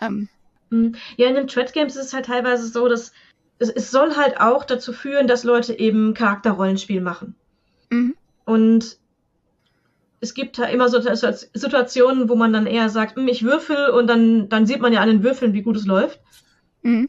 [0.00, 0.28] Ähm.
[0.70, 0.96] Mhm.
[1.16, 3.12] Ja, in den Thread Games ist es halt teilweise so, dass
[3.58, 7.34] es, es soll halt auch dazu führen, dass Leute eben Charakterrollenspiel machen.
[7.90, 8.14] Mhm.
[8.44, 8.98] Und
[10.20, 14.06] es gibt halt immer so Situationen, wo man dann eher sagt, hm, ich würfel und
[14.06, 16.20] dann, dann sieht man ja an den Würfeln, wie gut es läuft.
[16.82, 17.08] Mhm.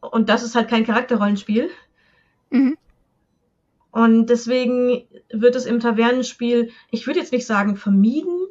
[0.00, 1.70] Und das ist halt kein Charakterrollenspiel.
[2.50, 2.76] Mhm.
[3.90, 8.46] Und deswegen wird es im Tavernenspiel, ich würde jetzt nicht sagen vermieden,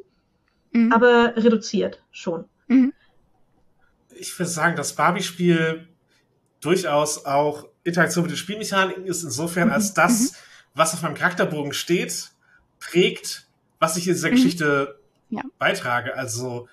[0.72, 0.92] mhm.
[0.92, 2.46] aber reduziert schon.
[2.68, 2.92] Mhm.
[4.18, 5.88] Ich würde sagen, das Barbie-Spiel
[6.60, 9.94] durchaus auch Interaktion mit den Spielmechaniken ist, insofern als mhm.
[9.94, 10.36] das, mhm.
[10.76, 12.30] Was auf meinem Charakterbogen steht,
[12.78, 13.46] prägt,
[13.78, 14.34] was ich in dieser mhm.
[14.34, 15.00] Geschichte
[15.30, 15.42] ja.
[15.58, 16.14] beitrage.
[16.16, 16.68] Also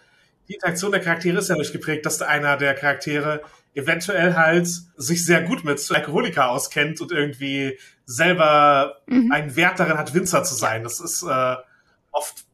[0.47, 3.41] die Interaktion der Charaktere ist ja durchgeprägt, dass einer der Charaktere
[3.74, 9.32] eventuell halt sich sehr gut mit Alkoholiker auskennt und irgendwie selber mhm.
[9.32, 10.84] einen Wert darin hat, Winzer zu sein.
[10.84, 11.56] Das ist äh,
[12.12, 12.45] oft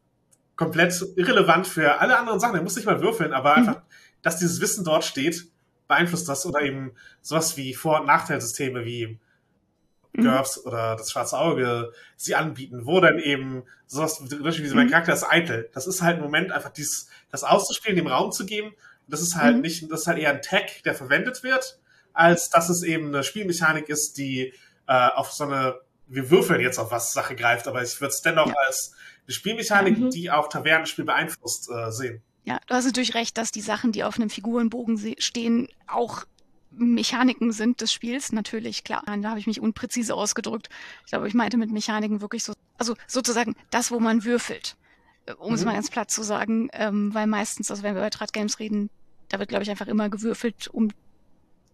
[0.56, 2.54] komplett irrelevant für alle anderen Sachen.
[2.54, 3.58] Er muss nicht mal würfeln, aber mhm.
[3.58, 3.82] einfach,
[4.22, 5.48] dass dieses Wissen dort steht,
[5.88, 9.18] beeinflusst das oder eben sowas wie Vor- und Nachteilsysteme wie
[10.12, 10.22] mhm.
[10.22, 14.74] GURPS oder das schwarze Auge sie anbieten, wo dann eben sowas wie mhm.
[14.74, 15.68] mein Charakter ist eitel.
[15.74, 18.74] Das ist halt ein Moment, einfach dies, das auszuspielen, dem Raum zu geben
[19.10, 19.62] das ist halt mhm.
[19.62, 21.78] nicht, das ist halt eher ein Tag, der verwendet wird,
[22.12, 24.54] als dass es eben eine Spielmechanik ist, die
[24.86, 28.22] äh, auf so eine, wir würfeln jetzt auf was Sache greift, aber ich würde es
[28.22, 28.54] dennoch ja.
[28.66, 28.94] als
[29.26, 30.10] eine Spielmechanik, mhm.
[30.10, 32.22] die auch Tavernenspiel beeinflusst, äh, sehen.
[32.44, 36.24] Ja, du hast natürlich recht, dass die Sachen, die auf einem Figurenbogen stehen, auch
[36.70, 39.02] Mechaniken sind des Spiels, natürlich, klar.
[39.06, 40.68] Da habe ich mich unpräzise ausgedrückt.
[41.04, 44.76] Ich glaube, ich meinte mit Mechaniken wirklich so, also sozusagen das, wo man würfelt.
[45.26, 45.54] Äh, um mhm.
[45.54, 48.58] es mal ganz platt zu sagen, ähm, weil meistens, also wenn wir über Trad Games
[48.58, 48.90] reden,
[49.28, 50.90] da wird, glaube ich, einfach immer gewürfelt, um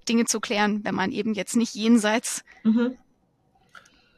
[0.08, 2.96] Dinge zu klären, wenn man eben jetzt nicht jenseits mhm.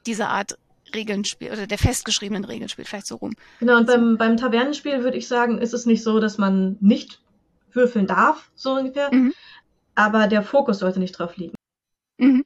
[0.06, 0.58] dieser Art
[0.94, 3.34] Regeln spielt oder der festgeschriebenen Regeln spielt, vielleicht so rum.
[3.60, 7.20] Genau, und beim, beim Tavernenspiel würde ich sagen, ist es nicht so, dass man nicht
[7.72, 9.34] würfeln darf, so ungefähr, mhm.
[9.98, 11.54] Aber der Fokus sollte nicht drauf liegen.
[12.18, 12.44] Mhm.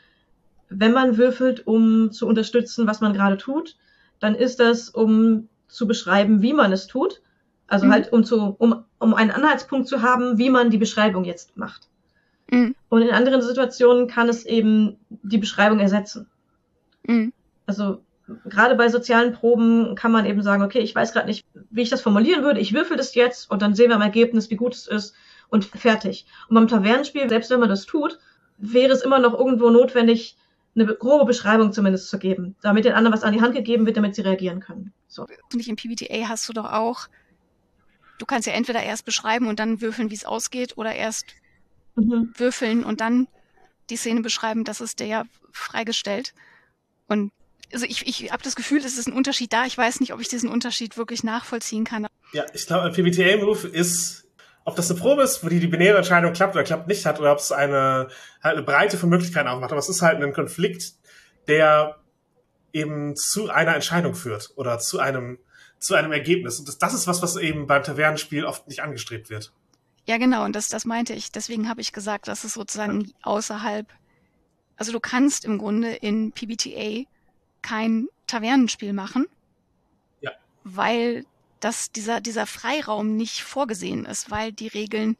[0.70, 3.76] Wenn man würfelt, um zu unterstützen, was man gerade tut,
[4.20, 7.20] dann ist das, um zu beschreiben, wie man es tut,
[7.66, 7.92] Also mhm.
[7.92, 11.88] halt, um, zu, um, um einen Anhaltspunkt zu haben, wie man die Beschreibung jetzt macht.
[12.50, 12.74] Mhm.
[12.88, 16.30] Und in anderen Situationen kann es eben die Beschreibung ersetzen.
[17.06, 17.34] Mhm.
[17.66, 18.02] Also
[18.46, 21.90] gerade bei sozialen Proben kann man eben sagen, okay, ich weiß gerade nicht, wie ich
[21.90, 24.74] das formulieren würde, ich würfel das jetzt und dann sehen wir im Ergebnis, wie gut
[24.74, 25.14] es ist
[25.52, 26.24] und fertig.
[26.48, 28.18] Und beim Tavernenspiel, selbst wenn man das tut,
[28.56, 30.36] wäre es immer noch irgendwo notwendig,
[30.74, 33.98] eine grobe Beschreibung zumindest zu geben, damit den anderen was an die Hand gegeben wird,
[33.98, 34.94] damit sie reagieren können.
[35.08, 35.26] So.
[35.52, 37.08] Nicht im PBTA hast du doch auch,
[38.16, 41.26] du kannst ja entweder erst beschreiben und dann würfeln, wie es ausgeht, oder erst
[41.96, 42.32] mhm.
[42.34, 43.28] würfeln und dann
[43.90, 46.32] die Szene beschreiben, das ist dir ja freigestellt.
[47.08, 47.30] Und
[47.74, 49.66] also ich, ich habe das Gefühl, es ist ein Unterschied da.
[49.66, 52.06] Ich weiß nicht, ob ich diesen Unterschied wirklich nachvollziehen kann.
[52.32, 54.24] Ja, ich glaube, ein PBTA-Move ist,
[54.64, 57.18] ob das eine Probe ist, wo die, die binäre Entscheidung klappt oder klappt nicht hat,
[57.18, 58.08] oder ob es eine,
[58.42, 59.72] halt eine Breite von Möglichkeiten aufmacht.
[59.72, 60.94] Aber es ist halt ein Konflikt,
[61.48, 61.96] der
[62.72, 65.38] eben zu einer Entscheidung führt oder zu einem,
[65.78, 66.58] zu einem Ergebnis.
[66.58, 69.52] Und das, das ist was, was eben beim Tavernenspiel oft nicht angestrebt wird.
[70.06, 71.30] Ja, genau, und das, das meinte ich.
[71.30, 73.86] Deswegen habe ich gesagt, dass es sozusagen außerhalb,
[74.76, 77.08] also du kannst im Grunde in PBTA
[77.62, 79.26] kein Tavernenspiel machen,
[80.20, 80.32] ja.
[80.64, 81.24] weil
[81.62, 85.16] das, dieser, dieser Freiraum nicht vorgesehen ist, weil die Regeln,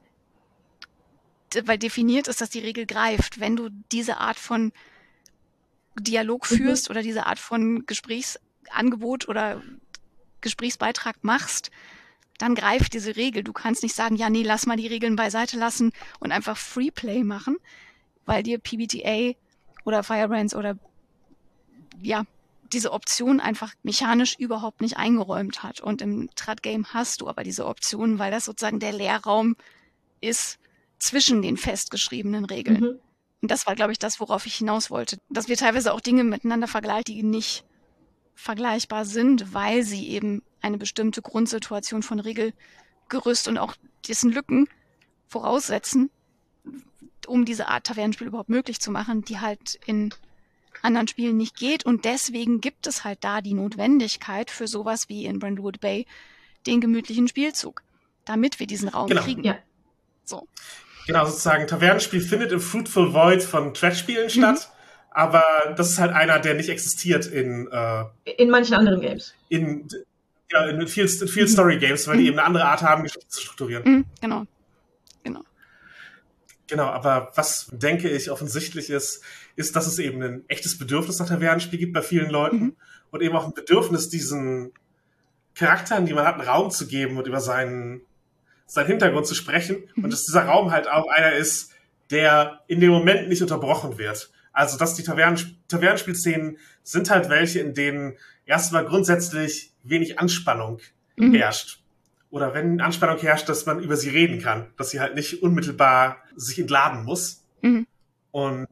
[1.64, 3.38] weil definiert ist, dass die Regel greift.
[3.38, 4.72] Wenn du diese Art von
[5.98, 6.56] Dialog mhm.
[6.56, 9.62] führst oder diese Art von Gesprächsangebot oder
[10.40, 11.70] Gesprächsbeitrag machst,
[12.38, 13.44] dann greift diese Regel.
[13.44, 17.22] Du kannst nicht sagen, ja, nee, lass mal die Regeln beiseite lassen und einfach Freeplay
[17.22, 17.56] machen,
[18.26, 19.38] weil dir PBTA
[19.84, 20.76] oder Firebrands oder
[22.00, 22.24] ja,
[22.72, 25.80] diese Option einfach mechanisch überhaupt nicht eingeräumt hat.
[25.80, 29.56] Und im Trat-Game hast du aber diese Option, weil das sozusagen der Leerraum
[30.20, 30.58] ist
[30.98, 32.80] zwischen den festgeschriebenen Regeln.
[32.80, 32.98] Mhm.
[33.42, 35.18] Und das war, glaube ich, das, worauf ich hinaus wollte.
[35.28, 37.64] Dass wir teilweise auch Dinge miteinander vergleichen, die nicht
[38.34, 43.74] vergleichbar sind, weil sie eben eine bestimmte Grundsituation von Regelgerüst und auch
[44.06, 44.68] dessen Lücken
[45.26, 46.10] voraussetzen,
[47.26, 50.14] um diese Art Tavernenspiel überhaupt möglich zu machen, die halt in
[50.82, 51.84] anderen Spielen nicht geht.
[51.84, 56.06] Und deswegen gibt es halt da die Notwendigkeit für sowas wie in Brentwood Bay
[56.66, 57.82] den gemütlichen Spielzug,
[58.24, 59.22] damit wir diesen Raum genau.
[59.22, 59.44] kriegen.
[59.44, 59.58] Ja.
[60.24, 60.46] So.
[61.06, 64.30] Genau, sozusagen, Tavernenspiel findet im Fruitful Void von Trash-Spielen mhm.
[64.30, 64.72] statt,
[65.10, 65.42] aber
[65.76, 69.34] das ist halt einer, der nicht existiert in äh, in manchen anderen Games.
[69.48, 69.88] In,
[70.50, 71.52] ja, in vielen, in vielen mhm.
[71.52, 72.28] Story-Games, weil die mhm.
[72.28, 73.82] eben eine andere Art haben, Geschichte zu strukturieren.
[73.84, 74.44] Mhm, genau.
[75.24, 75.40] Genau.
[76.68, 79.22] Genau, aber was denke ich offensichtlich ist,
[79.56, 82.76] ist, dass es eben ein echtes Bedürfnis nach Tavernenspiel gibt bei vielen Leuten mhm.
[83.10, 84.72] und eben auch ein Bedürfnis, diesen
[85.54, 88.02] Charakteren, die man hat, einen Raum zu geben und über seinen,
[88.66, 90.04] seinen Hintergrund zu sprechen mhm.
[90.04, 91.72] und dass dieser Raum halt auch einer ist,
[92.10, 94.30] der in dem Moment nicht unterbrochen wird.
[94.52, 100.80] Also, dass die Tavernen, Tavernenspielszenen sind halt welche, in denen erstmal grundsätzlich wenig Anspannung
[101.16, 101.34] mhm.
[101.34, 101.80] herrscht.
[102.30, 106.21] Oder wenn Anspannung herrscht, dass man über sie reden kann, dass sie halt nicht unmittelbar
[106.36, 107.42] sich entladen muss.
[107.60, 107.86] Mhm.
[108.30, 108.68] Und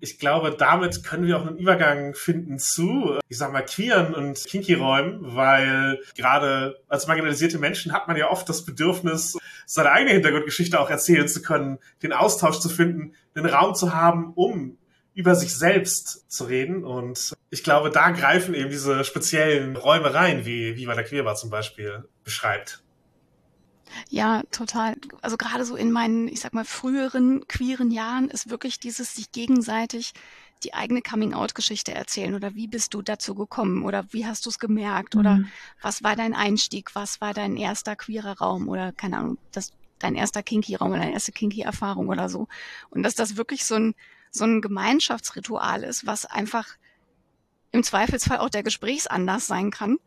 [0.00, 4.44] ich glaube, damit können wir auch einen Übergang finden zu, ich sag mal, queeren und
[4.44, 10.78] Kinky-Räumen, weil gerade als marginalisierte Menschen hat man ja oft das Bedürfnis, seine eigene Hintergrundgeschichte
[10.78, 14.78] auch erzählen zu können, den Austausch zu finden, den Raum zu haben, um
[15.14, 16.84] über sich selbst zu reden.
[16.84, 21.36] Und ich glaube, da greifen eben diese speziellen Räume rein, wie, wie bei der Queerbar
[21.36, 22.81] zum Beispiel beschreibt.
[24.08, 24.96] Ja, total.
[25.20, 29.32] Also gerade so in meinen, ich sag mal, früheren queeren Jahren ist wirklich dieses sich
[29.32, 30.12] gegenseitig
[30.64, 34.58] die eigene Coming-out-Geschichte erzählen oder wie bist du dazu gekommen oder wie hast du es
[34.58, 35.20] gemerkt mhm.
[35.20, 35.40] oder
[35.80, 40.14] was war dein Einstieg, was war dein erster queerer Raum oder keine Ahnung, das, dein
[40.14, 42.48] erster Kinky-Raum oder deine erste Kinky-Erfahrung oder so.
[42.90, 43.94] Und dass das wirklich so ein,
[44.30, 46.68] so ein Gemeinschaftsritual ist, was einfach
[47.72, 49.98] im Zweifelsfall auch der Gesprächsanlass sein kann,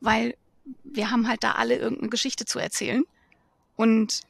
[0.00, 0.36] weil
[0.84, 3.04] wir haben halt da alle irgendeine Geschichte zu erzählen.
[3.80, 4.20] Und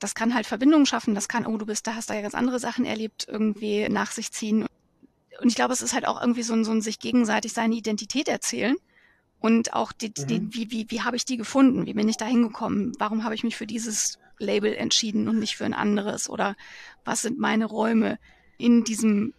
[0.00, 2.34] das kann halt Verbindungen schaffen, das kann, oh, du bist da, hast da ja ganz
[2.34, 4.66] andere Sachen erlebt, irgendwie nach sich ziehen.
[5.40, 7.76] Und ich glaube, es ist halt auch irgendwie so ein, so ein sich gegenseitig seine
[7.76, 8.74] Identität erzählen.
[9.38, 10.26] Und auch die, mhm.
[10.26, 11.86] die, wie, wie, wie habe ich die gefunden?
[11.86, 12.92] Wie bin ich da hingekommen?
[12.98, 16.28] Warum habe ich mich für dieses Label entschieden und nicht für ein anderes?
[16.28, 16.56] Oder
[17.04, 18.18] was sind meine Räume
[18.58, 19.34] in diesem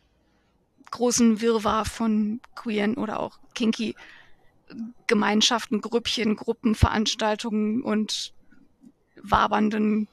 [0.92, 3.96] großen Wirrwarr von queeren oder auch kinky
[5.08, 8.34] Gemeinschaften, Grüppchen, Gruppen, Veranstaltungen und
[9.24, 10.08] wabernden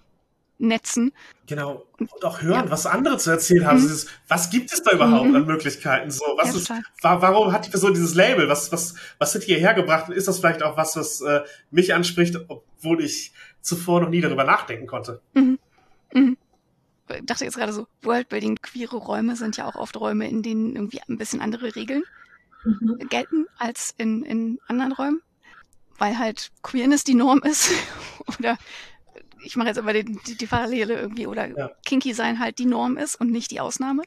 [0.59, 1.12] Netzen.
[1.46, 1.86] Genau.
[1.98, 2.70] Und auch hören, ja.
[2.70, 3.78] was andere zu erzählen haben.
[3.78, 3.82] Mhm.
[3.82, 5.36] Dieses, was gibt es da überhaupt mhm.
[5.36, 6.11] an Möglichkeiten?
[6.11, 8.48] So, was ja, ist, warum hat die Person dieses Label?
[8.48, 10.09] Was, was, was wird hierher gebracht?
[10.09, 14.20] Und ist das vielleicht auch was, was äh, mich anspricht, obwohl ich zuvor noch nie
[14.20, 15.20] darüber nachdenken konnte?
[15.34, 15.59] Mhm.
[16.12, 16.36] Mhm.
[17.09, 20.74] Ich dachte jetzt gerade so, Worldbuilding, queere Räume sind ja auch oft Räume, in denen
[20.74, 22.02] irgendwie ein bisschen andere Regeln
[22.64, 22.98] mhm.
[23.09, 25.22] gelten als in, in anderen Räumen
[25.98, 27.72] weil halt Queerness die Norm ist
[28.38, 28.56] oder
[29.43, 31.70] ich mache jetzt aber die, die, die Parallele irgendwie oder ja.
[31.84, 34.03] Kinky sein halt die Norm ist und nicht die Ausnahme,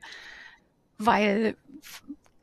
[0.97, 1.55] weil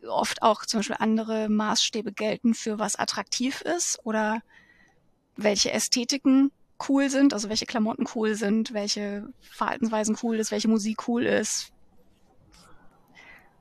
[0.07, 4.43] oft auch zum Beispiel andere Maßstäbe gelten für was attraktiv ist oder
[5.37, 6.51] welche Ästhetiken
[6.89, 11.73] cool sind, also welche Klamotten cool sind, welche Verhaltensweisen cool ist, welche Musik cool ist,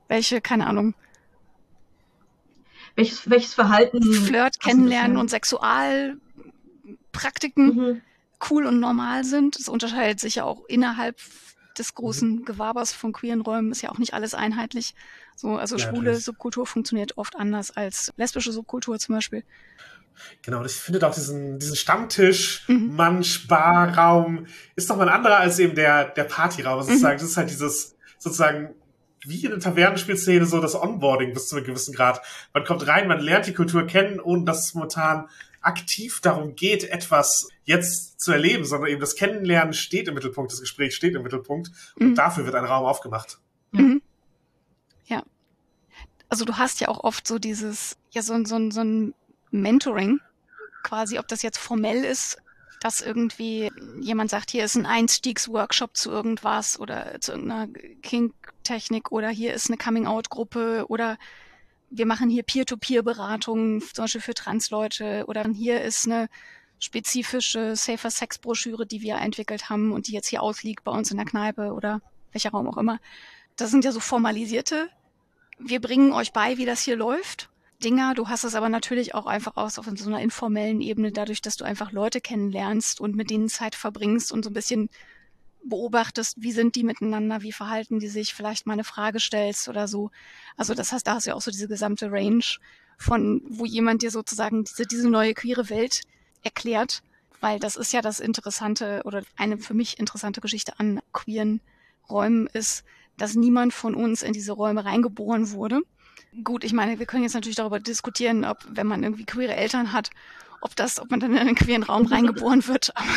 [0.08, 0.94] welche, keine Ahnung.
[2.94, 4.02] Welches, welches Verhalten.
[4.02, 8.02] Flirt, Kennenlernen und Sexualpraktiken mhm.
[8.50, 9.56] Cool und normal sind.
[9.56, 11.18] Es unterscheidet sich ja auch innerhalb
[11.78, 14.94] des großen Gewabers von queeren Räumen, ist ja auch nicht alles einheitlich.
[15.36, 19.44] So, also ja, schwule Subkultur funktioniert oft anders als lesbische Subkultur zum Beispiel.
[20.42, 22.96] Genau, und ich finde auch diesen, diesen Stammtisch, mhm.
[22.96, 26.82] Mann, Sparraum, ist doch mal ein anderer als eben der, der Partyraum.
[26.82, 27.16] Sozusagen.
[27.16, 27.20] Mhm.
[27.20, 28.74] Das ist halt dieses, sozusagen,
[29.24, 32.20] wie in der Tavernenspielszene so das Onboarding bis zu einem gewissen Grad.
[32.52, 35.28] Man kommt rein, man lernt die Kultur kennen, ohne dass es momentan
[35.68, 40.60] aktiv darum geht, etwas jetzt zu erleben, sondern eben das Kennenlernen steht im Mittelpunkt, das
[40.60, 42.14] Gespräch steht im Mittelpunkt und mhm.
[42.14, 43.38] dafür wird ein Raum aufgemacht.
[43.72, 44.00] Mhm.
[45.06, 45.22] Ja.
[46.30, 49.14] Also du hast ja auch oft so dieses, ja, so, so, so ein
[49.50, 50.20] Mentoring,
[50.82, 52.38] quasi, ob das jetzt formell ist,
[52.80, 57.68] dass irgendwie jemand sagt, hier ist ein Einstiegsworkshop zu irgendwas oder zu irgendeiner
[58.02, 61.18] Kink-Technik oder hier ist eine Coming-out-Gruppe oder
[61.90, 66.28] wir machen hier Peer-to-Peer-Beratungen, zum Beispiel für Transleute oder hier ist eine
[66.78, 71.10] spezifische Safer Sex Broschüre, die wir entwickelt haben und die jetzt hier ausliegt bei uns
[71.10, 72.00] in der Kneipe oder
[72.32, 73.00] welcher Raum auch immer.
[73.56, 74.88] Das sind ja so formalisierte.
[75.58, 77.50] Wir bringen euch bei, wie das hier läuft.
[77.82, 78.14] Dinger.
[78.14, 81.56] Du hast es aber natürlich auch einfach aus auf so einer informellen Ebene, dadurch, dass
[81.56, 84.90] du einfach Leute kennenlernst und mit denen Zeit verbringst und so ein bisschen
[85.64, 89.88] beobachtest, wie sind die miteinander, wie verhalten die sich, vielleicht mal eine Frage stellst oder
[89.88, 90.10] so.
[90.56, 92.44] Also das heißt, da hast du ja auch so diese gesamte Range
[92.96, 96.02] von, wo jemand dir sozusagen diese, diese neue queere Welt
[96.42, 97.02] erklärt,
[97.40, 101.60] weil das ist ja das Interessante oder eine für mich interessante Geschichte an queeren
[102.08, 102.84] Räumen ist,
[103.16, 105.82] dass niemand von uns in diese Räume reingeboren wurde,
[106.44, 109.92] Gut, ich meine, wir können jetzt natürlich darüber diskutieren, ob, wenn man irgendwie queere Eltern
[109.92, 110.10] hat,
[110.60, 112.92] ob das, ob man dann in einen queeren Raum reingeboren wird.
[112.96, 113.08] Aber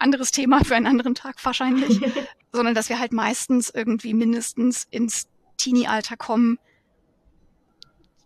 [0.00, 2.00] anderes Thema für einen anderen Tag wahrscheinlich.
[2.52, 6.58] Sondern dass wir halt meistens irgendwie mindestens ins Teenie-Alter kommen,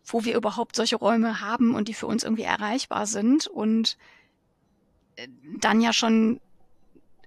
[0.06, 3.96] wo wir überhaupt solche Räume haben und die für uns irgendwie erreichbar sind und
[5.16, 6.40] äh, dann ja schon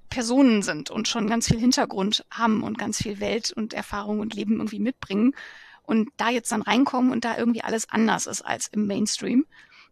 [0.10, 4.34] Personen sind und schon ganz viel Hintergrund haben und ganz viel Welt und Erfahrung und
[4.34, 5.36] Leben irgendwie mitbringen
[5.84, 9.46] und da jetzt dann reinkommen und da irgendwie alles anders ist als im Mainstream.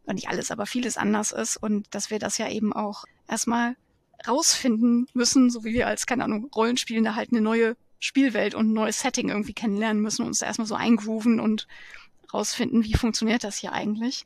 [0.08, 3.76] Und nicht alles, aber vieles anders ist und dass wir das ja eben auch erstmal
[4.28, 8.74] rausfinden müssen, so wie wir als, keine Ahnung, Rollenspielende halt eine neue Spielwelt und ein
[8.74, 11.68] neues Setting irgendwie kennenlernen müssen und uns da erstmal so eingrooven und
[12.34, 14.26] rausfinden, wie funktioniert das hier eigentlich.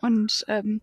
[0.00, 0.80] Und ähm,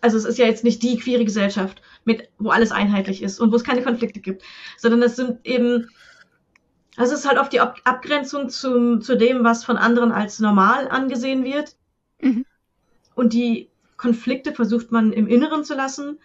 [0.00, 3.52] also es ist ja jetzt nicht die queere Gesellschaft, mit, wo alles einheitlich ist und
[3.52, 4.42] wo es keine Konflikte gibt,
[4.76, 5.88] sondern es sind eben,
[6.96, 10.40] also es ist halt oft die Ab Abgrenzung zum, zu dem, was von anderen als
[10.40, 11.76] normal angesehen wird.
[12.20, 12.44] Mhm.
[13.14, 16.18] Und die Konflikte versucht man im Inneren zu lassen.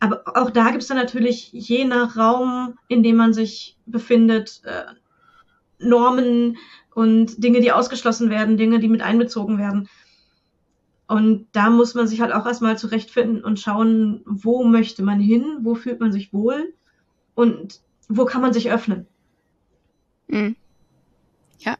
[0.00, 4.60] Aber auch da gibt es dann natürlich je nach Raum, in dem man sich befindet,
[4.64, 4.84] äh,
[5.78, 6.56] Normen
[6.94, 9.88] und Dinge, die ausgeschlossen werden, Dinge, die mit einbezogen werden.
[11.06, 15.58] Und da muss man sich halt auch erstmal zurechtfinden und schauen, wo möchte man hin,
[15.60, 16.72] wo fühlt man sich wohl
[17.34, 19.06] und wo kann man sich öffnen.
[20.28, 20.56] Mhm.
[21.58, 21.76] Ja.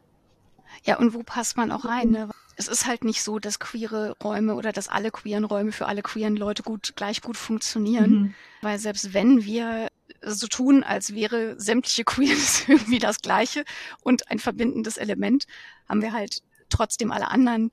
[0.83, 2.11] Ja, und wo passt man auch rein?
[2.11, 2.29] Ne?
[2.55, 6.01] Es ist halt nicht so, dass queere Räume oder dass alle queeren Räume für alle
[6.01, 8.11] queeren Leute gut, gleich gut funktionieren.
[8.11, 8.35] Mhm.
[8.61, 9.89] Weil selbst wenn wir
[10.21, 13.65] so tun, als wäre sämtliche Queerness irgendwie das Gleiche
[14.01, 15.47] und ein verbindendes Element,
[15.89, 17.71] haben wir halt trotzdem alle anderen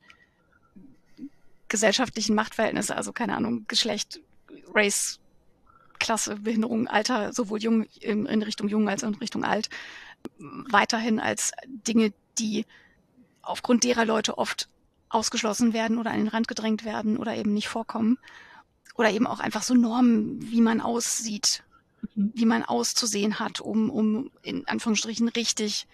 [1.69, 4.21] gesellschaftlichen Machtverhältnisse, also keine Ahnung, Geschlecht,
[4.75, 5.19] Race,
[5.99, 9.71] Klasse, Behinderung, Alter, sowohl jung in, in Richtung jung als auch in Richtung alt,
[10.39, 12.67] weiterhin als Dinge, die
[13.41, 14.69] aufgrund derer Leute oft
[15.15, 18.19] ausgeschlossen werden oder an den Rand gedrängt werden oder eben nicht vorkommen.
[18.95, 21.63] Oder eben auch einfach so Normen, wie man aussieht,
[22.15, 22.33] mhm.
[22.35, 25.87] wie man auszusehen hat, um, um in Anführungsstrichen richtig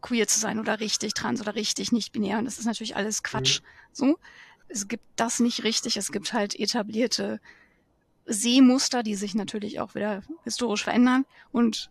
[0.00, 2.38] queer zu sein oder richtig trans oder richtig nicht binär.
[2.38, 3.60] Und das ist natürlich alles Quatsch.
[3.60, 3.66] Mhm.
[3.92, 4.18] So
[4.68, 5.96] es gibt das nicht richtig.
[5.96, 7.40] Es gibt halt etablierte
[8.26, 11.90] Sehmuster, die sich natürlich auch wieder historisch verändern und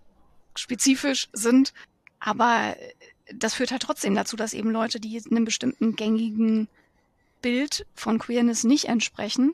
[0.55, 1.73] spezifisch sind.
[2.19, 2.75] Aber
[3.33, 6.67] das führt halt trotzdem dazu, dass eben Leute, die einem bestimmten gängigen
[7.41, 9.53] Bild von Queerness nicht entsprechen,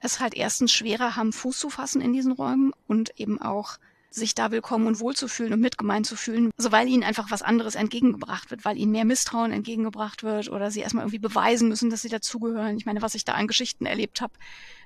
[0.00, 3.78] es halt erstens schwerer haben, Fuß zu fassen in diesen Räumen und eben auch
[4.10, 7.30] sich da willkommen und wohl zu fühlen und mitgemeint zu fühlen, so weil ihnen einfach
[7.30, 11.68] was anderes entgegengebracht wird, weil ihnen mehr Misstrauen entgegengebracht wird oder sie erstmal irgendwie beweisen
[11.68, 12.76] müssen, dass sie dazugehören.
[12.78, 14.32] Ich meine, was ich da an Geschichten erlebt habe,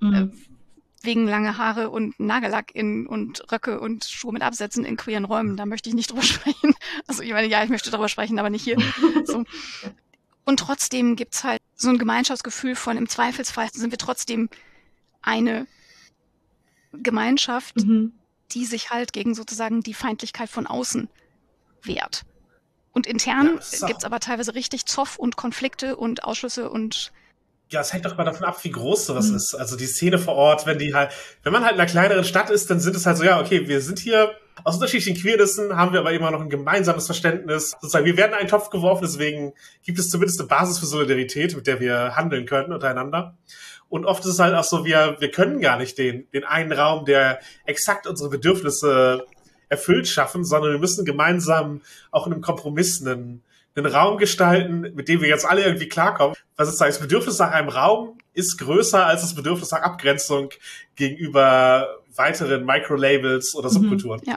[0.01, 0.33] mhm.
[1.05, 5.57] Wegen lange Haare und Nagellack in und Röcke und Schuhe mit Absätzen in queeren Räumen,
[5.57, 6.75] da möchte ich nicht drüber sprechen.
[7.07, 8.79] Also ich meine, ja, ich möchte darüber sprechen, aber nicht hier.
[9.25, 9.45] so.
[10.45, 14.49] Und trotzdem gibt's halt so ein Gemeinschaftsgefühl von, im Zweifelsfall sind wir trotzdem
[15.23, 15.67] eine
[16.93, 18.13] Gemeinschaft, mhm
[18.55, 21.09] die sich halt gegen sozusagen die Feindlichkeit von außen
[21.83, 22.25] wehrt.
[22.93, 27.13] Und intern ja, gibt's aber teilweise richtig Zoff und Konflikte und Ausschlüsse und
[27.73, 29.37] ja, es hängt doch mal davon ab, wie groß sowas mhm.
[29.37, 29.55] ist.
[29.55, 31.11] Also die Szene vor Ort, wenn die halt,
[31.43, 33.67] wenn man halt in einer kleineren Stadt ist, dann sind es halt so, ja, okay,
[33.67, 34.33] wir sind hier
[34.65, 37.71] aus unterschiedlichen Queernissen, haben wir aber immer noch ein gemeinsames Verständnis.
[37.81, 41.57] Sozusagen, wir werden in einen Topf geworfen, deswegen gibt es zumindest eine Basis für Solidarität,
[41.57, 43.37] mit der wir handeln können untereinander.
[43.89, 46.73] Und oft ist es halt auch so, wir, wir können gar nicht den, den einen
[46.73, 49.27] Raum, der exakt unsere Bedürfnisse
[49.69, 53.43] erfüllt schaffen, sondern wir müssen gemeinsam auch in einem Kompromiss einen,
[53.75, 56.37] einen Raum gestalten, mit dem wir jetzt alle irgendwie klarkommen.
[56.57, 60.51] Was ist das Bedürfnis nach einem Raum ist größer als das Bedürfnis nach Abgrenzung
[60.97, 63.75] gegenüber weiteren Microlabels oder mhm.
[63.75, 64.21] Subkulturen.
[64.21, 64.37] Mhm, ja.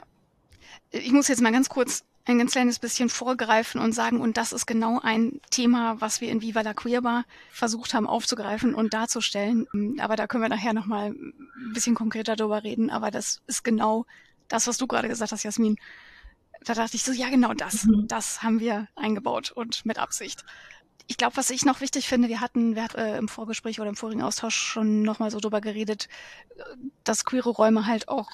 [0.90, 4.52] Ich muss jetzt mal ganz kurz ein ganz kleines bisschen vorgreifen und sagen, und das
[4.52, 9.68] ist genau ein Thema, was wir in Viva la Queerbar versucht haben aufzugreifen und darzustellen.
[10.00, 12.90] Aber da können wir nachher nochmal ein bisschen konkreter drüber reden.
[12.90, 14.06] Aber das ist genau
[14.48, 15.76] das, was du gerade gesagt hast, Jasmin.
[16.66, 17.84] Da dachte ich so, ja, genau das.
[17.84, 18.08] Mhm.
[18.08, 20.44] Das haben wir eingebaut und mit Absicht.
[21.06, 23.88] Ich glaube, was ich noch wichtig finde, wir hatten, wir hatten äh, im Vorgespräch oder
[23.88, 26.08] im vorigen Austausch schon nochmal so drüber geredet,
[27.04, 28.28] dass queere Räume halt auch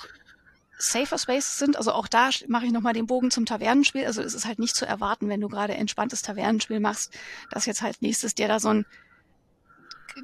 [0.78, 1.76] Safer Spaces sind.
[1.76, 4.06] Also auch da mache ich nochmal den Bogen zum Tavernenspiel.
[4.06, 7.12] Also es ist halt nicht zu erwarten, wenn du gerade entspanntes Tavernenspiel machst,
[7.50, 8.86] dass jetzt halt nächstes dir da so ein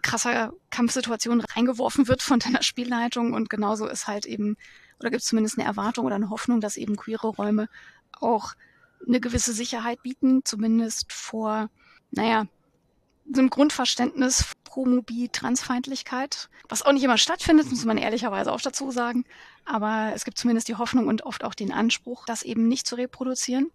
[0.03, 4.57] krasser Kampfsituation reingeworfen wird von deiner Spielleitung und genauso ist halt eben,
[4.99, 7.69] oder gibt es zumindest eine Erwartung oder eine Hoffnung, dass eben queere Räume
[8.23, 8.55] auch
[9.07, 11.71] eine gewisse Sicherheit bieten, zumindest vor,
[12.11, 12.47] naja,
[13.33, 19.25] einem Grundverständnis Homobi, Transfeindlichkeit, was auch nicht immer stattfindet, muss man ehrlicherweise auch dazu sagen.
[19.65, 22.95] Aber es gibt zumindest die Hoffnung und oft auch den Anspruch, das eben nicht zu
[22.95, 23.73] reproduzieren.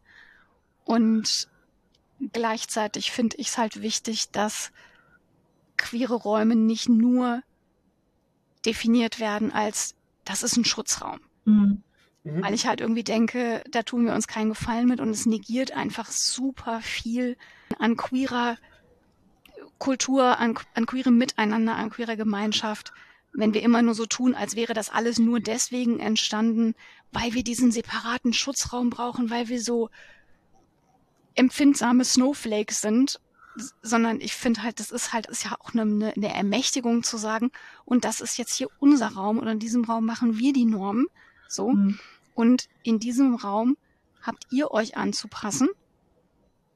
[0.86, 1.50] Und
[2.32, 4.72] gleichzeitig finde ich es halt wichtig, dass
[5.76, 7.44] queere Räume nicht nur
[8.66, 11.20] definiert werden als, das ist ein Schutzraum.
[11.44, 11.84] Mhm.
[12.24, 12.44] Mhm.
[12.44, 15.72] Weil ich halt irgendwie denke, da tun wir uns keinen Gefallen mit und es negiert
[15.72, 17.38] einfach super viel
[17.80, 18.58] an queerer
[19.78, 22.94] Kultur, an, an queerem Miteinander, an queerer Gemeinschaft,
[23.34, 26.76] wenn wir immer nur so tun, als wäre das alles nur deswegen entstanden,
[27.12, 29.90] weil wir diesen separaten Schutzraum brauchen, weil wir so
[31.36, 33.20] empfindsame Snowflakes sind,
[33.82, 37.52] sondern ich finde halt, das ist halt, ist ja auch eine, eine Ermächtigung zu sagen,
[37.86, 41.08] und das ist jetzt hier unser Raum und in diesem Raum machen wir die Normen,
[41.48, 41.72] so.
[41.72, 42.00] Mhm.
[42.34, 43.78] Und in diesem Raum
[44.22, 45.70] habt ihr euch anzupassen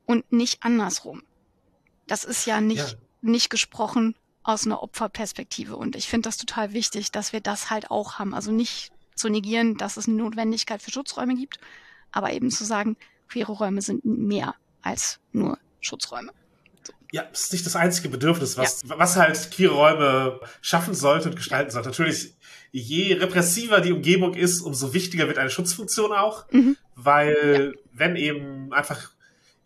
[0.06, 1.24] und nicht andersrum.
[2.08, 2.98] Das ist ja nicht, ja.
[3.22, 5.76] nicht gesprochen aus einer Opferperspektive.
[5.76, 8.34] Und ich finde das total wichtig, dass wir das halt auch haben.
[8.34, 11.60] Also nicht zu negieren, dass es eine Notwendigkeit für Schutzräume gibt,
[12.12, 12.96] aber eben zu sagen,
[13.28, 16.32] queere Räume sind mehr als nur Schutzräume.
[17.12, 19.00] Ja, das ist nicht das einzige Bedürfnis, was, ja.
[19.00, 21.88] was halt queere Räume schaffen sollte und gestalten sollte.
[21.88, 22.36] Natürlich,
[22.72, 26.76] je repressiver die Umgebung ist, umso wichtiger wird eine Schutzfunktion auch, mhm.
[26.96, 27.82] weil ja.
[27.94, 29.12] wenn eben einfach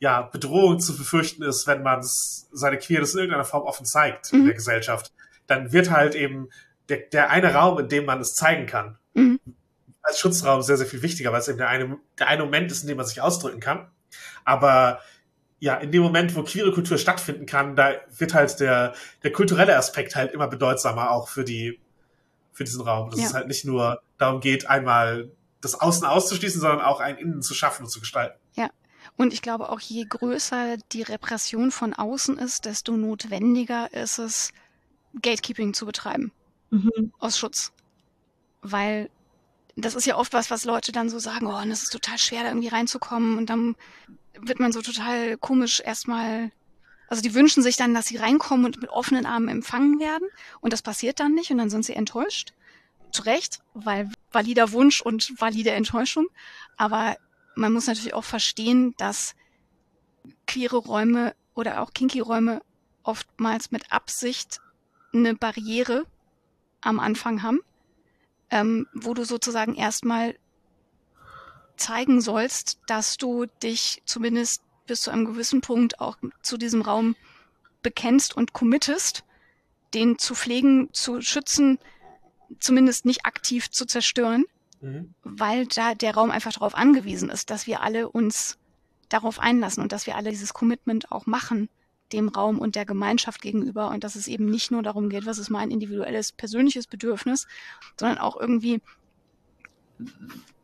[0.01, 4.39] ja, Bedrohung zu befürchten ist, wenn man seine Queerness in irgendeiner Form offen zeigt mhm.
[4.39, 5.11] in der Gesellschaft,
[5.47, 6.49] dann wird halt eben
[6.89, 9.39] der, der eine Raum, in dem man es zeigen kann, mhm.
[10.01, 12.81] als Schutzraum sehr, sehr viel wichtiger, weil es eben der eine, der eine Moment ist,
[12.81, 13.91] in dem man sich ausdrücken kann.
[14.43, 14.99] Aber
[15.61, 19.77] ja, in dem Moment, wo queere Kultur stattfinden kann, da wird halt der, der kulturelle
[19.77, 21.79] Aspekt halt immer bedeutsamer auch für die,
[22.51, 23.11] für diesen Raum.
[23.11, 23.27] Dass ja.
[23.27, 25.31] es halt nicht nur darum geht, einmal
[25.61, 28.39] das Außen auszuschließen, sondern auch ein Innen zu schaffen und zu gestalten.
[28.55, 28.71] Ja,
[29.17, 34.53] und ich glaube auch, je größer die Repression von außen ist, desto notwendiger ist es,
[35.21, 36.31] Gatekeeping zu betreiben.
[36.71, 37.13] Mhm.
[37.19, 37.71] Aus Schutz.
[38.63, 39.11] Weil
[39.75, 42.17] das ist ja oft was, was Leute dann so sagen, oh, und das ist total
[42.17, 43.37] schwer, da irgendwie reinzukommen.
[43.37, 43.75] Und dann
[44.39, 46.51] wird man so total komisch erstmal,
[47.07, 50.27] also die wünschen sich dann, dass sie reinkommen und mit offenen Armen empfangen werden.
[50.61, 52.53] Und das passiert dann nicht und dann sind sie enttäuscht.
[53.11, 56.27] Zu Recht, weil valider Wunsch und valide Enttäuschung.
[56.77, 57.17] Aber
[57.55, 59.35] man muss natürlich auch verstehen, dass
[60.47, 62.61] queere Räume oder auch kinky Räume
[63.03, 64.61] oftmals mit Absicht
[65.13, 66.05] eine Barriere
[66.81, 67.59] am Anfang haben,
[68.49, 70.35] ähm, wo du sozusagen erstmal
[71.81, 77.15] zeigen sollst, dass du dich zumindest bis zu einem gewissen Punkt auch zu diesem Raum
[77.81, 79.23] bekennst und committest,
[79.93, 81.79] den zu pflegen, zu schützen,
[82.59, 84.45] zumindest nicht aktiv zu zerstören
[84.81, 85.13] mhm.
[85.23, 88.57] weil da der Raum einfach darauf angewiesen ist, dass wir alle uns
[89.09, 91.69] darauf einlassen und dass wir alle dieses Commitment auch machen
[92.11, 95.37] dem Raum und der Gemeinschaft gegenüber und dass es eben nicht nur darum geht, was
[95.37, 97.47] ist mein individuelles, persönliches Bedürfnis,
[97.97, 98.81] sondern auch irgendwie,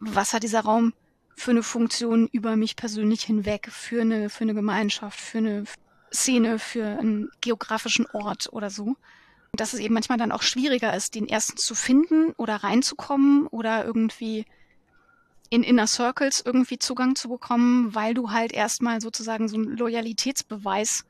[0.02, 0.94] was hat dieser Raum
[1.38, 5.64] für eine Funktion über mich persönlich hinweg, für eine, für eine Gemeinschaft, für eine
[6.12, 8.86] Szene, für einen geografischen Ort oder so.
[8.86, 8.98] Und
[9.54, 13.86] dass es eben manchmal dann auch schwieriger ist, den ersten zu finden oder reinzukommen oder
[13.86, 14.46] irgendwie
[15.50, 21.06] in Inner Circles irgendwie Zugang zu bekommen, weil du halt erstmal sozusagen so einen Loyalitätsbeweis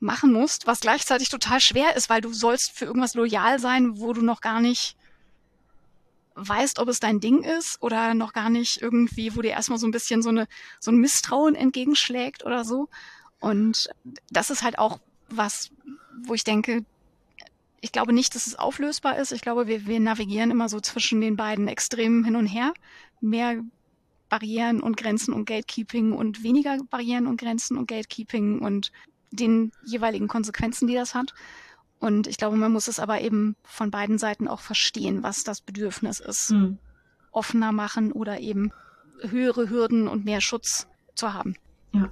[0.00, 4.12] machen musst, was gleichzeitig total schwer ist, weil du sollst für irgendwas loyal sein, wo
[4.12, 4.96] du noch gar nicht
[6.34, 9.86] weißt, ob es dein Ding ist oder noch gar nicht irgendwie, wo dir erstmal so
[9.86, 10.46] ein bisschen so eine
[10.80, 12.88] so ein Misstrauen entgegenschlägt oder so.
[13.40, 13.90] Und
[14.30, 15.70] das ist halt auch was,
[16.24, 16.84] wo ich denke,
[17.80, 19.32] ich glaube nicht, dass es auflösbar ist.
[19.32, 22.72] Ich glaube, wir, wir navigieren immer so zwischen den beiden Extremen hin und her.
[23.20, 23.62] Mehr
[24.28, 28.92] Barrieren und Grenzen und Gatekeeping und weniger Barrieren und Grenzen und Gatekeeping und
[29.32, 31.34] den jeweiligen Konsequenzen, die das hat.
[32.02, 35.60] Und ich glaube, man muss es aber eben von beiden Seiten auch verstehen, was das
[35.60, 36.50] Bedürfnis ist.
[36.50, 36.78] Hm.
[37.30, 38.72] Offener machen oder eben
[39.20, 41.54] höhere Hürden und mehr Schutz zu haben.
[41.92, 42.10] Ja.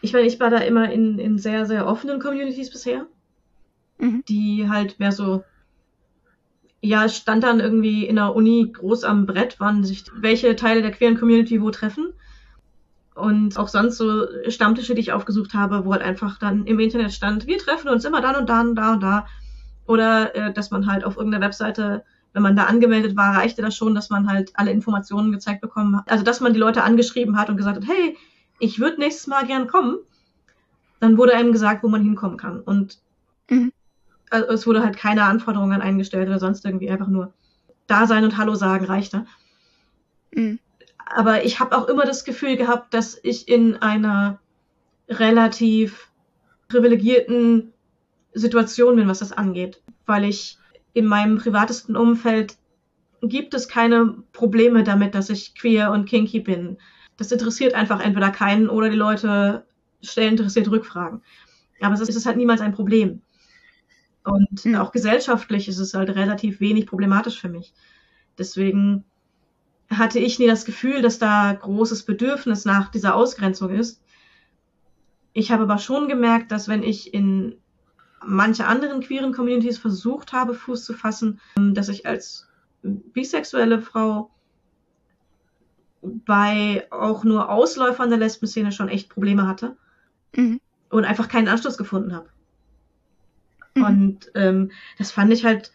[0.00, 3.08] Ich meine, ich war da immer in, in sehr, sehr offenen Communities bisher,
[3.98, 4.22] mhm.
[4.28, 5.42] die halt mehr so,
[6.80, 10.92] ja, stand dann irgendwie in der Uni groß am Brett, wann sich welche Teile der
[10.92, 12.12] queeren Community wo treffen
[13.18, 17.12] und auch sonst so Stammtische, die ich aufgesucht habe, wo halt einfach dann im Internet
[17.12, 19.26] stand, wir treffen uns immer dann und dann, da und da.
[19.86, 23.76] Oder äh, dass man halt auf irgendeiner Webseite, wenn man da angemeldet war, reichte das
[23.76, 26.10] schon, dass man halt alle Informationen gezeigt bekommen hat.
[26.10, 28.16] Also dass man die Leute angeschrieben hat und gesagt hat, hey,
[28.60, 29.98] ich würde nächstes Mal gern kommen.
[31.00, 32.60] Dann wurde einem gesagt, wo man hinkommen kann.
[32.60, 32.98] Und
[33.50, 33.72] mhm.
[34.30, 37.32] also es wurde halt keine Anforderungen eingestellt oder sonst irgendwie einfach nur
[37.86, 39.26] da sein und Hallo sagen reichte.
[40.32, 40.58] Mhm
[41.14, 44.40] aber ich habe auch immer das Gefühl gehabt, dass ich in einer
[45.08, 46.10] relativ
[46.68, 47.72] privilegierten
[48.34, 50.58] Situation bin, was das angeht, weil ich
[50.92, 52.56] in meinem privatesten Umfeld
[53.22, 56.78] gibt es keine Probleme damit, dass ich queer und kinky bin.
[57.16, 59.64] Das interessiert einfach entweder keinen oder die Leute
[60.02, 61.22] stellen interessiert Rückfragen.
[61.80, 63.22] Aber es ist halt niemals ein Problem.
[64.24, 64.76] Und mhm.
[64.76, 67.72] auch gesellschaftlich ist es halt relativ wenig problematisch für mich.
[68.36, 69.04] Deswegen
[69.90, 74.02] hatte ich nie das Gefühl, dass da großes Bedürfnis nach dieser Ausgrenzung ist.
[75.32, 77.56] Ich habe aber schon gemerkt, dass wenn ich in
[78.24, 82.48] manche anderen queeren Communities versucht habe, Fuß zu fassen, dass ich als
[82.82, 84.30] bisexuelle Frau
[86.02, 89.76] bei auch nur Ausläufern der Lesben-Szene schon echt Probleme hatte
[90.34, 90.60] mhm.
[90.90, 92.28] und einfach keinen Anschluss gefunden habe.
[93.74, 93.84] Mhm.
[93.84, 95.72] Und ähm, das fand ich halt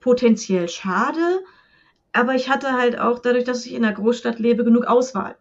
[0.00, 1.42] potenziell schade,
[2.14, 5.36] aber ich hatte halt auch dadurch, dass ich in einer Großstadt lebe, genug Auswahl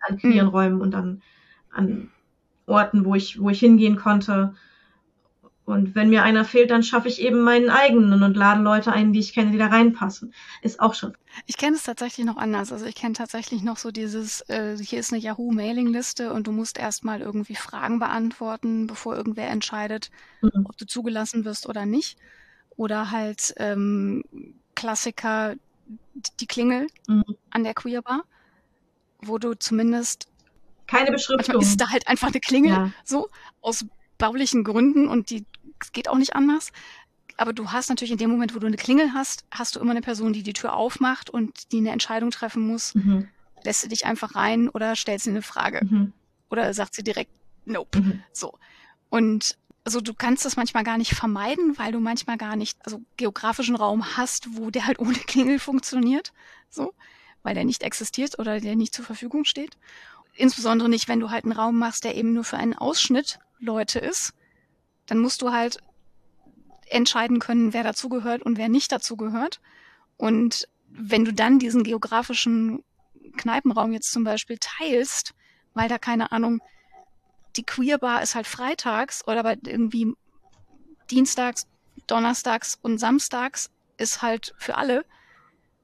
[0.00, 0.52] an queeren mhm.
[0.52, 1.22] Räumen und an,
[1.70, 2.10] an
[2.66, 4.54] Orten, wo ich, wo ich hingehen konnte.
[5.64, 9.12] Und wenn mir einer fehlt, dann schaffe ich eben meinen eigenen und lade Leute ein,
[9.12, 10.32] die ich kenne, die da reinpassen.
[10.62, 11.16] Ist auch schon.
[11.46, 12.72] Ich kenne es tatsächlich noch anders.
[12.72, 16.78] Also ich kenne tatsächlich noch so dieses, äh, hier ist eine Yahoo-Mailing-Liste und du musst
[16.78, 20.10] erstmal irgendwie Fragen beantworten, bevor irgendwer entscheidet,
[20.40, 20.66] mhm.
[20.66, 22.16] ob du zugelassen wirst oder nicht.
[22.76, 24.22] Oder halt ähm,
[24.74, 25.54] Klassiker
[26.40, 27.24] die Klingel mhm.
[27.50, 28.24] an der Queerbar,
[29.20, 30.28] wo du zumindest
[30.86, 31.60] keine Beschriftung.
[31.60, 32.92] ist da halt einfach eine Klingel, ja.
[33.04, 33.28] so
[33.60, 33.86] aus
[34.18, 35.44] baulichen Gründen und die
[35.80, 36.72] es geht auch nicht anders.
[37.36, 39.90] Aber du hast natürlich in dem Moment, wo du eine Klingel hast, hast du immer
[39.90, 42.94] eine Person, die die Tür aufmacht und die eine Entscheidung treffen muss.
[42.94, 43.28] Mhm.
[43.62, 45.84] Lässt sie dich einfach rein oder stellst sie eine Frage?
[45.84, 46.12] Mhm.
[46.48, 47.30] Oder sagt sie direkt
[47.66, 48.00] Nope.
[48.00, 48.22] Mhm.
[48.32, 48.58] So.
[49.10, 53.00] Und also du kannst das manchmal gar nicht vermeiden, weil du manchmal gar nicht, also
[53.16, 56.32] geografischen Raum hast, wo der halt ohne Klingel funktioniert,
[56.68, 56.92] so,
[57.44, 59.78] weil der nicht existiert oder der nicht zur Verfügung steht.
[60.34, 64.00] Insbesondere nicht, wenn du halt einen Raum machst, der eben nur für einen Ausschnitt Leute
[64.00, 64.34] ist,
[65.06, 65.78] dann musst du halt
[66.88, 69.60] entscheiden können, wer dazugehört und wer nicht dazugehört.
[70.16, 72.82] Und wenn du dann diesen geografischen
[73.36, 75.32] Kneipenraum jetzt zum Beispiel teilst,
[75.74, 76.60] weil da keine Ahnung
[77.56, 80.14] die Queerbar ist halt freitags oder aber irgendwie
[81.10, 81.66] dienstags,
[82.06, 85.04] donnerstags und samstags ist halt für alle.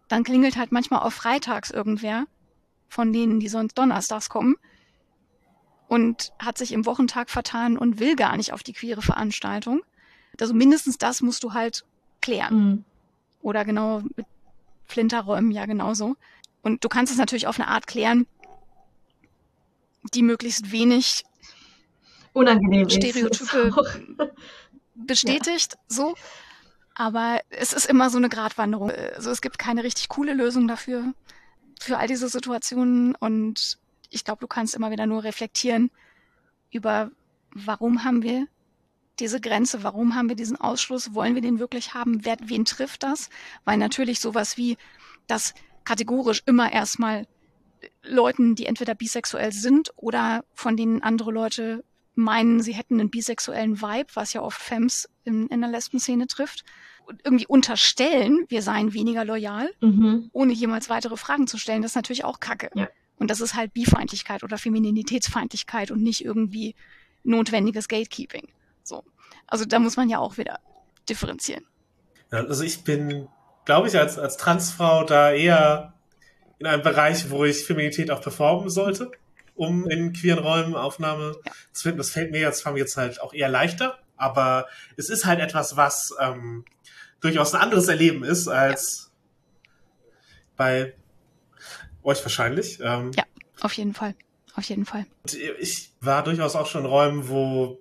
[0.08, 2.26] Dann klingelt halt manchmal auch freitags irgendwer
[2.88, 4.56] von denen, die sonst donnerstags kommen
[5.88, 9.82] und hat sich im Wochentag vertan und will gar nicht auf die queere Veranstaltung.
[10.40, 11.84] Also mindestens das musst du halt
[12.20, 12.54] klären.
[12.54, 12.84] Mhm.
[13.40, 14.26] Oder genau mit
[14.84, 16.16] Flinterräumen ja genauso.
[16.62, 18.26] Und du kannst es natürlich auf eine Art klären,
[20.14, 21.24] die möglichst wenig
[22.32, 23.72] unangenehm Stereotype
[24.94, 25.80] bestätigt, ja.
[25.88, 26.14] so.
[26.94, 28.90] Aber es ist immer so eine Gratwanderung.
[28.90, 31.14] Also es gibt keine richtig coole Lösung dafür,
[31.80, 33.14] für all diese Situationen.
[33.14, 33.78] Und
[34.10, 35.90] ich glaube, du kannst immer wieder nur reflektieren
[36.70, 37.10] über,
[37.54, 38.46] warum haben wir
[39.18, 43.02] diese Grenze, warum haben wir diesen Ausschluss, wollen wir den wirklich haben, wer, wen trifft
[43.02, 43.30] das?
[43.64, 44.76] Weil natürlich sowas wie,
[45.26, 45.54] dass
[45.84, 47.26] kategorisch immer erstmal
[48.02, 51.84] Leuten, die entweder bisexuell sind oder von denen andere Leute
[52.22, 56.64] meinen, sie hätten einen bisexuellen Vibe, was ja oft Femmes in, in der Lesben-Szene trifft,
[57.04, 60.30] und irgendwie unterstellen, wir seien weniger loyal, mhm.
[60.32, 62.70] ohne jemals weitere Fragen zu stellen, das ist natürlich auch Kacke.
[62.74, 62.88] Ja.
[63.16, 66.74] Und das ist halt Bifeindlichkeit oder Femininitätsfeindlichkeit und nicht irgendwie
[67.24, 68.48] notwendiges Gatekeeping.
[68.82, 69.04] So.
[69.46, 70.60] Also da muss man ja auch wieder
[71.08, 71.66] differenzieren.
[72.30, 73.28] Ja, also ich bin,
[73.64, 75.94] glaube ich, als, als Transfrau da eher
[76.58, 79.10] in einem Bereich, wo ich Feminität auch performen sollte
[79.54, 81.52] um in queeren Räumen Aufnahme ja.
[81.72, 81.98] zu finden.
[81.98, 85.76] Das fällt mir jetzt, fand jetzt halt auch eher leichter, aber es ist halt etwas,
[85.76, 86.64] was ähm,
[87.20, 89.10] durchaus ein anderes Erleben ist als
[90.04, 90.10] ja.
[90.56, 90.94] bei
[92.02, 92.80] euch wahrscheinlich.
[92.80, 93.24] Ähm, ja,
[93.60, 94.14] auf jeden Fall.
[94.54, 95.06] Auf jeden Fall.
[95.58, 97.80] Ich war durchaus auch schon in Räumen, wo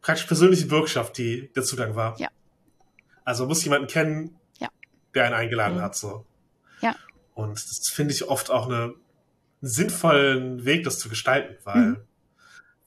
[0.00, 2.18] praktisch persönliche Bürgschaft die, der Zugang war.
[2.18, 2.28] Ja.
[3.24, 4.68] Also muss jemanden kennen, ja.
[5.14, 5.82] der einen eingeladen mhm.
[5.82, 5.96] hat.
[5.96, 6.24] So.
[6.80, 6.96] Ja.
[7.34, 8.94] Und das finde ich oft auch eine
[9.60, 11.96] sinnvollen Weg, das zu gestalten, weil mhm.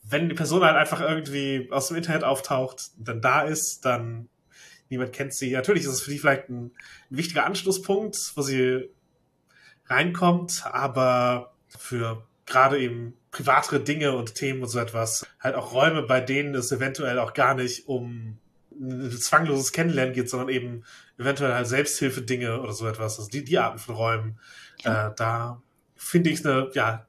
[0.04, 4.30] wenn die Person halt einfach irgendwie aus dem Internet auftaucht, dann da ist, dann
[4.90, 5.52] niemand kennt sie.
[5.52, 6.72] Natürlich ist es für die vielleicht ein,
[7.10, 8.90] ein wichtiger Anschlusspunkt, wo sie
[9.88, 16.04] reinkommt, aber für gerade eben privatere Dinge und Themen und so etwas, halt auch Räume,
[16.04, 18.38] bei denen es eventuell auch gar nicht um
[18.72, 20.84] ein zwangloses Kennenlernen geht, sondern eben
[21.18, 23.20] eventuell halt Selbsthilfe-Dinge oder so etwas.
[23.20, 24.40] Also die, die Arten von Räumen,
[24.80, 25.08] ja.
[25.08, 25.62] äh, da
[26.02, 27.06] finde ich eine ja,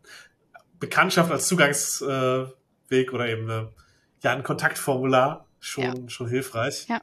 [0.79, 2.53] Bekanntschaft als Zugangsweg
[2.91, 3.73] äh, oder eben eine,
[4.23, 5.95] ja, ein Kontaktformular schon, ja.
[6.09, 6.87] schon hilfreich.
[6.89, 7.01] Ja.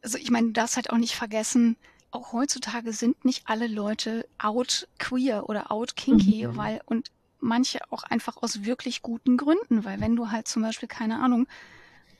[0.00, 1.76] Also ich meine, du darfst halt auch nicht vergessen,
[2.10, 6.56] auch heutzutage sind nicht alle Leute out queer oder out kinky, mhm.
[6.56, 7.10] weil und
[7.40, 11.48] manche auch einfach aus wirklich guten Gründen, weil wenn du halt zum Beispiel, keine Ahnung,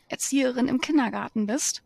[0.08, 1.82] Erzieherin im Kindergarten bist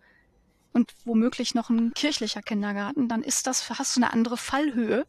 [0.73, 5.07] und womöglich noch ein kirchlicher Kindergarten, dann ist das, hast du eine andere Fallhöhe,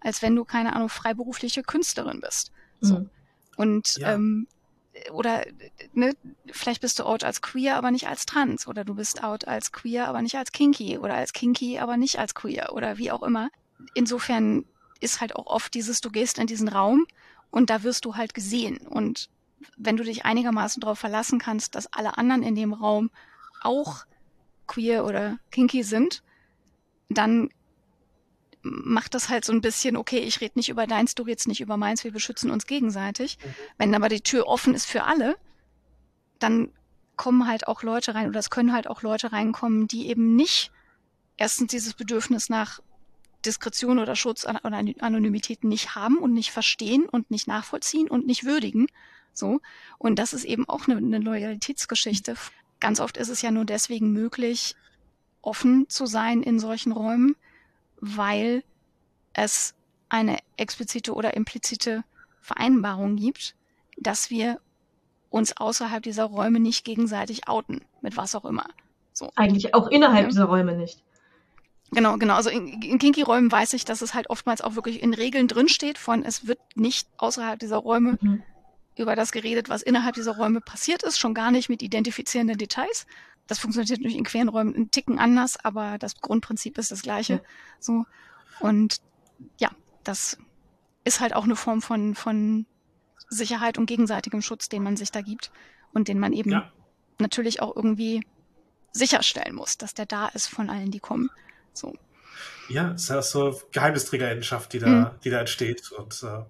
[0.00, 2.52] als wenn du, keine Ahnung, freiberufliche Künstlerin bist.
[2.80, 3.00] So.
[3.00, 3.10] Mhm.
[3.56, 4.14] Und ja.
[4.14, 4.46] ähm,
[5.12, 5.44] oder
[5.92, 6.14] ne,
[6.50, 9.72] vielleicht bist du out als queer, aber nicht als trans, oder du bist out als
[9.72, 13.22] queer, aber nicht als kinky, oder als kinky, aber nicht als queer, oder wie auch
[13.22, 13.50] immer.
[13.94, 14.64] Insofern
[15.00, 17.06] ist halt auch oft dieses, du gehst in diesen Raum
[17.50, 18.78] und da wirst du halt gesehen.
[18.78, 19.28] Und
[19.76, 23.10] wenn du dich einigermaßen darauf verlassen kannst, dass alle anderen in dem Raum
[23.62, 24.04] auch
[24.66, 26.22] queer oder kinky sind,
[27.08, 27.50] dann
[28.62, 31.60] macht das halt so ein bisschen, okay, ich rede nicht über deins, du redest nicht
[31.60, 33.38] über meins, wir beschützen uns gegenseitig.
[33.38, 33.54] Mhm.
[33.78, 35.36] Wenn aber die Tür offen ist für alle,
[36.38, 36.70] dann
[37.16, 40.70] kommen halt auch Leute rein oder es können halt auch Leute reinkommen, die eben nicht
[41.36, 42.80] erstens dieses Bedürfnis nach
[43.44, 48.44] Diskretion oder Schutz oder Anonymität nicht haben und nicht verstehen und nicht nachvollziehen und nicht
[48.44, 48.86] würdigen.
[49.32, 49.60] So.
[49.98, 52.34] Und das ist eben auch eine, eine Loyalitätsgeschichte.
[52.80, 54.74] Ganz oft ist es ja nur deswegen möglich,
[55.40, 57.36] offen zu sein in solchen Räumen,
[58.00, 58.64] weil
[59.32, 59.74] es
[60.08, 62.04] eine explizite oder implizite
[62.40, 63.54] Vereinbarung gibt,
[63.96, 64.60] dass wir
[65.30, 68.66] uns außerhalb dieser Räume nicht gegenseitig outen, mit was auch immer.
[69.12, 69.30] So.
[69.36, 70.28] Eigentlich auch innerhalb ja.
[70.28, 71.02] dieser Räume nicht.
[71.90, 72.34] Genau, genau.
[72.34, 75.98] Also in, in Kinky-Räumen weiß ich, dass es halt oftmals auch wirklich in Regeln drinsteht
[75.98, 78.42] von, es wird nicht außerhalb dieser Räume mhm.
[78.96, 83.06] über das geredet, was innerhalb dieser Räume passiert ist, schon gar nicht mit identifizierenden Details.
[83.48, 87.34] Das funktioniert natürlich in queren Räumen einen Ticken anders, aber das Grundprinzip ist das gleiche.
[87.34, 87.40] Ja.
[87.80, 88.04] So.
[88.60, 89.00] Und
[89.58, 89.70] ja,
[90.04, 90.38] das
[91.04, 92.66] ist halt auch eine Form von, von
[93.28, 95.50] Sicherheit und gegenseitigem Schutz, den man sich da gibt
[95.92, 96.70] und den man eben ja.
[97.18, 98.22] natürlich auch irgendwie
[98.92, 101.30] sicherstellen muss, dass der da ist von allen, die kommen.
[101.72, 101.94] So.
[102.68, 105.10] Ja, es ist ja so Geheimnisträgereigenschaft, die da, mhm.
[105.24, 105.90] die da entsteht.
[105.92, 106.44] Und, äh,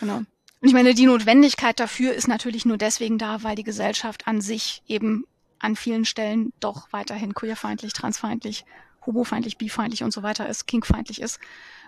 [0.00, 0.16] genau.
[0.16, 4.40] Und ich meine, die Notwendigkeit dafür ist natürlich nur deswegen da, weil die Gesellschaft an
[4.40, 5.24] sich eben
[5.58, 8.64] an vielen Stellen doch weiterhin queerfeindlich, transfeindlich,
[9.04, 11.40] homofeindlich, bifeindlich und so weiter ist, kinkfeindlich ist.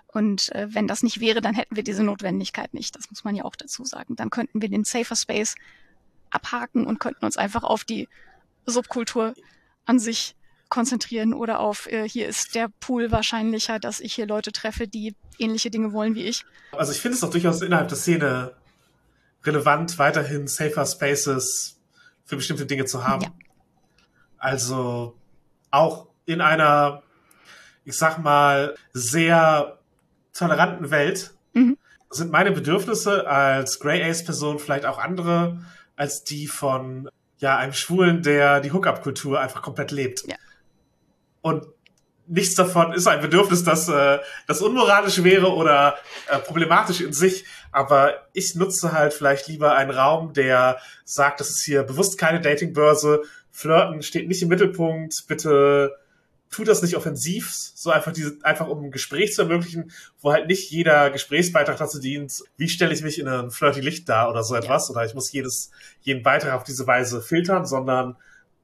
[0.06, 2.96] Und äh, wenn das nicht wäre, dann hätten wir diese Notwendigkeit nicht.
[2.96, 4.16] Das muss man ja auch dazu sagen.
[4.16, 5.54] Dann könnten wir den Safer Space
[6.30, 8.08] abhaken und könnten uns einfach auf die
[8.66, 9.34] Subkultur
[9.86, 10.34] an sich
[10.68, 15.14] konzentrieren oder auf, äh, hier ist der Pool wahrscheinlicher, dass ich hier Leute treffe, die
[15.38, 16.44] ähnliche Dinge wollen wie ich.
[16.72, 18.54] Also ich finde es doch durchaus innerhalb der Szene
[19.44, 21.78] relevant, weiterhin Safer Spaces
[22.24, 23.22] für bestimmte Dinge zu haben.
[23.22, 23.30] Ja.
[24.40, 25.14] Also
[25.70, 27.02] auch in einer,
[27.84, 29.78] ich sag mal, sehr
[30.32, 31.78] toleranten Welt mhm.
[32.10, 35.60] sind meine Bedürfnisse als Grey Ace Person vielleicht auch andere
[36.00, 40.24] als die von ja einem Schwulen, der die Hookup-Kultur einfach komplett lebt.
[40.26, 40.36] Ja.
[41.42, 41.66] Und
[42.26, 45.98] nichts davon ist ein Bedürfnis, das, äh, das unmoralisch wäre oder
[46.28, 47.44] äh, problematisch in sich.
[47.70, 52.40] Aber ich nutze halt vielleicht lieber einen Raum, der sagt, das ist hier bewusst keine
[52.40, 53.22] Datingbörse.
[53.50, 55.24] Flirten steht nicht im Mittelpunkt.
[55.26, 55.96] Bitte
[56.50, 60.48] tut das nicht offensiv, so einfach diese, einfach um ein Gespräch zu ermöglichen, wo halt
[60.48, 64.42] nicht jeder Gesprächsbeitrag dazu dient, wie stelle ich mich in ein flirty Licht dar oder
[64.42, 64.94] so etwas, ja.
[64.94, 65.70] oder ich muss jedes,
[66.00, 68.16] jeden Beitrag auf diese Weise filtern, sondern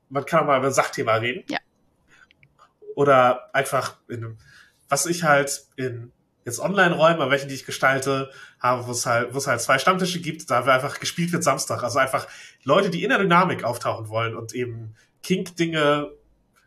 [0.09, 1.45] man kann mal über ein Sachthema reden.
[1.49, 1.59] Ja.
[2.97, 4.37] Oder einfach in,
[4.89, 6.13] was ich halt in
[6.47, 9.79] jetzt Online-Räumen, bei welchen die ich gestalte, habe, wo es halt, wo es halt zwei
[9.79, 11.83] Stammtische gibt, da wir einfach gespielt wird Samstag.
[11.83, 12.29] Also einfach
[12.63, 16.13] Leute, die in der Dynamik auftauchen wollen und eben Kink-Dinge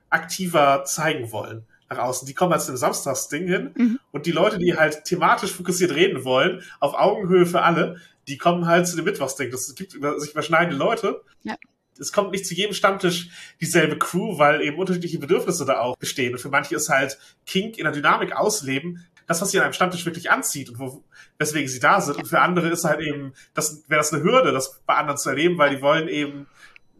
[0.10, 2.28] aktiver zeigen wollen nach außen.
[2.28, 4.00] Die kommen halt zu dem Samstagsding hin mhm.
[4.12, 8.68] und die Leute, die halt thematisch fokussiert reden wollen, auf Augenhöhe für alle, die kommen
[8.68, 9.50] halt zu dem Mittwochsding.
[9.50, 11.22] Das gibt sich überschneidende Leute.
[11.44, 11.56] Ja.
[11.98, 13.30] Es kommt nicht zu jedem Stammtisch
[13.60, 16.34] dieselbe Crew, weil eben unterschiedliche Bedürfnisse da auch bestehen.
[16.34, 19.74] Und für manche ist halt Kink in der Dynamik ausleben das, was sie an einem
[19.74, 21.04] Stammtisch wirklich anzieht und wo,
[21.38, 22.18] weswegen sie da sind.
[22.18, 25.30] Und für andere ist halt eben, das wäre das eine Hürde, das bei anderen zu
[25.30, 26.48] erleben, weil die wollen eben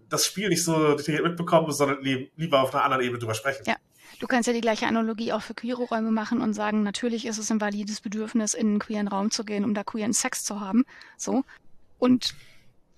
[0.10, 3.64] das Spiel nicht so detailliert mitbekommen, sondern lieber auf einer anderen Ebene drüber sprechen.
[3.66, 3.78] Ja.
[4.20, 7.40] Du kannst ja die gleiche Analogie auch für queere Räume machen und sagen, natürlich ist
[7.40, 10.60] es ein valides Bedürfnis, in einen queeren Raum zu gehen, um da queeren Sex zu
[10.60, 10.86] haben.
[11.18, 11.44] So.
[11.98, 12.36] Und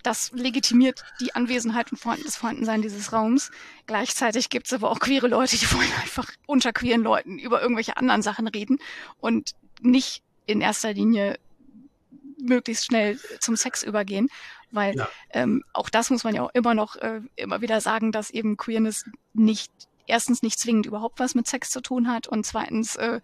[0.03, 3.51] das legitimiert die Anwesenheit und Vorhanden, das Vorhandensein dieses Raums.
[3.85, 7.97] Gleichzeitig gibt es aber auch queere Leute, die wollen einfach unter queeren Leuten über irgendwelche
[7.97, 8.79] anderen Sachen reden
[9.19, 9.51] und
[9.81, 11.39] nicht in erster Linie
[12.41, 14.27] möglichst schnell zum Sex übergehen,
[14.71, 15.07] weil ja.
[15.31, 18.57] ähm, auch das muss man ja auch immer noch äh, immer wieder sagen, dass eben
[18.57, 19.71] Queerness nicht
[20.07, 23.21] erstens nicht zwingend überhaupt was mit Sex zu tun hat und zweitens äh,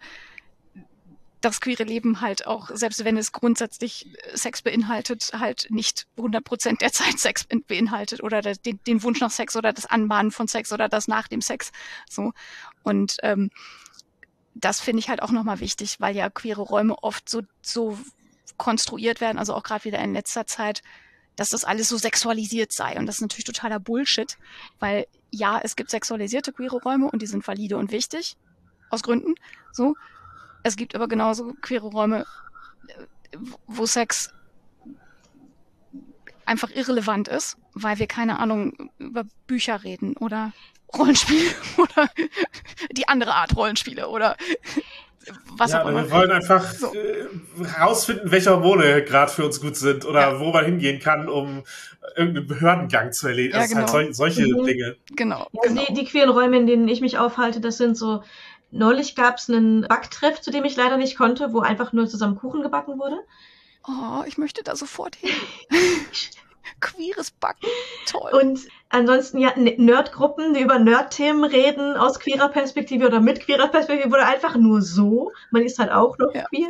[1.40, 6.80] das queere Leben halt auch, selbst wenn es grundsätzlich Sex beinhaltet, halt nicht 100 Prozent
[6.80, 10.72] der Zeit Sex beinhaltet oder den, den, Wunsch nach Sex oder das Anbahnen von Sex
[10.72, 11.70] oder das nach dem Sex.
[12.08, 12.32] So.
[12.82, 13.50] Und ähm,
[14.54, 17.98] das finde ich halt auch nochmal wichtig, weil ja queere Räume oft so, so
[18.56, 20.82] konstruiert werden, also auch gerade wieder in letzter Zeit,
[21.36, 22.98] dass das alles so sexualisiert sei.
[22.98, 24.36] Und das ist natürlich totaler Bullshit,
[24.80, 28.36] weil ja, es gibt sexualisierte queere Räume und die sind valide und wichtig,
[28.90, 29.34] aus Gründen,
[29.72, 29.94] so.
[30.62, 32.26] Es gibt aber genauso queere Räume,
[33.66, 34.32] wo Sex
[36.46, 40.52] einfach irrelevant ist, weil wir keine Ahnung über Bücher reden oder
[40.96, 42.08] Rollenspiele oder
[42.92, 44.36] die andere Art Rollenspiele oder
[45.56, 46.04] was ja, auch immer.
[46.04, 46.94] Wir wollen einfach so.
[46.94, 47.26] äh,
[47.78, 50.40] rausfinden, welche Hormone gerade für uns gut sind oder ja.
[50.40, 51.64] wo man hingehen kann, um
[52.16, 53.54] irgendeinen Behördengang zu erledigen.
[53.54, 53.98] Ja, also halt genau.
[53.98, 54.64] halt solche mhm.
[54.64, 54.96] Dinge.
[55.16, 55.48] Genau.
[55.62, 55.84] Also genau.
[55.86, 58.22] Die, die queeren Räume, in denen ich mich aufhalte, das sind so
[58.70, 62.36] Neulich gab es einen Backtreff, zu dem ich leider nicht konnte, wo einfach nur zusammen
[62.36, 63.18] Kuchen gebacken wurde.
[63.86, 65.30] Oh, ich möchte da sofort hin.
[66.80, 67.68] Queeres Backen,
[68.06, 68.30] toll.
[68.32, 74.08] Und ansonsten ja Nerdgruppen, die über Nerdthemen reden aus queerer Perspektive oder mit queerer Perspektive
[74.08, 75.32] oder einfach nur so.
[75.50, 76.44] Man ist halt auch noch ja.
[76.44, 76.68] queer.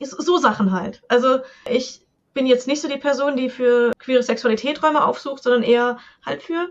[0.00, 1.02] So Sachen halt.
[1.08, 1.40] Also
[1.70, 2.02] ich
[2.34, 6.42] bin jetzt nicht so die Person, die für queere Sexualität Räume aufsucht, sondern eher halt
[6.42, 6.70] für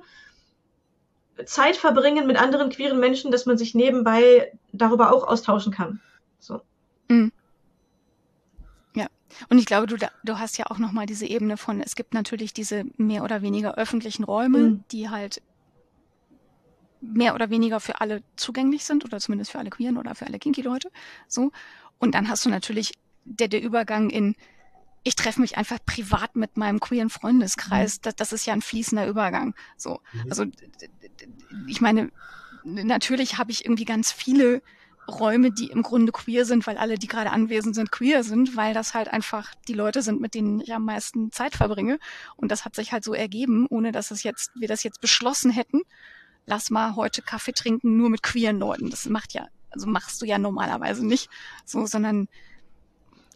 [1.45, 5.99] Zeit verbringen mit anderen queeren Menschen, dass man sich nebenbei darüber auch austauschen kann.
[6.39, 6.61] So.
[7.09, 7.31] Mhm.
[8.95, 9.07] Ja,
[9.49, 12.53] und ich glaube, du, du hast ja auch nochmal diese Ebene von, es gibt natürlich
[12.53, 14.83] diese mehr oder weniger öffentlichen Räume, mhm.
[14.91, 15.41] die halt
[17.01, 20.39] mehr oder weniger für alle zugänglich sind oder zumindest für alle Queeren oder für alle
[20.39, 20.89] Kinky-Leute.
[21.27, 21.51] So.
[21.99, 22.93] Und dann hast du natürlich
[23.25, 24.35] der, der Übergang in,
[25.05, 27.97] ich treffe mich einfach privat mit meinem queeren Freundeskreis.
[27.97, 28.01] Mhm.
[28.01, 29.53] Das, das ist ja ein fließender Übergang.
[29.77, 30.25] So, mhm.
[30.29, 30.45] also
[31.67, 32.11] ich meine,
[32.63, 34.63] natürlich habe ich irgendwie ganz viele
[35.07, 38.73] Räume, die im Grunde queer sind, weil alle, die gerade anwesend sind, queer sind, weil
[38.73, 41.99] das halt einfach die Leute sind, mit denen ich am meisten Zeit verbringe.
[42.35, 45.51] Und das hat sich halt so ergeben, ohne dass es jetzt, wir das jetzt beschlossen
[45.51, 45.81] hätten.
[46.47, 48.89] Lass mal heute Kaffee trinken nur mit queeren Leuten.
[48.89, 51.29] Das macht ja, also machst du ja normalerweise nicht.
[51.63, 52.27] So, sondern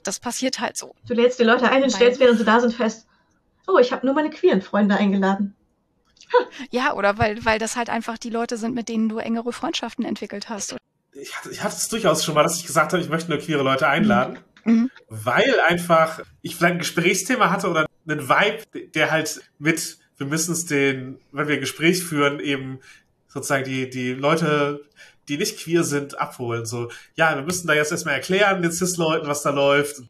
[0.03, 0.95] das passiert halt so.
[1.07, 3.07] Du lädst die Leute ein und stellst, während sie da sind, fest,
[3.67, 5.55] oh, ich habe nur meine queeren Freunde eingeladen.
[6.69, 10.05] Ja, oder weil, weil das halt einfach die Leute sind, mit denen du engere Freundschaften
[10.05, 10.76] entwickelt hast.
[11.13, 13.39] Ich hatte, ich hatte es durchaus schon mal, dass ich gesagt habe, ich möchte nur
[13.39, 14.91] queere Leute einladen, mhm.
[15.07, 20.51] weil einfach ich vielleicht ein Gesprächsthema hatte oder einen Vibe, der halt mit, wir müssen
[20.51, 22.80] es den, wenn wir ein Gespräch führen, eben
[23.27, 24.85] sozusagen die, die Leute,
[25.30, 26.65] die nicht queer sind, abholen.
[26.65, 30.01] So, ja, wir müssen da jetzt erstmal erklären, den Cis-Leuten, was da läuft.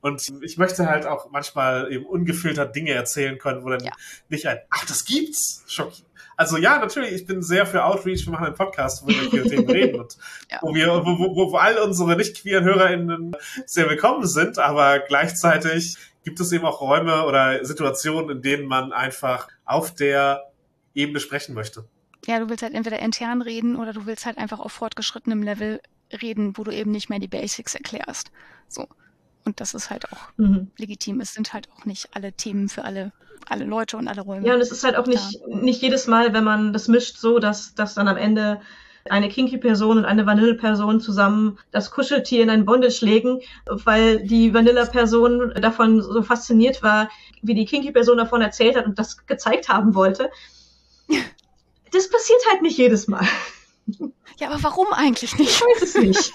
[0.00, 3.92] Und ich möchte halt auch manchmal eben ungefiltert Dinge erzählen können, wo dann ja.
[4.28, 5.92] nicht ein, ach, das gibt's, Schock.
[6.36, 8.26] Also ja, natürlich, ich bin sehr für Outreach.
[8.26, 10.16] Wir machen einen Podcast, wo wir über queere Themen reden und
[10.50, 10.58] ja.
[10.62, 13.36] wo wir, wo, wo, wo all unsere nicht queeren HörerInnen
[13.66, 18.92] sehr willkommen sind, aber gleichzeitig gibt es eben auch Räume oder Situationen, in denen man
[18.92, 20.50] einfach auf der
[20.94, 21.84] Ebene sprechen möchte.
[22.26, 25.80] Ja, du willst halt entweder intern reden oder du willst halt einfach auf fortgeschrittenem Level
[26.22, 28.30] reden, wo du eben nicht mehr die Basics erklärst.
[28.68, 28.86] So.
[29.44, 30.70] Und das ist halt auch mhm.
[30.78, 31.20] legitim.
[31.20, 33.12] Es sind halt auch nicht alle Themen für alle,
[33.48, 34.46] alle Leute und alle Räume.
[34.46, 37.38] Ja, und es ist halt auch nicht, nicht jedes Mal, wenn man das mischt, so,
[37.38, 38.60] dass, dass dann am Ende
[39.10, 45.52] eine Kinky-Person und eine Vanille-Person zusammen das Kuscheltier in ein Bondage legen, weil die Vanilla-Person
[45.60, 47.10] davon so fasziniert war,
[47.42, 50.30] wie die Kinky-Person davon erzählt hat und das gezeigt haben wollte.
[51.94, 53.26] Das passiert halt nicht jedes Mal.
[54.38, 55.50] Ja, aber warum eigentlich nicht?
[55.50, 56.34] Ich weiß es nicht.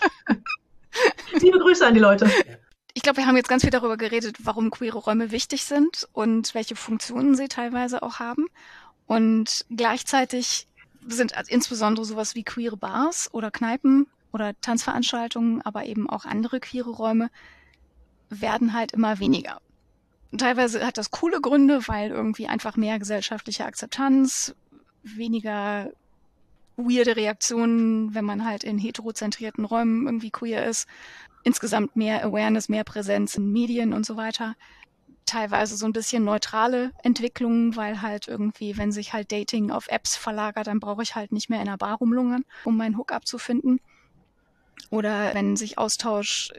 [1.41, 2.31] Liebe Grüße an die Leute.
[2.93, 6.55] Ich glaube, wir haben jetzt ganz viel darüber geredet, warum queere Räume wichtig sind und
[6.55, 8.47] welche Funktionen sie teilweise auch haben.
[9.05, 10.67] Und gleichzeitig
[11.05, 16.91] sind insbesondere sowas wie queere Bars oder Kneipen oder Tanzveranstaltungen, aber eben auch andere queere
[16.91, 17.29] Räume
[18.29, 19.59] werden halt immer weniger.
[20.37, 24.55] Teilweise hat das coole Gründe, weil irgendwie einfach mehr gesellschaftliche Akzeptanz,
[25.03, 25.91] weniger
[26.77, 30.87] weirde Reaktionen, wenn man halt in heterozentrierten Räumen irgendwie queer ist,
[31.43, 34.55] insgesamt mehr Awareness, mehr Präsenz in Medien und so weiter.
[35.25, 40.15] Teilweise so ein bisschen neutrale Entwicklungen, weil halt irgendwie, wenn sich halt Dating auf Apps
[40.15, 43.37] verlagert, dann brauche ich halt nicht mehr in einer Bar rumlungern, um meinen Hookup zu
[43.37, 43.79] finden.
[44.89, 46.51] Oder wenn sich Austausch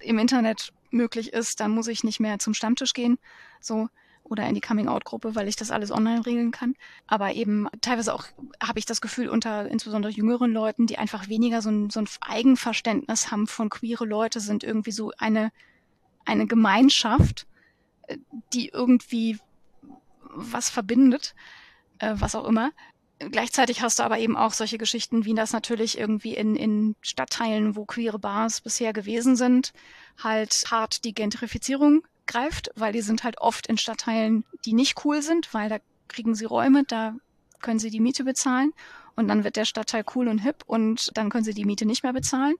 [0.00, 3.18] im Internet möglich ist, dann muss ich nicht mehr zum Stammtisch gehen,
[3.60, 3.88] so
[4.28, 6.74] oder in die Coming-out-Gruppe, weil ich das alles online regeln kann.
[7.06, 8.24] Aber eben teilweise auch
[8.62, 12.08] habe ich das Gefühl unter insbesondere jüngeren Leuten, die einfach weniger so ein, so ein
[12.20, 15.52] Eigenverständnis haben von queere Leute, sind irgendwie so eine
[16.26, 17.46] eine Gemeinschaft,
[18.52, 19.38] die irgendwie
[20.20, 21.34] was verbindet,
[21.98, 22.72] äh, was auch immer.
[23.18, 27.74] Gleichzeitig hast du aber eben auch solche Geschichten, wie das natürlich irgendwie in, in Stadtteilen,
[27.74, 29.72] wo queere Bars bisher gewesen sind,
[30.22, 35.22] halt hart die Gentrifizierung greift, weil die sind halt oft in Stadtteilen, die nicht cool
[35.22, 35.78] sind, weil da
[36.08, 37.14] kriegen sie Räume, da
[37.60, 38.72] können sie die Miete bezahlen
[39.16, 42.02] und dann wird der Stadtteil cool und hip und dann können sie die Miete nicht
[42.02, 42.54] mehr bezahlen.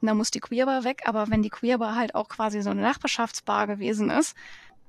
[0.00, 2.80] Und dann muss die Queerbar weg, aber wenn die Queerbar halt auch quasi so eine
[2.80, 4.34] Nachbarschaftsbar gewesen ist,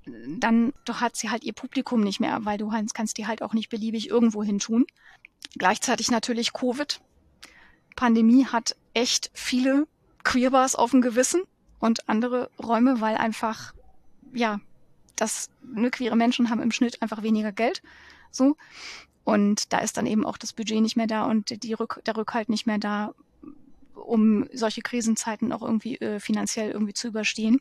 [0.06, 3.54] dann doch hat sie halt ihr Publikum nicht mehr, weil du kannst die halt auch
[3.54, 4.86] nicht beliebig irgendwo hin tun.
[5.58, 7.02] Gleichzeitig natürlich Covid.
[7.96, 9.88] Pandemie hat echt viele
[10.24, 11.42] Queerbars auf dem Gewissen
[11.80, 13.74] und andere Räume, weil einfach,
[14.34, 14.60] ja,
[15.16, 17.82] das, ne, queere Menschen haben im Schnitt einfach weniger Geld.
[18.32, 18.56] So.
[19.24, 22.18] Und da ist dann eben auch das Budget nicht mehr da und die Rück, der
[22.18, 23.14] Rückhalt nicht mehr da,
[23.94, 27.60] um solche Krisenzeiten auch irgendwie äh, finanziell irgendwie zu überstehen.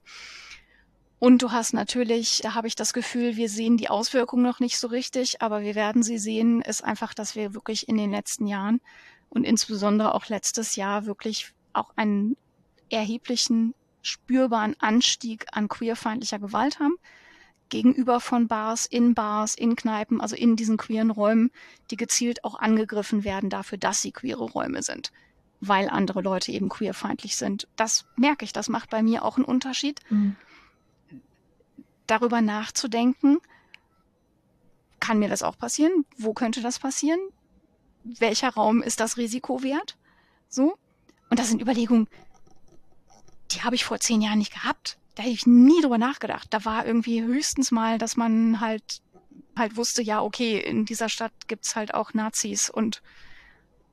[1.18, 4.78] Und du hast natürlich, da habe ich das Gefühl, wir sehen die Auswirkungen noch nicht
[4.78, 8.46] so richtig, aber wir werden sie sehen, ist einfach, dass wir wirklich in den letzten
[8.46, 8.80] Jahren
[9.28, 12.36] und insbesondere auch letztes Jahr wirklich auch einen
[12.88, 16.96] erheblichen, spürbaren Anstieg an queerfeindlicher Gewalt haben
[17.68, 21.50] gegenüber von Bars, in Bars, in Kneipen, also in diesen queeren Räumen,
[21.90, 25.12] die gezielt auch angegriffen werden dafür, dass sie queere Räume sind,
[25.60, 27.68] weil andere Leute eben queerfeindlich sind.
[27.76, 30.00] Das merke ich, das macht bei mir auch einen Unterschied.
[30.08, 30.36] Mhm
[32.08, 33.38] darüber nachzudenken,
[34.98, 36.04] kann mir das auch passieren?
[36.16, 37.20] Wo könnte das passieren?
[38.02, 39.96] Welcher Raum ist das Risiko wert?
[40.48, 40.76] So.
[41.30, 42.08] Und das sind Überlegungen,
[43.52, 44.98] die habe ich vor zehn Jahren nicht gehabt.
[45.14, 46.48] Da hätte ich nie drüber nachgedacht.
[46.50, 49.02] Da war irgendwie höchstens mal, dass man halt
[49.58, 53.02] halt wusste, ja, okay, in dieser Stadt gibt's halt auch Nazis und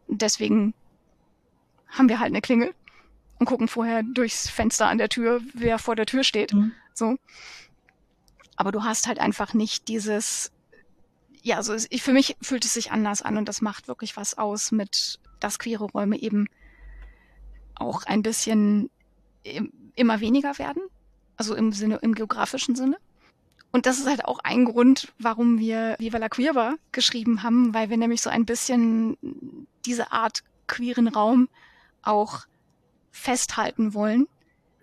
[0.07, 0.73] deswegen
[1.90, 2.73] haben wir halt eine Klingel
[3.40, 6.53] und gucken vorher durchs Fenster an der Tür, wer vor der Tür steht.
[6.53, 6.72] Mhm.
[6.94, 7.18] So.
[8.56, 10.52] Aber du hast halt einfach nicht dieses,
[11.41, 14.38] ja, also ich, für mich fühlt es sich anders an und das macht wirklich was
[14.38, 16.48] aus mit, dass queere Räume eben
[17.76, 18.90] auch ein bisschen
[19.96, 20.82] immer weniger werden.
[21.38, 22.98] Also im Sinne, im geografischen Sinne.
[23.72, 27.74] Und das ist halt auch ein Grund, warum wir Viva la Queer war geschrieben haben,
[27.74, 29.18] weil wir nämlich so ein bisschen
[29.86, 31.50] diese Art queeren Raum
[32.02, 32.46] auch
[33.12, 34.28] festhalten wollen.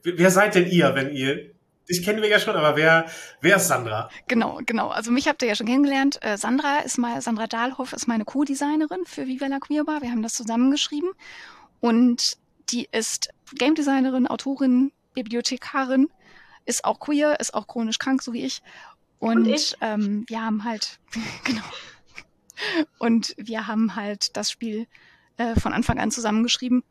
[0.03, 1.53] Wer seid denn ihr, wenn ihr
[1.89, 3.07] Dich kennen wir ja schon, aber wer,
[3.41, 4.09] wer ist Sandra?
[4.29, 4.89] Genau, genau.
[4.89, 6.19] Also mich habt ihr ja schon kennengelernt.
[6.23, 10.01] Äh, Sandra ist mal, Sandra Dahlhoff ist meine Co-Designerin für Viva la Queerbar.
[10.01, 11.11] Wir haben das zusammengeschrieben.
[11.81, 12.39] Und
[12.71, 16.09] die ist Game Designerin, Autorin, Bibliothekarin,
[16.65, 18.63] ist auch queer, ist auch chronisch krank, so wie ich.
[19.19, 19.77] Und, Und ich?
[19.81, 20.99] Ähm, wir haben halt,
[21.45, 21.63] genau.
[22.99, 24.87] Und wir haben halt das Spiel
[25.37, 26.83] äh, von Anfang an zusammengeschrieben.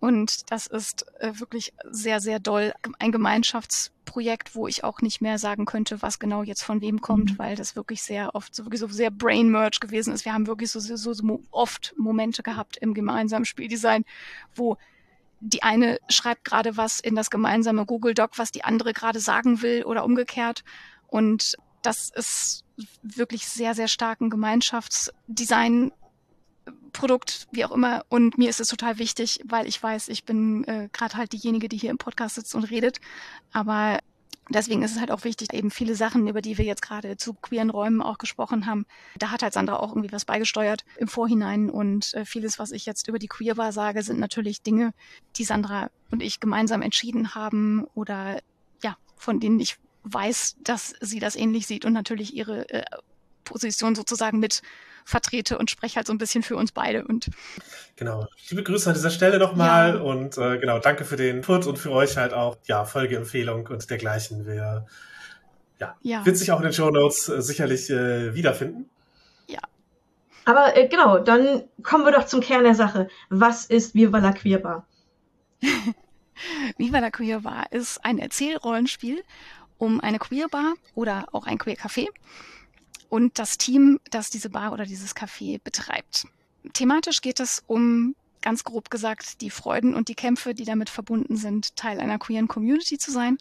[0.00, 2.72] Und das ist äh, wirklich sehr, sehr doll.
[2.98, 7.32] Ein Gemeinschaftsprojekt, wo ich auch nicht mehr sagen könnte, was genau jetzt von wem kommt,
[7.32, 7.38] mhm.
[7.38, 10.24] weil das wirklich sehr oft so, wirklich so sehr Brain Merge gewesen ist.
[10.24, 14.06] Wir haben wirklich so, so, so oft Momente gehabt im gemeinsamen Spieldesign,
[14.54, 14.78] wo
[15.40, 19.62] die eine schreibt gerade was in das gemeinsame Google Doc, was die andere gerade sagen
[19.62, 20.64] will oder umgekehrt.
[21.08, 22.64] Und das ist
[23.02, 25.92] wirklich sehr, sehr starken Gemeinschaftsdesign
[26.92, 28.04] Produkt, wie auch immer.
[28.08, 31.68] Und mir ist es total wichtig, weil ich weiß, ich bin äh, gerade halt diejenige,
[31.68, 33.00] die hier im Podcast sitzt und redet.
[33.52, 33.98] Aber
[34.50, 37.34] deswegen ist es halt auch wichtig, eben viele Sachen, über die wir jetzt gerade zu
[37.34, 38.86] queeren Räumen auch gesprochen haben,
[39.18, 41.70] da hat halt Sandra auch irgendwie was beigesteuert im Vorhinein.
[41.70, 44.92] Und äh, vieles, was ich jetzt über die Queerbar sage, sind natürlich Dinge,
[45.36, 48.40] die Sandra und ich gemeinsam entschieden haben oder
[48.82, 52.84] ja, von denen ich weiß, dass sie das ähnlich sieht und natürlich ihre äh,
[53.50, 54.62] Position sozusagen mit
[55.04, 57.04] vertrete und spreche halt so ein bisschen für uns beide.
[57.04, 57.30] Und
[57.96, 58.26] genau.
[58.48, 60.00] Liebe Grüße an dieser Stelle nochmal ja.
[60.00, 63.90] und äh, genau, danke für den Input und für euch halt auch, ja, Folgeempfehlung und
[63.90, 64.46] dergleichen.
[64.46, 64.86] Wir,
[65.78, 66.24] ja, ja.
[66.24, 68.88] wird sich auch in den Show Notes äh, sicherlich äh, wiederfinden.
[69.46, 69.60] Ja.
[70.44, 73.08] Aber äh, genau, dann kommen wir doch zum Kern der Sache.
[73.28, 74.86] Was ist Viva la Queerbar?
[76.78, 79.22] Viva la Queerbar ist ein Erzählrollenspiel
[79.78, 82.06] um eine Queerbar oder auch ein Queer Café
[83.10, 86.26] und das Team, das diese Bar oder dieses Café betreibt.
[86.72, 91.36] Thematisch geht es um, ganz grob gesagt, die Freuden und die Kämpfe, die damit verbunden
[91.36, 93.36] sind, Teil einer queeren Community zu sein.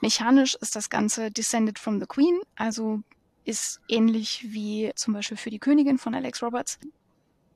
[0.00, 3.00] Mechanisch ist das Ganze Descended from the Queen, also
[3.44, 6.78] ist ähnlich wie zum Beispiel für die Königin von Alex Roberts.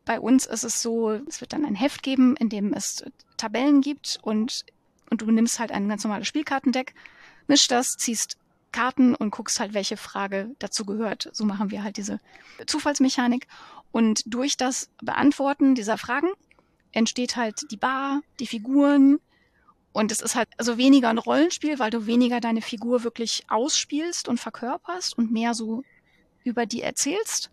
[0.07, 3.05] Bei uns ist es so, es wird dann ein Heft geben, in dem es
[3.37, 4.65] Tabellen gibt und,
[5.11, 6.95] und du nimmst halt ein ganz normales Spielkartendeck,
[7.49, 8.39] mischst das, ziehst
[8.73, 11.29] Karten und guckst halt, welche Frage dazu gehört.
[11.33, 12.21] So machen wir halt diese
[12.67, 13.47] Zufallsmechanik.
[13.93, 16.29] Und durch das Beantworten dieser Fragen
[16.93, 19.19] entsteht halt die Bar, die Figuren.
[19.93, 24.29] Und es ist halt also weniger ein Rollenspiel, weil du weniger deine Figur wirklich ausspielst
[24.29, 25.83] und verkörperst und mehr so
[26.45, 27.51] über die erzählst.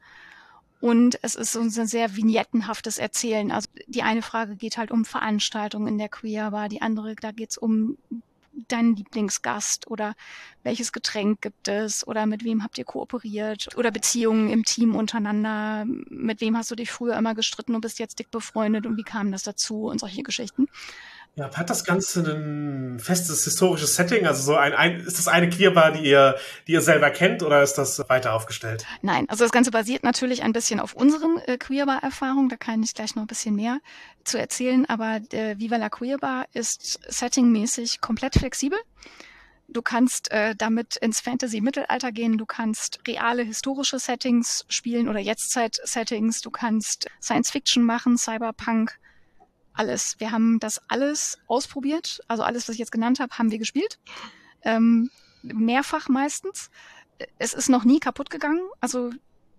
[0.79, 3.51] Und es ist so ein sehr vignettenhaftes Erzählen.
[3.51, 7.31] Also die eine Frage geht halt um Veranstaltungen in der Queer Bar, die andere, da
[7.31, 7.97] geht's um
[8.67, 10.15] deinen Lieblingsgast oder
[10.63, 15.85] welches Getränk gibt es oder mit wem habt ihr kooperiert oder Beziehungen im Team untereinander,
[15.85, 19.03] mit wem hast du dich früher immer gestritten und bist jetzt dick befreundet und wie
[19.03, 20.67] kam das dazu und solche Geschichten.
[21.35, 24.25] Ja, hat das Ganze ein festes historisches Setting?
[24.25, 26.35] Also so ein, ein ist das eine Queerbar, die ihr,
[26.65, 28.85] die ihr selber kennt, oder ist das weiter aufgestellt?
[29.03, 32.49] Nein, also das Ganze basiert natürlich ein bisschen auf unseren äh, Queerbar-Erfahrungen.
[32.49, 33.79] Da kann ich gleich noch ein bisschen mehr
[34.23, 34.85] zu erzählen.
[34.89, 38.79] Aber äh, Viva la Queerbar ist settingmäßig komplett flexibel.
[39.69, 46.41] Du kannst äh, damit ins Fantasy-Mittelalter gehen, du kannst reale historische Settings spielen oder Jetztzeit-Settings,
[46.41, 48.97] du kannst Science-Fiction machen, Cyberpunk,
[49.77, 50.19] alles.
[50.19, 52.21] Wir haben das alles ausprobiert.
[52.27, 53.99] Also alles, was ich jetzt genannt habe, haben wir gespielt.
[54.63, 55.09] Ähm,
[55.43, 56.69] mehrfach meistens.
[57.37, 58.61] Es ist noch nie kaputt gegangen.
[58.79, 59.11] Also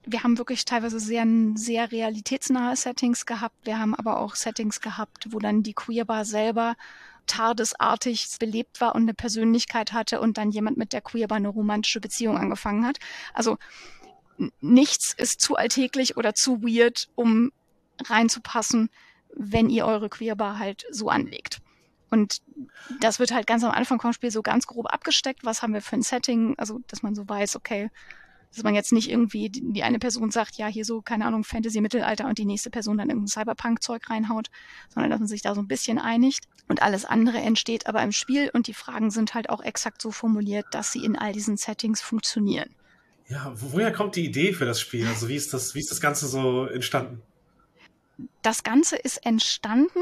[0.05, 3.57] wir haben wirklich teilweise sehr, sehr realitätsnahe Settings gehabt.
[3.65, 6.77] Wir haben aber auch Settings gehabt, wo dann die Queerbar selber
[7.27, 12.01] tardesartig belebt war und eine Persönlichkeit hatte und dann jemand mit der Queerbar eine romantische
[12.01, 12.99] Beziehung angefangen hat.
[13.35, 13.59] Also
[14.61, 17.53] nichts ist zu alltäglich oder zu weird, um
[18.05, 18.89] reinzupassen
[19.35, 21.61] wenn ihr eure Queerbar halt so anlegt.
[22.11, 22.41] Und
[23.01, 25.45] das wird halt ganz am Anfang vom Spiel so ganz grob abgesteckt.
[25.45, 26.55] Was haben wir für ein Setting?
[26.57, 27.91] Also, dass man so weiß, okay,
[28.55, 31.81] dass man jetzt nicht irgendwie die eine Person sagt, ja, hier so, keine Ahnung, Fantasy
[31.81, 34.49] Mittelalter und die nächste Person dann irgendein Cyberpunk-Zeug reinhaut,
[34.89, 36.45] sondern dass man sich da so ein bisschen einigt.
[36.67, 40.11] Und alles andere entsteht aber im Spiel und die Fragen sind halt auch exakt so
[40.11, 42.75] formuliert, dass sie in all diesen Settings funktionieren.
[43.27, 45.07] Ja, woher kommt die Idee für das Spiel?
[45.07, 47.23] Also wie ist das, wie ist das Ganze so entstanden?
[48.43, 50.01] Das Ganze ist entstanden,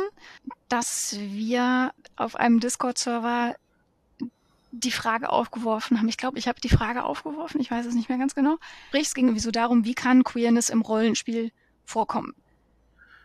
[0.69, 3.57] dass wir auf einem Discord-Server
[4.73, 6.09] die Frage aufgeworfen haben.
[6.09, 8.59] Ich glaube, ich habe die Frage aufgeworfen, ich weiß es nicht mehr ganz genau.
[8.93, 11.51] Es ging irgendwie so darum, wie kann Queerness im Rollenspiel
[11.85, 12.35] vorkommen?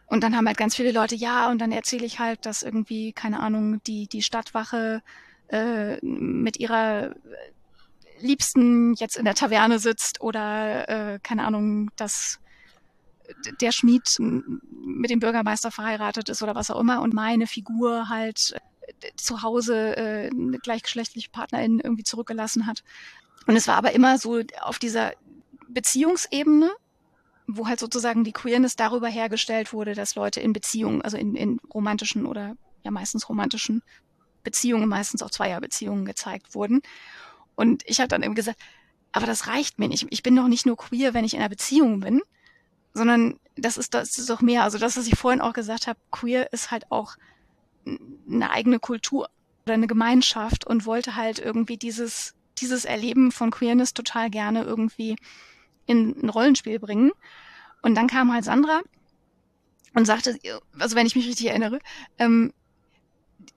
[0.07, 3.13] Und dann haben halt ganz viele Leute, ja, und dann erzähle ich halt, dass irgendwie,
[3.13, 5.01] keine Ahnung, die, die Stadtwache
[5.47, 7.15] äh, mit ihrer
[8.19, 12.39] Liebsten jetzt in der Taverne sitzt oder, äh, keine Ahnung, dass
[13.59, 18.55] der Schmied mit dem Bürgermeister verheiratet ist oder was auch immer und meine Figur halt
[19.01, 22.83] äh, zu Hause äh, eine gleichgeschlechtliche Partnerin irgendwie zurückgelassen hat.
[23.47, 25.13] Und es war aber immer so auf dieser
[25.67, 26.71] Beziehungsebene,
[27.47, 31.59] wo halt sozusagen die Queerness darüber hergestellt wurde, dass Leute in Beziehungen, also in, in
[31.73, 33.81] romantischen oder ja meistens romantischen
[34.43, 36.81] Beziehungen, meistens auch Zweierbeziehungen gezeigt wurden.
[37.55, 38.59] Und ich habe dann eben gesagt,
[39.11, 40.07] aber das reicht mir nicht.
[40.09, 42.21] Ich bin doch nicht nur queer, wenn ich in einer Beziehung bin,
[42.93, 44.63] sondern das ist, das ist doch mehr.
[44.63, 47.15] Also das, was ich vorhin auch gesagt habe, queer ist halt auch
[47.85, 49.29] eine eigene Kultur
[49.65, 55.15] oder eine Gemeinschaft und wollte halt irgendwie dieses, dieses Erleben von Queerness total gerne irgendwie
[55.85, 57.11] in ein Rollenspiel bringen.
[57.81, 58.81] Und dann kam halt Sandra
[59.93, 60.37] und sagte,
[60.77, 61.79] also wenn ich mich richtig erinnere,
[62.17, 62.53] ähm,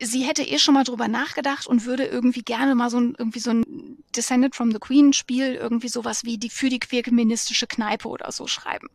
[0.01, 3.39] sie hätte eh schon mal drüber nachgedacht und würde irgendwie gerne mal so ein, irgendwie
[3.39, 8.09] so ein Descended from the Queen Spiel, irgendwie sowas wie die für die queerfeministische Kneipe
[8.09, 8.89] oder so schreiben.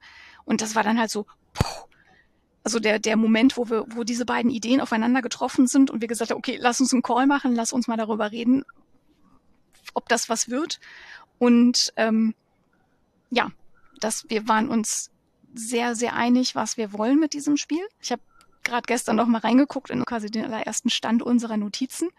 [0.45, 1.90] Und das war dann halt so, puh,
[2.64, 6.07] Also der, der Moment, wo wir, wo diese beiden Ideen aufeinander getroffen sind und wir
[6.07, 8.64] gesagt haben, okay, lass uns einen Call machen, lass uns mal darüber reden,
[9.94, 10.80] ob das was wird.
[11.40, 12.36] Und ähm,
[13.32, 13.52] ja,
[13.99, 15.10] dass wir waren uns
[15.53, 17.84] sehr, sehr einig, was wir wollen mit diesem Spiel.
[18.02, 18.22] Ich habe
[18.64, 22.10] gerade gestern noch mal reingeguckt in quasi den allerersten Stand unserer Notizen.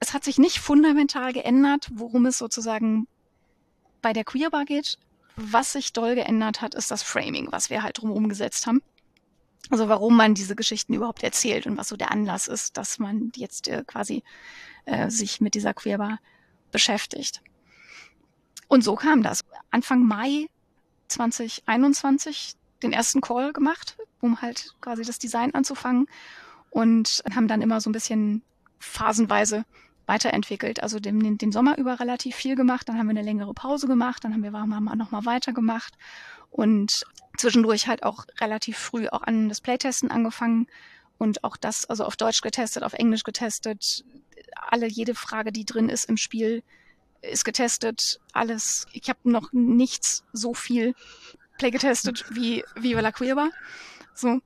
[0.00, 3.06] Es hat sich nicht fundamental geändert, worum es sozusagen
[4.02, 4.98] bei der Queerbar geht.
[5.36, 8.82] Was sich doll geändert hat, ist das Framing, was wir halt drumherum gesetzt haben.
[9.70, 13.32] Also warum man diese Geschichten überhaupt erzählt und was so der Anlass ist, dass man
[13.36, 14.22] jetzt äh, quasi
[14.84, 16.20] äh, sich mit dieser Queerbar
[16.70, 17.42] beschäftigt.
[18.68, 19.40] Und so kam das.
[19.70, 20.46] Anfang Mai
[21.08, 26.06] 2021 den ersten Call gemacht, um halt quasi das Design anzufangen
[26.70, 28.42] und haben dann immer so ein bisschen
[28.78, 29.64] phasenweise
[30.06, 30.82] weiterentwickelt.
[30.82, 34.24] Also den, den Sommer über relativ viel gemacht, dann haben wir eine längere Pause gemacht,
[34.24, 35.94] dann haben wir nochmal weitergemacht
[36.50, 37.04] und
[37.36, 40.66] zwischendurch halt auch relativ früh auch an das Playtesten angefangen
[41.18, 44.04] und auch das, also auf Deutsch getestet, auf Englisch getestet,
[44.54, 46.62] alle, jede Frage, die drin ist im Spiel,
[47.22, 48.86] ist getestet, alles.
[48.92, 50.94] Ich habe noch nichts so viel
[51.58, 53.50] Play getestet wie Viva la Queer
[54.14, 54.40] So.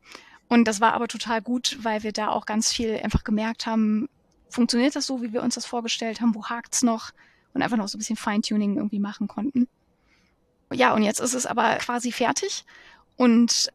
[0.49, 4.09] Und das war aber total gut, weil wir da auch ganz viel einfach gemerkt haben,
[4.51, 7.10] funktioniert das so, wie wir uns das vorgestellt haben, wo hakt's noch
[7.55, 9.68] und einfach noch so ein bisschen Feintuning irgendwie machen konnten.
[10.72, 12.64] Ja, und jetzt ist es aber quasi fertig
[13.16, 13.72] und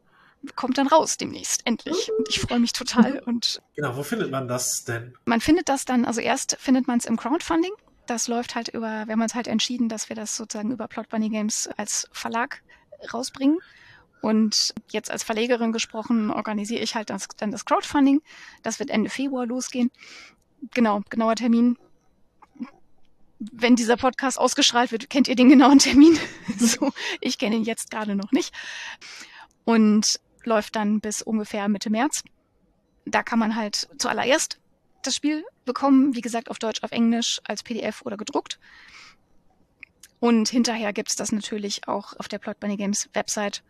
[0.54, 2.10] kommt dann raus demnächst, endlich.
[2.16, 3.18] Und ich freue mich total.
[3.26, 5.14] Und genau, wo findet man das denn?
[5.24, 7.72] Man findet das dann, also erst findet man es im Crowdfunding.
[8.06, 11.08] Das läuft halt über, wir haben uns halt entschieden, dass wir das sozusagen über Plot
[11.08, 12.62] Bunny Games als Verlag
[13.12, 13.58] rausbringen.
[14.22, 18.22] Und jetzt als Verlegerin gesprochen, organisiere ich halt das, dann das Crowdfunding.
[18.62, 19.90] Das wird Ende Februar losgehen.
[20.74, 21.78] Genau, genauer Termin.
[23.38, 26.18] Wenn dieser Podcast ausgestrahlt wird, kennt ihr den genauen Termin.
[26.58, 28.54] so, ich kenne ihn jetzt gerade noch nicht.
[29.64, 32.22] Und läuft dann bis ungefähr Mitte März.
[33.04, 34.58] Da kann man halt zuallererst
[35.02, 38.58] das Spiel bekommen, wie gesagt, auf Deutsch, auf Englisch, als PDF oder gedruckt.
[40.18, 43.62] Und hinterher gibt's das natürlich auch auf der Plot Bunny Games Website.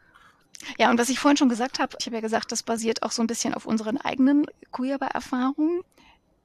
[0.78, 3.10] Ja, und was ich vorhin schon gesagt habe, ich habe ja gesagt, das basiert auch
[3.10, 5.82] so ein bisschen auf unseren eigenen Queerbar-Erfahrungen.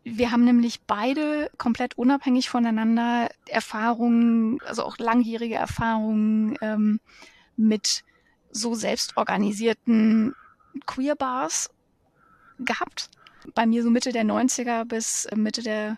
[0.04, 7.00] Wir haben nämlich beide komplett unabhängig voneinander Erfahrungen, also auch langjährige Erfahrungen ähm,
[7.56, 8.04] mit
[8.52, 10.36] so selbstorganisierten
[10.88, 11.70] Queerbars
[12.60, 13.10] gehabt.
[13.54, 15.98] Bei mir so Mitte der 90er bis Mitte der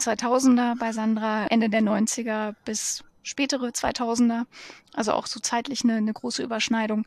[0.00, 4.44] 2000er, bei Sandra Ende der 90er bis spätere 2000er.
[4.92, 7.06] Also auch so zeitlich eine, eine große Überschneidung.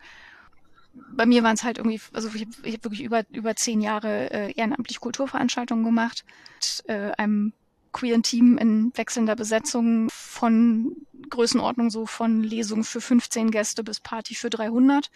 [1.11, 4.31] Bei mir waren es halt irgendwie, also ich habe hab wirklich über, über zehn Jahre
[4.31, 6.23] äh, ehrenamtlich Kulturveranstaltungen gemacht.
[6.55, 7.53] Mit, äh, einem
[7.91, 10.95] queeren Team in wechselnder Besetzung von
[11.29, 15.09] Größenordnung so von Lesung für 15 Gäste bis Party für 300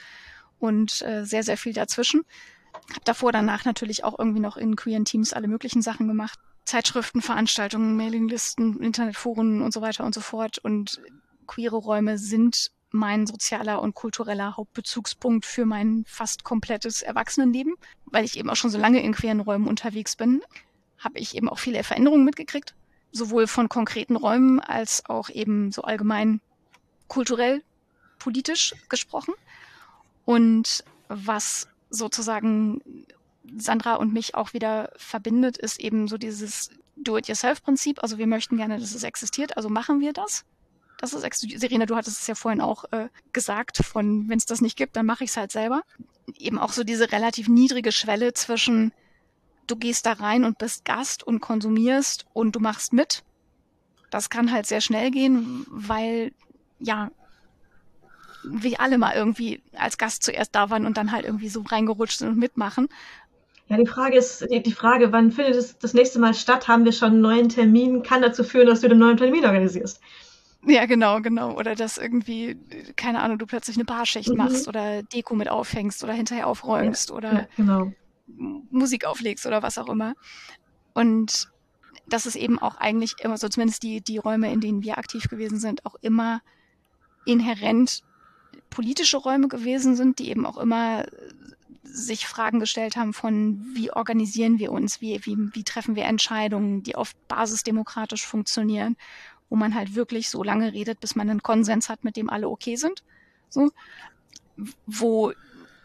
[0.59, 2.23] und äh, sehr, sehr viel dazwischen.
[2.93, 6.39] Hab davor, danach natürlich auch irgendwie noch in queeren Teams alle möglichen Sachen gemacht.
[6.65, 10.57] Zeitschriften, Veranstaltungen, Mailinglisten, Internetforen und so weiter und so fort.
[10.57, 11.01] Und
[11.45, 17.73] queere Räume sind mein sozialer und kultureller Hauptbezugspunkt für mein fast komplettes Erwachsenenleben,
[18.05, 20.41] weil ich eben auch schon so lange in queeren Räumen unterwegs bin,
[20.99, 22.75] habe ich eben auch viele Veränderungen mitgekriegt,
[23.11, 26.39] sowohl von konkreten Räumen als auch eben so allgemein
[27.07, 27.63] kulturell,
[28.19, 29.33] politisch gesprochen.
[30.25, 32.79] Und was sozusagen
[33.57, 38.01] Sandra und mich auch wieder verbindet, ist eben so dieses Do-it-yourself-Prinzip.
[38.03, 40.45] Also wir möchten gerne, dass es existiert, also machen wir das.
[41.03, 44.61] Das ist Serena, du hattest es ja vorhin auch äh, gesagt, von wenn es das
[44.61, 45.83] nicht gibt, dann mache ich es halt selber.
[46.37, 48.93] Eben auch so diese relativ niedrige Schwelle zwischen
[49.67, 53.23] du gehst da rein und bist Gast und konsumierst und du machst mit.
[54.11, 56.31] Das kann halt sehr schnell gehen, weil
[56.79, 57.11] ja
[58.45, 62.19] wir alle mal irgendwie als Gast zuerst da waren und dann halt irgendwie so reingerutscht
[62.19, 62.87] sind und mitmachen.
[63.67, 66.69] Ja, die Frage ist, die, die Frage, wann findet es das nächste Mal statt?
[66.69, 68.03] Haben wir schon einen neuen Termin?
[68.03, 69.99] Kann dazu führen, dass du den neuen Termin organisierst.
[70.65, 71.57] Ja, genau, genau.
[71.57, 72.57] Oder dass irgendwie,
[72.95, 74.37] keine Ahnung, du plötzlich eine Barschicht mhm.
[74.37, 77.91] machst oder Deko mit aufhängst oder hinterher aufräumst ja, oder ja, genau.
[78.27, 80.13] Musik auflegst oder was auch immer.
[80.93, 81.49] Und
[82.07, 85.27] das ist eben auch eigentlich immer so, zumindest die, die Räume, in denen wir aktiv
[85.29, 86.41] gewesen sind, auch immer
[87.25, 88.03] inhärent
[88.69, 91.05] politische Räume gewesen sind, die eben auch immer
[91.83, 96.81] sich Fragen gestellt haben von, wie organisieren wir uns, wie, wie, wie treffen wir Entscheidungen,
[96.81, 98.97] die oft basisdemokratisch funktionieren,
[99.53, 102.49] wo man halt wirklich so lange redet, bis man einen Konsens hat, mit dem alle
[102.49, 103.03] okay sind.
[103.49, 103.69] So,
[104.87, 105.31] wo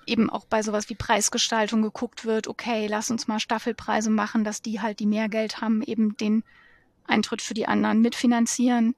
[0.06, 4.62] eben auch bei sowas wie Preisgestaltung geguckt wird, okay, lass uns mal Staffelpreise machen, dass
[4.62, 6.44] die halt, die mehr Geld haben, eben den
[7.06, 8.94] Eintritt für die anderen mitfinanzieren.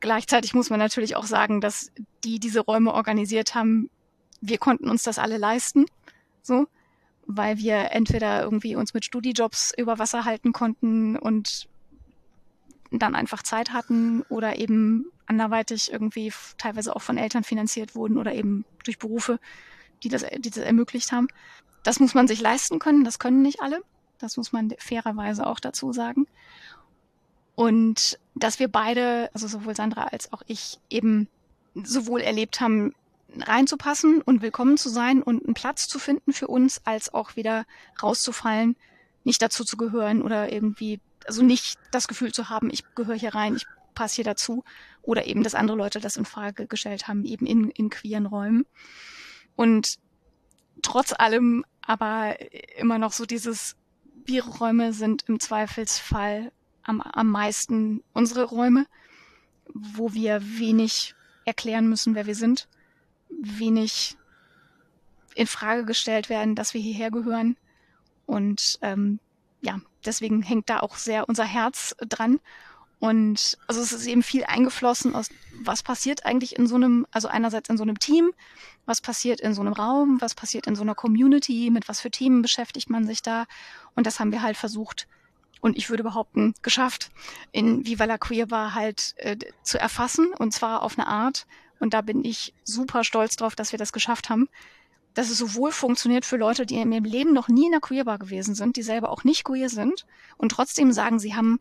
[0.00, 1.92] Gleichzeitig muss man natürlich auch sagen, dass
[2.24, 3.90] die diese Räume organisiert haben,
[4.40, 5.84] wir konnten uns das alle leisten.
[6.40, 6.66] So,
[7.26, 11.68] weil wir entweder irgendwie uns mit Studijobs über Wasser halten konnten und
[12.90, 18.32] dann einfach Zeit hatten oder eben anderweitig irgendwie teilweise auch von Eltern finanziert wurden oder
[18.34, 19.38] eben durch Berufe,
[20.02, 21.28] die das, die das ermöglicht haben.
[21.82, 23.82] Das muss man sich leisten können, das können nicht alle.
[24.18, 26.26] Das muss man fairerweise auch dazu sagen.
[27.54, 31.28] Und dass wir beide, also sowohl Sandra als auch ich, eben
[31.74, 32.94] sowohl erlebt haben,
[33.36, 37.64] reinzupassen und willkommen zu sein und einen Platz zu finden für uns, als auch wieder
[38.02, 38.76] rauszufallen,
[39.24, 43.34] nicht dazu zu gehören oder irgendwie, also nicht das Gefühl zu haben, ich gehöre hier
[43.34, 44.64] rein, ich passe hier dazu
[45.02, 48.66] oder eben, dass andere Leute das in Frage gestellt haben, eben in, in queeren Räumen.
[49.56, 49.98] Und
[50.82, 52.36] trotz allem aber
[52.76, 53.76] immer noch so dieses
[54.24, 56.52] Bioräume sind im Zweifelsfall
[56.82, 58.86] am, am meisten unsere Räume,
[59.72, 61.14] wo wir wenig
[61.44, 62.68] erklären müssen, wer wir sind
[63.30, 64.16] wenig
[65.34, 67.56] in Frage gestellt werden, dass wir hierher gehören.
[68.26, 69.20] Und ähm,
[69.60, 72.40] ja, deswegen hängt da auch sehr unser Herz dran.
[73.00, 75.30] Und also es ist eben viel eingeflossen aus,
[75.62, 78.32] was passiert eigentlich in so einem, also einerseits in so einem Team,
[78.86, 82.10] was passiert in so einem Raum, was passiert in so einer Community, mit was für
[82.10, 83.44] Themen beschäftigt man sich da.
[83.94, 85.06] Und das haben wir halt versucht,
[85.60, 87.10] und ich würde behaupten, geschafft,
[87.52, 90.32] in Viva la Queer Bar halt äh, zu erfassen.
[90.38, 91.46] Und zwar auf eine Art,
[91.80, 94.48] und da bin ich super stolz drauf, dass wir das geschafft haben,
[95.18, 98.20] dass es sowohl funktioniert für Leute, die in ihrem Leben noch nie in der Queerbar
[98.20, 101.58] gewesen sind, die selber auch nicht queer sind und trotzdem sagen, sie haben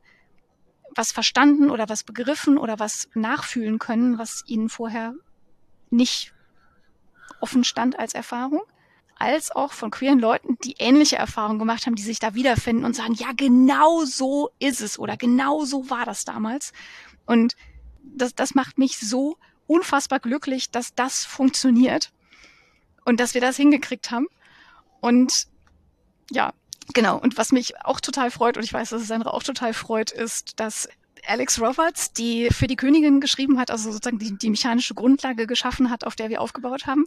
[0.94, 5.16] was verstanden oder was begriffen oder was nachfühlen können, was ihnen vorher
[5.90, 6.36] nicht
[7.42, 8.62] offen stand als Erfahrung,
[9.16, 12.96] als auch von queeren Leuten, die ähnliche Erfahrungen gemacht haben, die sich da wiederfinden und
[12.96, 16.74] sagen, ja, genau so ist es oder genau so war das damals.
[17.26, 17.56] Und
[18.04, 22.12] das, das macht mich so unfassbar glücklich, dass das funktioniert
[23.08, 24.28] und dass wir das hingekriegt haben.
[25.00, 25.48] Und
[26.30, 26.52] ja,
[26.94, 27.18] genau.
[27.18, 30.12] Und was mich auch total freut, und ich weiß, dass es Sandra auch total freut,
[30.12, 30.90] ist, dass
[31.26, 35.90] Alex Roberts, die für die Königin geschrieben hat, also sozusagen die, die mechanische Grundlage geschaffen
[35.90, 37.06] hat, auf der wir aufgebaut haben,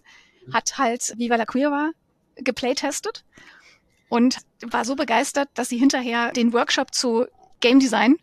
[0.51, 1.91] hat halt Viva la Queer war
[2.37, 3.27] geplaytestet
[4.09, 7.27] und war so begeistert, dass sie hinterher den Workshop zu
[7.61, 8.17] Game Design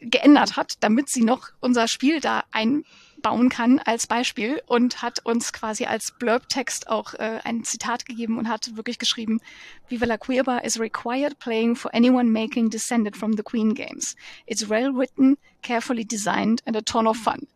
[0.00, 2.84] geändert hat, damit sie noch unser Spiel da ein
[3.22, 8.38] bauen kann als Beispiel und hat uns quasi als Blurb-Text auch äh, ein Zitat gegeben
[8.38, 9.40] und hat wirklich geschrieben,
[9.88, 14.16] Viva la Queerba is required playing for anyone making Descended from the Queen Games.
[14.46, 17.46] It's well written, carefully designed and a ton of fun.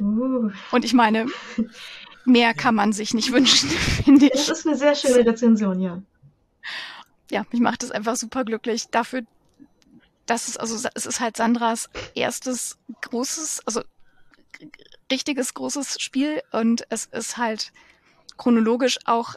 [0.00, 0.50] Uh.
[0.70, 1.26] Und ich meine,
[2.24, 3.68] mehr kann man sich nicht wünschen,
[4.04, 4.32] finde ich.
[4.32, 6.02] Das ist eine sehr schöne Rezension, ja.
[7.30, 9.22] Ja, mich macht es einfach super glücklich dafür,
[10.26, 13.82] dass es, also es ist halt Sandras erstes großes, also
[15.10, 17.72] richtiges großes Spiel und es ist halt
[18.36, 19.34] chronologisch auch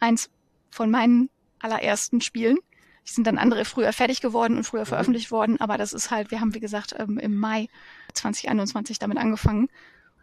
[0.00, 0.30] eins
[0.70, 1.30] von meinen
[1.60, 2.58] allerersten Spielen.
[3.06, 4.86] Die sind dann andere früher fertig geworden und früher mhm.
[4.86, 7.68] veröffentlicht worden, aber das ist halt, wir haben wie gesagt ähm, im Mai
[8.14, 9.68] 2021 damit angefangen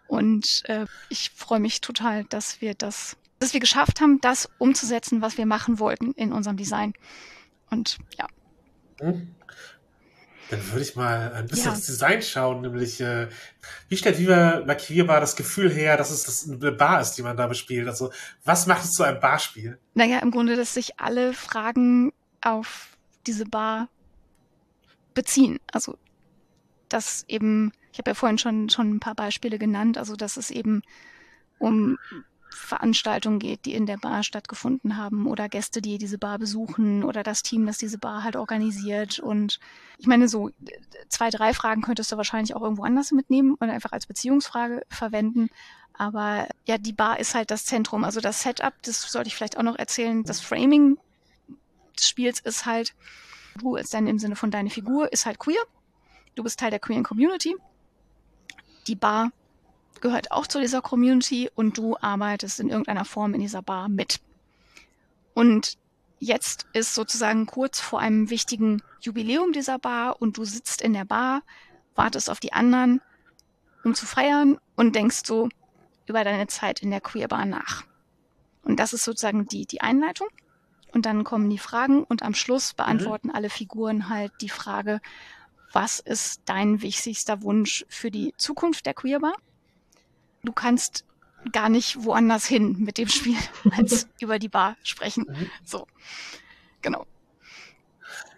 [0.08, 5.22] und äh, ich freue mich total, dass wir das, dass wir geschafft haben, das umzusetzen,
[5.22, 6.94] was wir machen wollten in unserem Design.
[7.72, 8.28] Und ja.
[9.02, 9.36] Mhm.
[10.50, 11.74] Dann würde ich mal ein bisschen ja.
[11.74, 13.30] ins Design schauen, nämlich äh,
[13.90, 17.24] wie stellt Viva la Queer das Gefühl her, dass es das eine Bar ist, die
[17.24, 17.88] man da bespielt?
[17.88, 18.12] Also
[18.44, 19.80] was macht es zu einem Barspiel?
[19.96, 23.90] Naja, im Grunde, dass sich alle Fragen auf diese Bar
[25.16, 25.60] beziehen.
[25.72, 25.98] Also
[26.90, 30.52] dass eben, ich habe ja vorhin schon, schon ein paar Beispiele genannt, also dass es
[30.52, 30.82] eben
[31.58, 31.98] um
[32.56, 37.22] Veranstaltungen geht, die in der Bar stattgefunden haben oder Gäste, die diese Bar besuchen oder
[37.22, 39.20] das Team, das diese Bar halt organisiert.
[39.20, 39.60] Und
[39.98, 40.50] ich meine, so
[41.10, 45.50] zwei, drei Fragen könntest du wahrscheinlich auch irgendwo anders mitnehmen und einfach als Beziehungsfrage verwenden.
[45.94, 48.04] Aber ja, die Bar ist halt das Zentrum.
[48.04, 50.24] Also das Setup, das sollte ich vielleicht auch noch erzählen.
[50.24, 50.98] Das Framing
[51.98, 52.94] des Spiels ist halt,
[53.60, 55.62] du ist dann im Sinne von deine Figur, ist halt queer.
[56.36, 57.56] Du bist Teil der queeren Community.
[58.88, 59.32] Die Bar
[60.06, 64.20] gehört auch zu dieser Community und du arbeitest in irgendeiner Form in dieser Bar mit.
[65.34, 65.80] Und
[66.20, 71.06] jetzt ist sozusagen kurz vor einem wichtigen Jubiläum dieser Bar und du sitzt in der
[71.06, 71.42] Bar,
[71.96, 73.02] wartest auf die anderen,
[73.84, 75.50] um zu feiern und denkst so
[76.06, 77.84] über deine Zeit in der Queerbar nach.
[78.62, 80.28] Und das ist sozusagen die, die Einleitung.
[80.94, 83.36] Und dann kommen die Fragen und am Schluss beantworten mhm.
[83.36, 85.02] alle Figuren halt die Frage,
[85.74, 89.34] was ist dein wichtigster Wunsch für die Zukunft der Queerbar?
[90.46, 91.06] Du kannst
[91.52, 93.38] gar nicht woanders hin mit dem Spiel
[93.78, 95.26] als über die Bar sprechen.
[95.28, 95.50] Mhm.
[95.64, 95.88] So,
[96.82, 97.06] genau.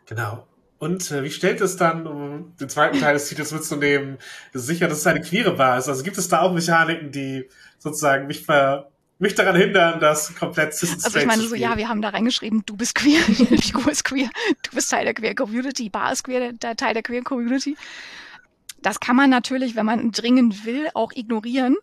[0.05, 0.47] Genau.
[0.79, 4.19] Und äh, wie stellt es dann, um den zweiten Teil des Titels mitzunehmen,
[4.53, 5.89] sicher, dass es eine queere Bar ist?
[5.89, 10.75] Also gibt es da auch Mechaniken, die sozusagen mich ver mich daran hindern, das komplett
[10.75, 13.91] cis Also ich meine so, ja, wir haben da reingeschrieben, du bist queer, die Figur
[13.91, 14.29] ist queer,
[14.61, 17.75] du bist Teil der queer Community, Bar ist queer, der Teil der queer Community.
[18.83, 21.77] Das kann man natürlich, wenn man dringend will, auch ignorieren.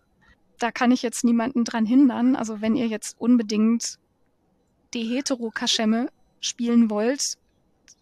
[0.64, 2.36] Da kann ich jetzt niemanden dran hindern.
[2.36, 3.98] Also wenn ihr jetzt unbedingt
[4.94, 6.10] die Hetero-Kaschemme
[6.40, 7.36] spielen wollt,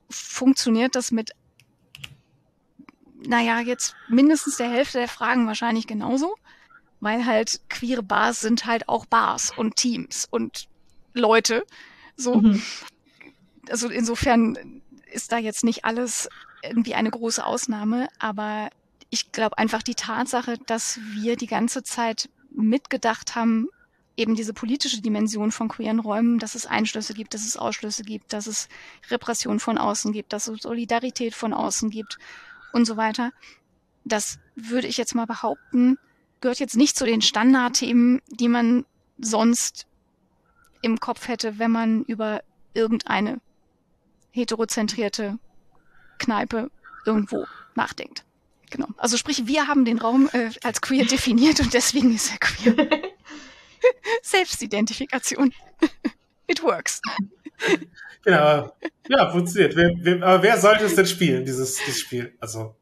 [0.09, 1.33] funktioniert das mit,
[3.27, 6.35] naja, jetzt mindestens der Hälfte der Fragen wahrscheinlich genauso
[7.03, 10.69] weil halt queere Bars sind halt auch Bars und Teams und
[11.15, 11.67] Leute.
[12.17, 12.37] So.
[12.37, 12.63] Mhm.
[13.69, 14.81] Also insofern
[15.11, 16.29] ist da jetzt nicht alles
[16.63, 18.71] irgendwie eine große Ausnahme, aber
[19.11, 23.69] ich glaube einfach die Tatsache, dass wir die ganze Zeit mitgedacht haben,
[24.17, 28.33] eben diese politische Dimension von queeren Räumen, dass es Einschlüsse gibt, dass es Ausschlüsse gibt,
[28.33, 28.69] dass es
[29.11, 32.19] Repression von außen gibt, dass es Solidarität von außen gibt
[32.73, 33.33] und so weiter.
[34.05, 35.99] Das würde ich jetzt mal behaupten,
[36.41, 38.85] gehört jetzt nicht zu den Standardthemen, die man
[39.19, 39.87] sonst
[40.83, 42.43] im Kopf hätte, wenn man über
[42.75, 43.41] irgendeine
[44.31, 45.39] heterozentrierte
[46.19, 46.71] Kneipe
[47.07, 48.25] irgendwo nachdenkt.
[48.73, 48.89] Genau.
[48.97, 52.75] Also sprich, wir haben den Raum äh, als queer definiert und deswegen ist er queer.
[54.23, 55.53] Selbstidentifikation.
[56.47, 57.03] It works.
[58.25, 58.75] Genau.
[59.09, 59.77] Ja, funktioniert.
[59.77, 62.35] Wer, wer, aber wer sollte es denn spielen, dieses, dieses Spiel?
[62.41, 62.75] Also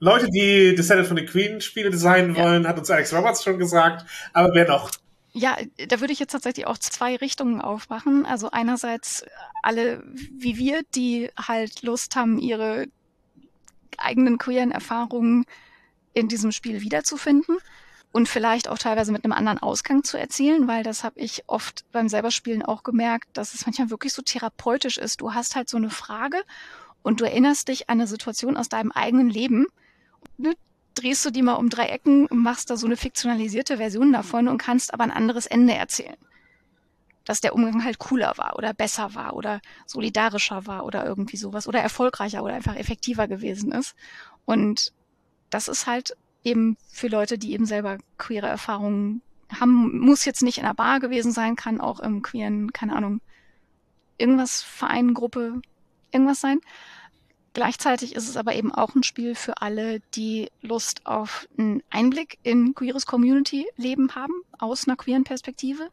[0.00, 2.68] Leute, die Descendant von the Queen Spiele designen wollen, ja.
[2.68, 4.04] hat uns Alex Roberts schon gesagt.
[4.32, 4.90] Aber wer noch?
[5.32, 5.56] Ja,
[5.88, 8.26] da würde ich jetzt tatsächlich auch zwei Richtungen aufmachen.
[8.26, 9.24] Also einerseits
[9.62, 10.02] alle
[10.32, 12.86] wie wir, die halt Lust haben, ihre
[13.98, 15.44] eigenen queeren Erfahrungen
[16.12, 17.58] in diesem Spiel wiederzufinden
[18.12, 21.84] und vielleicht auch teilweise mit einem anderen Ausgang zu erzielen, weil das habe ich oft
[21.92, 25.20] beim selberspielen auch gemerkt, dass es manchmal wirklich so therapeutisch ist.
[25.20, 26.42] Du hast halt so eine Frage
[27.02, 29.66] und du erinnerst dich an eine Situation aus deinem eigenen Leben,
[30.38, 30.54] ne,
[30.94, 34.58] drehst du die mal um drei Ecken machst da so eine fiktionalisierte Version davon und
[34.58, 36.16] kannst aber ein anderes Ende erzählen.
[37.26, 41.68] Dass der Umgang halt cooler war oder besser war oder solidarischer war oder irgendwie sowas
[41.68, 43.94] oder erfolgreicher oder einfach effektiver gewesen ist.
[44.46, 44.92] Und
[45.50, 49.20] das ist halt eben für Leute, die eben selber queere Erfahrungen
[49.60, 53.20] haben, muss jetzt nicht in einer Bar gewesen sein, kann auch im queeren, keine Ahnung,
[54.18, 55.60] irgendwas Verein, Gruppe,
[56.10, 56.60] irgendwas sein.
[57.52, 62.38] Gleichzeitig ist es aber eben auch ein Spiel für alle, die Lust auf einen Einblick
[62.42, 65.88] in queeres Community-Leben haben, aus einer queeren Perspektive.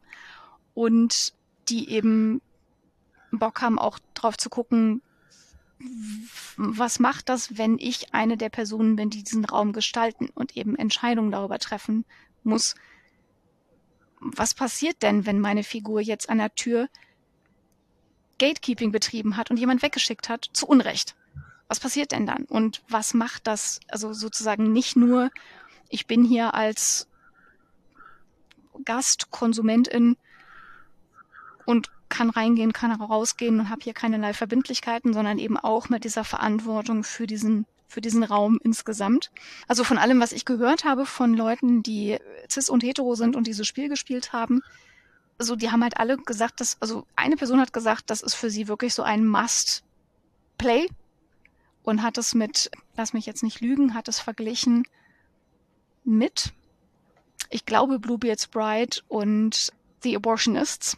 [0.74, 1.34] Und
[1.70, 2.42] die eben
[3.32, 5.02] Bock haben, auch drauf zu gucken,
[6.56, 10.76] was macht das, wenn ich eine der Personen bin, die diesen Raum gestalten und eben
[10.76, 12.06] Entscheidungen darüber treffen
[12.44, 12.76] muss.
[14.20, 16.88] Was passiert denn, wenn meine Figur jetzt an der Tür
[18.40, 21.16] Gatekeeping betrieben hat und jemand weggeschickt hat, zu Unrecht?
[21.74, 22.44] was passiert denn dann?
[22.46, 23.80] Und was macht das?
[23.88, 25.32] Also sozusagen nicht nur,
[25.90, 27.08] ich bin hier als
[28.86, 30.16] Gast, Konsumentin
[31.66, 36.24] und kann reingehen, kann rausgehen und habe hier keinerlei Verbindlichkeiten, sondern eben auch mit dieser
[36.24, 39.30] Verantwortung für diesen für diesen Raum insgesamt.
[39.68, 42.18] Also von allem, was ich gehört habe von Leuten, die
[42.50, 44.64] cis und hetero sind und dieses Spiel gespielt haben,
[45.38, 48.50] also die haben halt alle gesagt, dass, also eine Person hat gesagt, das ist für
[48.50, 50.88] sie wirklich so ein Must-Play
[51.84, 54.88] und hat es mit, lass mich jetzt nicht lügen, hat es verglichen
[56.04, 56.54] mit,
[57.50, 59.72] ich glaube, Bluebeard's Bride und
[60.02, 60.98] The Abortionists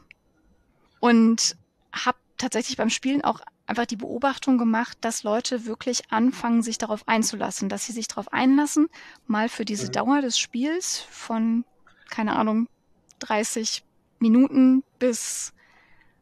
[1.06, 1.56] und
[1.92, 7.08] habe tatsächlich beim Spielen auch einfach die Beobachtung gemacht, dass Leute wirklich anfangen, sich darauf
[7.08, 8.88] einzulassen, dass sie sich darauf einlassen,
[9.28, 9.92] mal für diese mhm.
[9.92, 11.64] Dauer des Spiels von,
[12.10, 12.68] keine Ahnung,
[13.20, 13.84] 30
[14.18, 15.54] Minuten bis,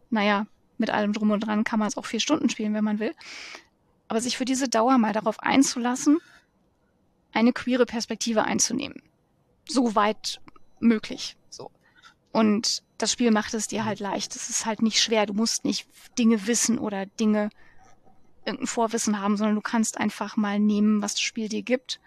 [0.10, 0.47] naja,
[0.77, 3.15] mit allem drum und dran kann man es auch vier Stunden spielen, wenn man will,
[4.10, 6.19] aber sich für diese Dauer mal darauf einzulassen,
[7.31, 9.01] eine queere Perspektive einzunehmen.
[9.65, 10.41] So weit
[10.81, 11.38] möglich.
[11.49, 11.72] So.
[12.34, 14.34] Und das Spiel macht es dir halt leicht.
[14.34, 15.26] Es ist halt nicht schwer.
[15.26, 17.50] Du musst nicht Dinge wissen oder Dinge
[18.46, 22.00] irgendein Vorwissen haben, sondern du kannst einfach mal nehmen, was das Spiel dir gibt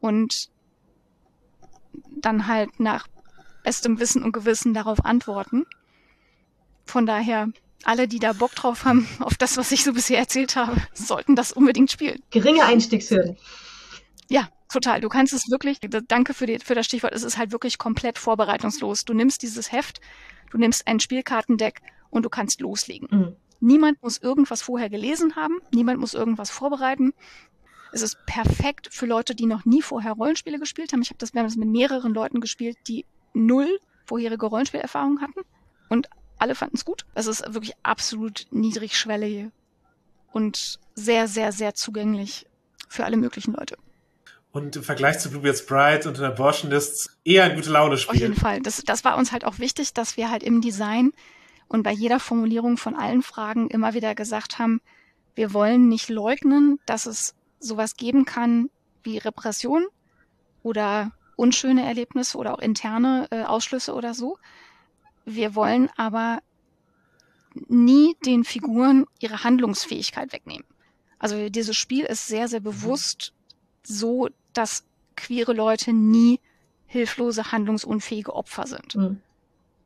[0.00, 0.48] und
[1.92, 3.08] dann halt nach
[3.62, 5.66] bestem Wissen und Gewissen darauf antworten.
[6.86, 7.48] Von daher
[7.84, 11.36] alle, die da Bock drauf haben, auf das, was ich so bisher erzählt habe, sollten
[11.36, 12.22] das unbedingt spielen.
[12.30, 13.36] Geringe Einstiegshürden.
[14.30, 15.02] Ja, total.
[15.02, 18.18] Du kannst es wirklich, danke für, die, für das Stichwort, es ist halt wirklich komplett
[18.18, 19.04] vorbereitungslos.
[19.04, 20.00] Du nimmst dieses Heft,
[20.50, 21.80] du nimmst ein Spielkartendeck
[22.10, 23.08] und du kannst loslegen.
[23.10, 23.36] Mhm.
[23.60, 27.12] Niemand muss irgendwas vorher gelesen haben, niemand muss irgendwas vorbereiten.
[27.92, 31.02] Es ist perfekt für Leute, die noch nie vorher Rollenspiele gespielt haben.
[31.02, 35.40] Ich habe das, wir haben das mit mehreren Leuten gespielt, die null vorherige Rollenspielerfahrung hatten
[35.88, 36.08] und
[36.38, 37.04] alle fanden es gut.
[37.14, 39.50] Es ist wirklich absolut niedrigschwellig
[40.32, 42.46] und sehr, sehr, sehr zugänglich
[42.88, 43.76] für alle möglichen Leute.
[44.50, 48.14] Und im Vergleich zu Bluebeard's Bride und den Abortionists eher ein gute Laune-Spiel.
[48.14, 48.60] Auf jeden Fall.
[48.60, 51.12] Das, das war uns halt auch wichtig, dass wir halt im Design
[51.68, 54.80] und bei jeder Formulierung von allen Fragen immer wieder gesagt haben,
[55.34, 58.70] wir wollen nicht leugnen, dass es sowas geben kann
[59.02, 59.86] wie Repression
[60.62, 64.38] oder unschöne Erlebnisse oder auch interne äh, Ausschlüsse oder so.
[65.24, 66.40] Wir wollen aber
[67.68, 70.64] nie den Figuren ihre Handlungsfähigkeit wegnehmen.
[71.18, 73.32] Also dieses Spiel ist sehr, sehr bewusst
[73.88, 74.84] so, dass
[75.16, 76.40] queere Leute nie
[76.86, 78.94] hilflose, handlungsunfähige Opfer sind.
[78.94, 79.20] Mhm.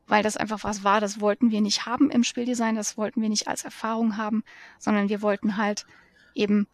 [0.07, 3.29] Weil das einfach was war, das wollten wir nicht haben im Spieldesign, das wollten wir
[3.29, 4.45] nicht als Erfahrung haben,
[4.79, 5.87] sondern wir wollten halt
[6.35, 6.66] eben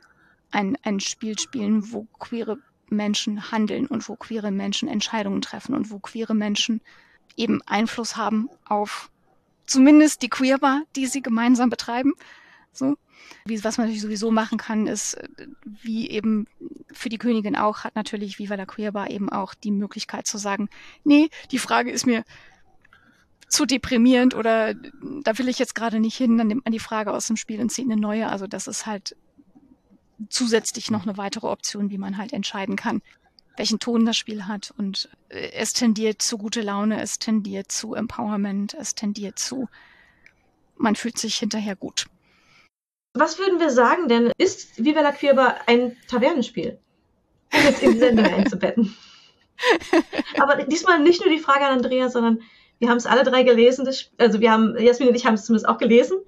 [0.50, 5.90] ein, ein Spiel spielen, wo queere Menschen handeln und wo queere Menschen Entscheidungen treffen und
[5.90, 6.80] wo queere Menschen
[7.36, 9.10] eben Einfluss haben auf
[9.66, 12.14] zumindest die Queerbar, die sie gemeinsam betreiben.
[12.72, 12.96] So.
[13.44, 15.16] Wie, was man natürlich sowieso machen kann, ist,
[15.64, 16.46] wie eben
[16.92, 20.68] für die Königin auch, hat natürlich Viva la Queerbar eben auch die Möglichkeit zu sagen,
[21.04, 22.24] nee, die Frage ist mir
[23.48, 27.12] zu deprimierend oder da will ich jetzt gerade nicht hin, dann nimmt man die Frage
[27.12, 28.28] aus dem Spiel und zieht eine neue.
[28.28, 29.16] Also das ist halt
[30.28, 33.00] zusätzlich noch eine weitere Option, wie man halt entscheiden kann,
[33.56, 34.72] welchen Ton das Spiel hat.
[34.76, 39.68] Und äh, es tendiert zu gute Laune, es tendiert zu Empowerment, es tendiert zu,
[40.76, 42.06] man fühlt sich hinterher gut.
[43.14, 46.78] Was würden wir sagen denn, ist Viva la Quierba ein Tavernenspiel?
[47.52, 48.97] Um jetzt in die Sendung einzubetten.
[50.39, 52.43] Aber diesmal nicht nur die Frage an Andrea, sondern
[52.78, 53.85] wir haben es alle drei gelesen.
[53.85, 56.18] Das, also wir haben, Jasmin und ich haben es zumindest auch gelesen.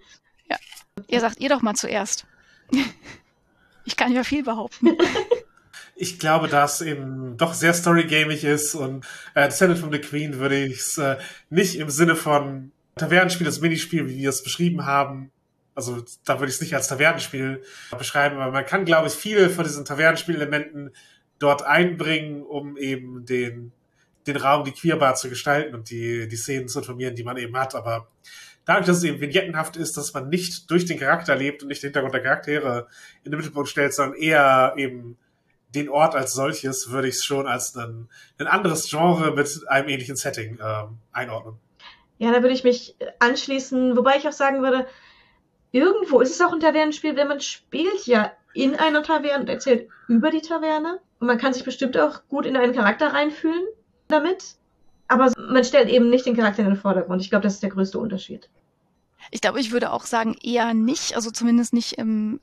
[0.48, 0.56] Ja.
[1.06, 2.26] Ihr sagt ihr doch mal zuerst.
[3.86, 4.90] Ich kann ja viel behaupten.
[5.96, 9.04] ich glaube, dass eben doch sehr storygamig ist und
[9.34, 11.16] äh, Descendant from the Queen würde ich es äh,
[11.48, 15.32] nicht im Sinne von Tavernenspiel, das Minispiel, wie wir es beschrieben haben.
[15.74, 17.62] Also da würde ich es nicht als Tavernenspiel
[17.96, 20.90] beschreiben, aber man kann, glaube ich, viele von diesen Tavernenspielelementen
[21.38, 23.72] dort einbringen, um eben den,
[24.26, 27.56] den Raum, die Queerbar zu gestalten und die, die Szenen zu informieren, die man eben
[27.56, 27.74] hat.
[27.74, 28.08] Aber
[28.64, 31.82] dadurch, dass es eben vignettenhaft ist, dass man nicht durch den Charakter lebt und nicht
[31.82, 32.88] den Hintergrund der Charaktere
[33.24, 35.16] in den Mittelpunkt stellt, sondern eher eben
[35.74, 39.88] den Ort als solches, würde ich es schon als ein, ein anderes Genre mit einem
[39.88, 41.54] ähnlichen Setting ähm, einordnen.
[42.18, 44.86] Ja, da würde ich mich anschließen, wobei ich auch sagen würde,
[45.72, 49.88] irgendwo ist es auch ein Tavernenspiel, wenn man spielt ja in einer Taverne und erzählt
[50.08, 51.00] über die Taverne.
[51.20, 53.64] Und man kann sich bestimmt auch gut in einen Charakter reinfühlen
[54.08, 54.56] damit.
[55.08, 57.20] Aber man stellt eben nicht den Charakter in den Vordergrund.
[57.22, 58.48] Ich glaube, das ist der größte Unterschied.
[59.30, 62.40] Ich glaube, ich würde auch sagen, eher nicht, also zumindest nicht im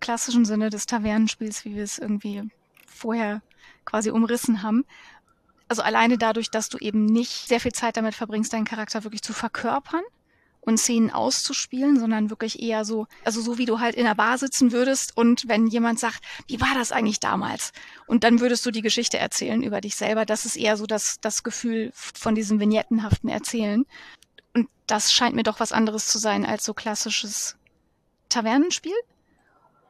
[0.00, 2.44] klassischen Sinne des Tavernenspiels, wie wir es irgendwie
[2.86, 3.42] vorher
[3.84, 4.84] quasi umrissen haben.
[5.68, 9.22] Also alleine dadurch, dass du eben nicht sehr viel Zeit damit verbringst, deinen Charakter wirklich
[9.22, 10.02] zu verkörpern
[10.68, 14.36] und Szenen auszuspielen, sondern wirklich eher so, also so wie du halt in der Bar
[14.36, 17.72] sitzen würdest und wenn jemand sagt, wie war das eigentlich damals?
[18.06, 20.26] Und dann würdest du die Geschichte erzählen über dich selber.
[20.26, 23.86] Das ist eher so das, das Gefühl von diesem vignettenhaften Erzählen.
[24.54, 27.56] Und das scheint mir doch was anderes zu sein als so klassisches
[28.28, 28.96] Tavernenspiel.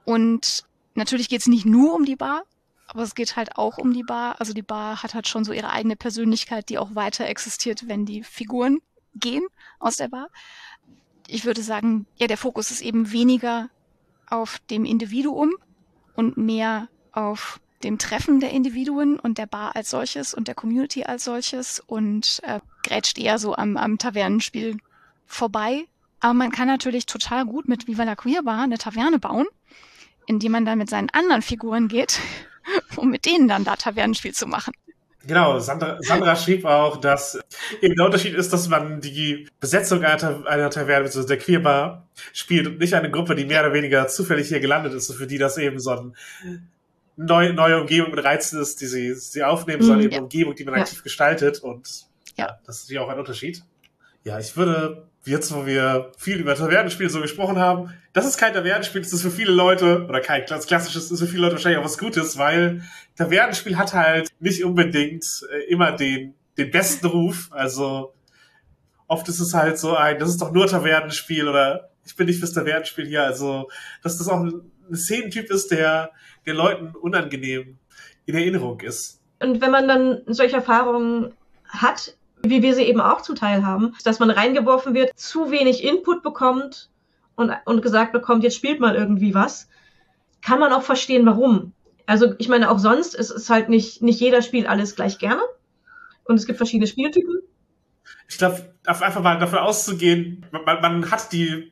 [0.05, 0.65] Und
[0.95, 2.45] natürlich geht es nicht nur um die Bar,
[2.87, 4.41] aber es geht halt auch um die Bar.
[4.41, 8.07] Also die Bar hat halt schon so ihre eigene Persönlichkeit, die auch weiter existiert, wenn
[8.07, 8.79] die Figuren
[9.15, 9.47] gehen
[9.79, 10.29] aus der Bar.
[11.27, 13.69] Ich würde sagen, ja, der Fokus ist eben weniger
[14.29, 15.53] auf dem Individuum
[16.15, 21.05] und mehr auf dem Treffen der Individuen und der Bar als solches und der Community
[21.05, 24.79] als solches und äh, grätscht eher so am, am Tavernenspiel
[25.27, 25.87] vorbei.
[26.21, 29.47] Aber man kann natürlich total gut mit Viva la Queer Bar eine Taverne bauen,
[30.27, 32.21] indem man dann mit seinen anderen Figuren geht,
[32.97, 34.73] um mit denen dann da Tavernenspiel zu machen.
[35.29, 37.39] Genau, Sandra, Sandra schrieb auch, dass
[37.83, 42.67] eben der Unterschied ist, dass man die Besetzung einer, einer Taverne, also der Queerbar, spielt
[42.67, 45.37] und nicht eine Gruppe, die mehr oder weniger zufällig hier gelandet ist und für die
[45.37, 46.17] das eben so ein
[47.17, 50.23] neue, neue Umgebung mit Reizen ist, die sie, sie aufnehmen, sondern mhm, eben ja.
[50.23, 50.81] Umgebung, die man ja.
[50.81, 52.07] aktiv gestaltet und
[52.39, 53.63] ja, das ist natürlich auch ein Unterschied.
[54.25, 58.55] Ja, ich würde jetzt, wo wir viel über Tavernenspiele so gesprochen haben, das ist kein
[58.55, 61.85] Tavernenspiel, das ist für viele Leute, oder kein klassisches, ist für viele Leute wahrscheinlich auch
[61.85, 62.83] was Gutes, weil
[63.19, 67.49] Tavernenspiel hat halt nicht unbedingt äh, immer den, den besten Ruf.
[67.51, 68.15] Also
[69.09, 72.39] oft ist es halt so ein, das ist doch nur Tavernenspiel oder ich bin nicht
[72.39, 73.25] fürs Tavernenspiel hier.
[73.25, 73.69] Also,
[74.03, 76.13] dass das auch ein Szenentyp ist, der
[76.47, 77.79] den Leuten unangenehm
[78.25, 79.21] in Erinnerung ist.
[79.41, 81.33] Und wenn man dann solche Erfahrungen
[81.69, 86.23] hat, wie wir sie eben auch zuteil haben, dass man reingeworfen wird, zu wenig Input
[86.23, 86.89] bekommt
[87.35, 89.69] und, und gesagt bekommt, jetzt spielt mal irgendwie was,
[90.41, 91.73] kann man auch verstehen, warum.
[92.09, 95.43] Also ich meine, auch sonst ist es halt nicht, nicht jeder spielt alles gleich gerne.
[96.25, 97.41] Und es gibt verschiedene Spieltypen.
[98.27, 101.71] Ich glaube, einfach mal davon auszugehen, man, man hat die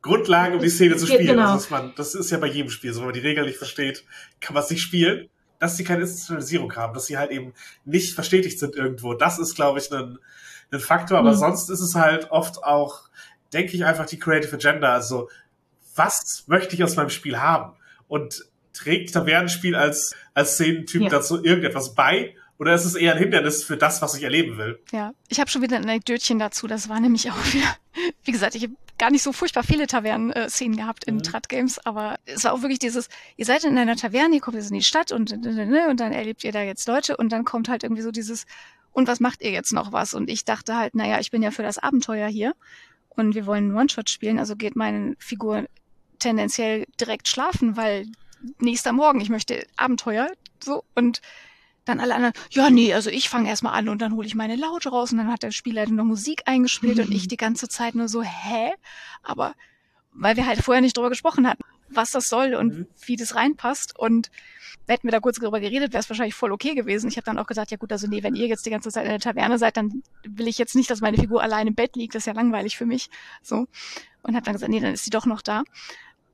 [0.00, 1.26] Grundlage, um die Szene zu spielen.
[1.26, 1.52] Genau.
[1.52, 3.00] Das, ist man, das ist ja bei jedem Spiel so.
[3.00, 4.06] Wenn man die Regeln nicht versteht,
[4.40, 5.28] kann man es nicht spielen.
[5.58, 7.52] dass sie keine Institutionalisierung haben, dass sie halt eben
[7.84, 9.12] nicht verstetigt sind irgendwo.
[9.12, 10.18] Das ist, glaube ich, ein,
[10.72, 11.18] ein Faktor.
[11.18, 11.36] Aber mhm.
[11.36, 13.10] sonst ist es halt oft auch,
[13.52, 14.94] denke ich, einfach die Creative Agenda.
[14.94, 15.28] Also,
[15.94, 17.74] was möchte ich aus meinem Spiel haben?
[18.08, 18.42] Und
[18.76, 21.08] trägt Tavernenspiel als, als Szenentyp ja.
[21.08, 22.34] dazu irgendetwas bei?
[22.58, 24.78] Oder ist es eher ein Hindernis für das, was ich erleben will?
[24.90, 26.66] Ja, ich habe schon wieder ein Anekdötchen dazu.
[26.66, 27.76] Das war nämlich auch wieder,
[28.24, 31.22] wie gesagt, ich habe gar nicht so furchtbar viele Tavernen-Szenen gehabt in mhm.
[31.22, 34.70] Trat-Games, aber es war auch wirklich dieses, ihr seid in einer Taverne, ihr kommt jetzt
[34.70, 37.82] in die Stadt und, und dann erlebt ihr da jetzt Leute und dann kommt halt
[37.82, 38.46] irgendwie so dieses,
[38.92, 40.14] und was macht ihr jetzt noch was?
[40.14, 42.54] Und ich dachte halt, naja, ich bin ja für das Abenteuer hier
[43.10, 45.66] und wir wollen One-Shot spielen, also geht meine Figur
[46.18, 48.06] tendenziell direkt schlafen, weil
[48.58, 50.30] nächster Morgen, ich möchte Abenteuer,
[50.62, 51.20] so, und
[51.84, 54.56] dann alle anderen, ja, nee, also ich fange erstmal an und dann hole ich meine
[54.56, 57.94] Laute raus und dann hat der Spieler noch Musik eingespielt und ich die ganze Zeit
[57.94, 58.72] nur so, hä?
[59.22, 59.54] Aber
[60.12, 62.86] weil wir halt vorher nicht drüber gesprochen hatten, was das soll und mhm.
[63.04, 64.30] wie das reinpasst und
[64.88, 67.08] hätten wir da kurz drüber geredet, wäre es wahrscheinlich voll okay gewesen.
[67.08, 69.04] Ich habe dann auch gesagt, ja gut, also nee, wenn ihr jetzt die ganze Zeit
[69.04, 71.96] in der Taverne seid, dann will ich jetzt nicht, dass meine Figur allein im Bett
[71.96, 73.10] liegt, das ist ja langweilig für mich.
[73.42, 73.66] So.
[74.22, 75.62] Und habe dann gesagt, nee, dann ist sie doch noch da.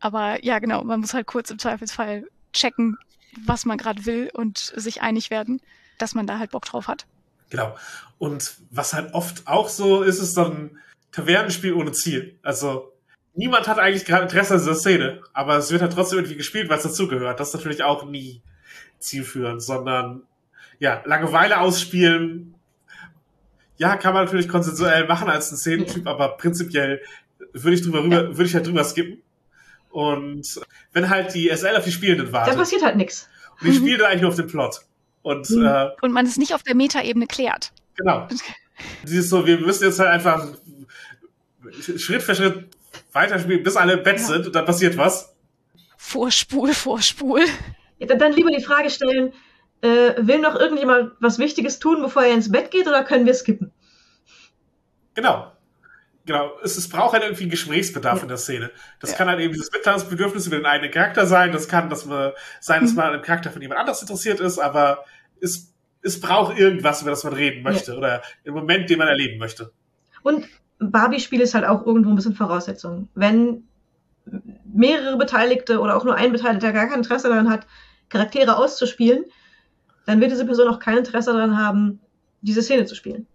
[0.02, 2.98] Aber ja, genau, man muss halt kurz im Zweifelsfall checken,
[3.46, 5.62] was man gerade will und sich einig werden,
[5.96, 7.06] dass man da halt Bock drauf hat.
[7.50, 7.76] Genau.
[8.18, 10.76] Und was halt oft auch so ist, ist dann
[11.12, 12.36] Tavernenspiel ohne Ziel.
[12.42, 12.92] Also
[13.34, 16.68] niemand hat eigentlich gerade Interesse an dieser Szene, aber es wird halt trotzdem irgendwie gespielt,
[16.68, 17.38] weil es dazugehört.
[17.38, 18.42] Das ist natürlich auch nie
[18.98, 20.22] zielführend, sondern
[20.80, 22.54] ja, Langeweile ausspielen.
[23.76, 27.00] Ja, kann man natürlich konsensuell machen als ein Szenentyp, aber prinzipiell
[27.52, 29.22] würde ich drüber rüber, würde ich halt drüber skippen.
[29.92, 30.58] Und
[30.92, 32.54] wenn halt die SL auf die Spielenden wartet.
[32.54, 33.28] Da passiert halt nichts.
[33.60, 34.80] Und die spielen eigentlich nur auf den Plot.
[35.20, 35.66] Und, mhm.
[35.66, 37.72] äh, und man es nicht auf der Metaebene klärt.
[37.96, 38.26] Genau.
[39.04, 40.48] Dieses so, wir müssen jetzt halt einfach
[41.98, 42.74] Schritt für Schritt
[43.12, 44.26] weiterspielen, bis alle im Bett ja.
[44.26, 45.34] sind und dann passiert was.
[45.98, 47.44] Vorspul, Vorspul.
[47.98, 49.32] Ja, dann, dann lieber die Frage stellen,
[49.82, 53.34] äh, will noch irgendjemand was Wichtiges tun, bevor er ins Bett geht, oder können wir
[53.34, 53.72] skippen?
[55.14, 55.52] Genau
[56.24, 58.22] genau, es, es braucht halt irgendwie einen Gesprächsbedarf ja.
[58.22, 58.70] in der Szene.
[59.00, 59.16] Das ja.
[59.16, 62.82] kann halt eben dieses Mitteilungsbedürfnis über den eigenen Charakter sein, das kann dass man, sein,
[62.82, 62.96] dass mhm.
[62.96, 65.04] man an dem Charakter von jemand anders interessiert ist, aber
[65.40, 65.72] es,
[66.02, 67.98] es braucht irgendwas, über das man reden möchte ja.
[67.98, 69.72] oder im Moment, den man erleben möchte.
[70.22, 70.46] Und
[70.78, 73.08] Barbie-Spiel ist halt auch irgendwo ein bisschen Voraussetzung.
[73.14, 73.64] Wenn
[74.64, 77.66] mehrere Beteiligte oder auch nur ein Beteiligter gar kein Interesse daran hat,
[78.08, 79.24] Charaktere auszuspielen,
[80.06, 82.00] dann wird diese Person auch kein Interesse daran haben,
[82.40, 83.26] diese Szene zu spielen.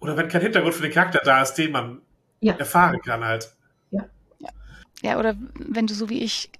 [0.00, 2.00] Oder wenn kein Hintergrund für den Charakter da ist, den man
[2.40, 2.54] ja.
[2.54, 3.52] erfahren kann halt.
[3.90, 4.04] Ja.
[4.38, 4.48] ja.
[5.02, 6.50] Ja, oder wenn du so wie ich,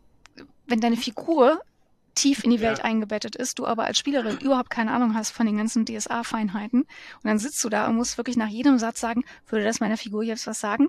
[0.67, 1.61] wenn deine Figur
[2.15, 2.85] tief in die Welt ja.
[2.85, 7.25] eingebettet ist, du aber als Spielerin überhaupt keine Ahnung hast von den ganzen DSA-Feinheiten und
[7.25, 10.23] dann sitzt du da und musst wirklich nach jedem Satz sagen, würde das meiner Figur
[10.25, 10.89] jetzt was sagen?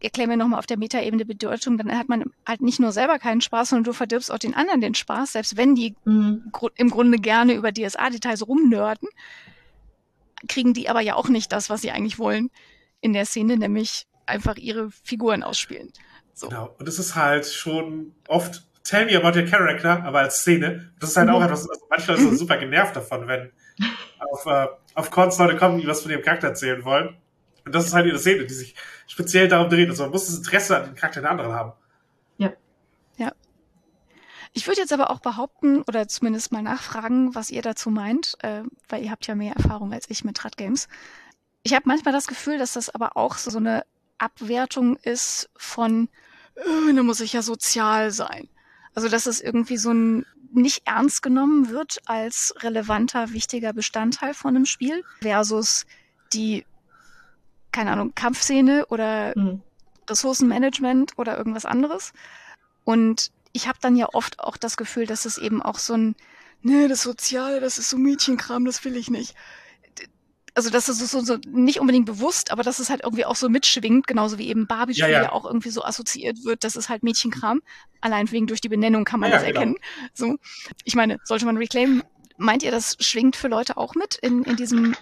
[0.00, 3.40] Erklär mir nochmal auf der Metaebene Bedeutung, dann hat man halt nicht nur selber keinen
[3.40, 6.52] Spaß, sondern du verdirbst auch den anderen den Spaß, selbst wenn die mhm.
[6.76, 9.08] im Grunde gerne über DSA-Details rumnörden
[10.48, 12.50] kriegen die aber ja auch nicht das, was sie eigentlich wollen
[13.00, 15.92] in der Szene, nämlich einfach ihre Figuren ausspielen.
[16.32, 16.48] So.
[16.48, 16.74] Genau.
[16.78, 20.92] Und es ist halt schon oft Tell me about your character, aber als Szene.
[21.00, 21.34] Das ist halt mhm.
[21.34, 23.50] auch etwas, also manchmal ist man super genervt davon, wenn
[24.18, 27.16] auf, äh, auf Cons Leute kommen, die was von ihrem Charakter erzählen wollen.
[27.64, 28.74] Und das ist halt ihre Szene, die sich
[29.06, 29.88] speziell darum dreht.
[29.88, 31.72] Also man muss das Interesse an den Charakter der anderen haben.
[34.56, 38.62] Ich würde jetzt aber auch behaupten oder zumindest mal nachfragen, was ihr dazu meint, äh,
[38.88, 40.86] weil ihr habt ja mehr Erfahrung als ich mit Rad Games.
[41.64, 43.84] Ich habe manchmal das Gefühl, dass das aber auch so, eine
[44.18, 46.08] Abwertung ist von,
[46.54, 48.48] äh, da muss ich ja sozial sein.
[48.94, 54.54] Also dass es irgendwie so ein nicht ernst genommen wird als relevanter, wichtiger Bestandteil von
[54.54, 55.84] einem Spiel versus
[56.32, 56.64] die,
[57.72, 59.62] keine Ahnung, Kampfszene oder mhm.
[60.08, 62.12] Ressourcenmanagement oder irgendwas anderes.
[62.84, 66.16] Und ich habe dann ja oft auch das Gefühl, dass es eben auch so ein,
[66.60, 69.34] ne, das Soziale, das ist so Mädchenkram, das will ich nicht.
[70.56, 73.48] Also das ist so, so nicht unbedingt bewusst, aber dass es halt irgendwie auch so
[73.48, 75.32] mitschwingt, genauso wie eben Barbie-Spiel ja, ja.
[75.32, 77.62] auch irgendwie so assoziiert wird, das ist halt Mädchenkram.
[78.00, 79.60] Allein wegen durch die Benennung kann man ja, das genau.
[79.60, 79.76] erkennen.
[80.12, 80.36] So,
[80.84, 82.02] ich meine, sollte man reclaimen,
[82.36, 84.96] meint ihr, das schwingt für Leute auch mit in, in diesem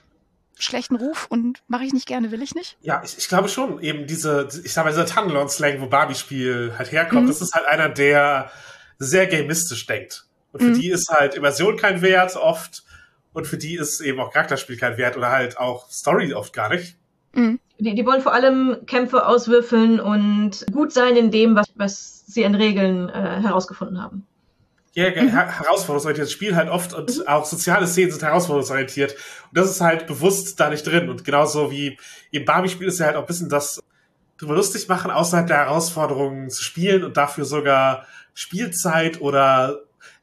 [0.62, 2.76] schlechten Ruf und mache ich nicht gerne, will ich nicht?
[2.80, 3.80] Ja, ich, ich glaube schon.
[3.80, 7.28] Eben diese, ich sag mal, dieser Tunnelon-Slang, wo Barbie-Spiel halt herkommt, mhm.
[7.28, 8.50] das ist halt einer, der
[8.98, 10.26] sehr gamistisch denkt.
[10.52, 10.80] Und für mhm.
[10.80, 12.84] die ist halt Immersion kein Wert oft.
[13.32, 16.68] Und für die ist eben auch Charakterspiel kein Wert oder halt auch Story oft gar
[16.68, 16.96] nicht.
[17.34, 17.58] Mhm.
[17.78, 22.44] Die, die wollen vor allem Kämpfe auswürfeln und gut sein in dem, was, was sie
[22.44, 24.26] an Regeln äh, herausgefunden haben
[24.94, 25.30] ja, mhm.
[25.30, 26.26] herausforderungsorientiert.
[26.26, 27.26] Das Spiel halt oft und mhm.
[27.26, 29.12] auch soziale Szenen sind herausforderungsorientiert.
[29.12, 31.08] Und das ist halt bewusst da nicht drin.
[31.08, 31.98] Und genauso wie
[32.30, 33.80] im Barbie-Spiel ist ja halt auch ein bisschen das
[34.36, 39.80] drüber lustig machen, außerhalb der Herausforderungen zu spielen und dafür sogar Spielzeit oder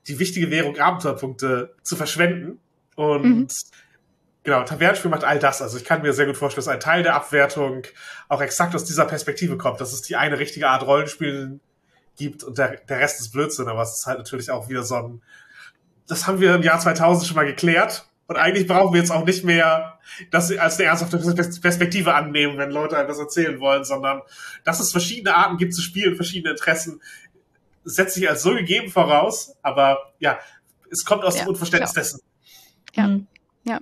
[0.08, 2.60] die wichtige Währung Abenteuerpunkte zu verschwenden.
[2.96, 3.48] Und mhm.
[4.44, 5.62] genau, Tavernenspiel macht all das.
[5.62, 7.84] Also ich kann mir sehr gut vorstellen, dass ein Teil der Abwertung
[8.28, 11.60] auch exakt aus dieser Perspektive kommt, dass es die eine richtige Art Rollenspiel
[12.20, 13.68] gibt und der, der Rest ist Blödsinn.
[13.68, 15.22] Aber es ist halt natürlich auch wieder so ein,
[16.08, 18.06] das haben wir im Jahr 2000 schon mal geklärt.
[18.28, 19.98] Und eigentlich brauchen wir jetzt auch nicht mehr
[20.30, 21.18] das als eine ernsthafte
[21.62, 24.22] Perspektive annehmen, wenn Leute einem das erzählen wollen, sondern
[24.64, 27.02] dass es verschiedene Arten gibt zu spielen, verschiedene Interessen,
[27.84, 29.56] setzt sich als so gegeben voraus.
[29.64, 30.38] Aber ja,
[30.91, 32.02] es kommt aus ja, dem Unverständnis ja.
[32.02, 32.22] dessen.
[32.94, 33.28] Ja, mhm.
[33.64, 33.80] ja.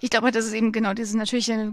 [0.00, 1.70] Ich glaube, das ist eben genau dieses natürlich äh,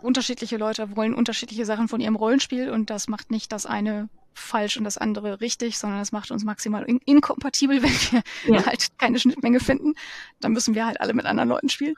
[0.00, 4.76] unterschiedliche Leute wollen unterschiedliche Sachen von ihrem Rollenspiel und das macht nicht das eine falsch
[4.76, 8.66] und das andere richtig, sondern das macht uns maximal in inkompatibel, wenn wir ja.
[8.66, 9.94] halt keine Schnittmenge finden.
[10.40, 11.94] Dann müssen wir halt alle mit anderen Leuten spielen.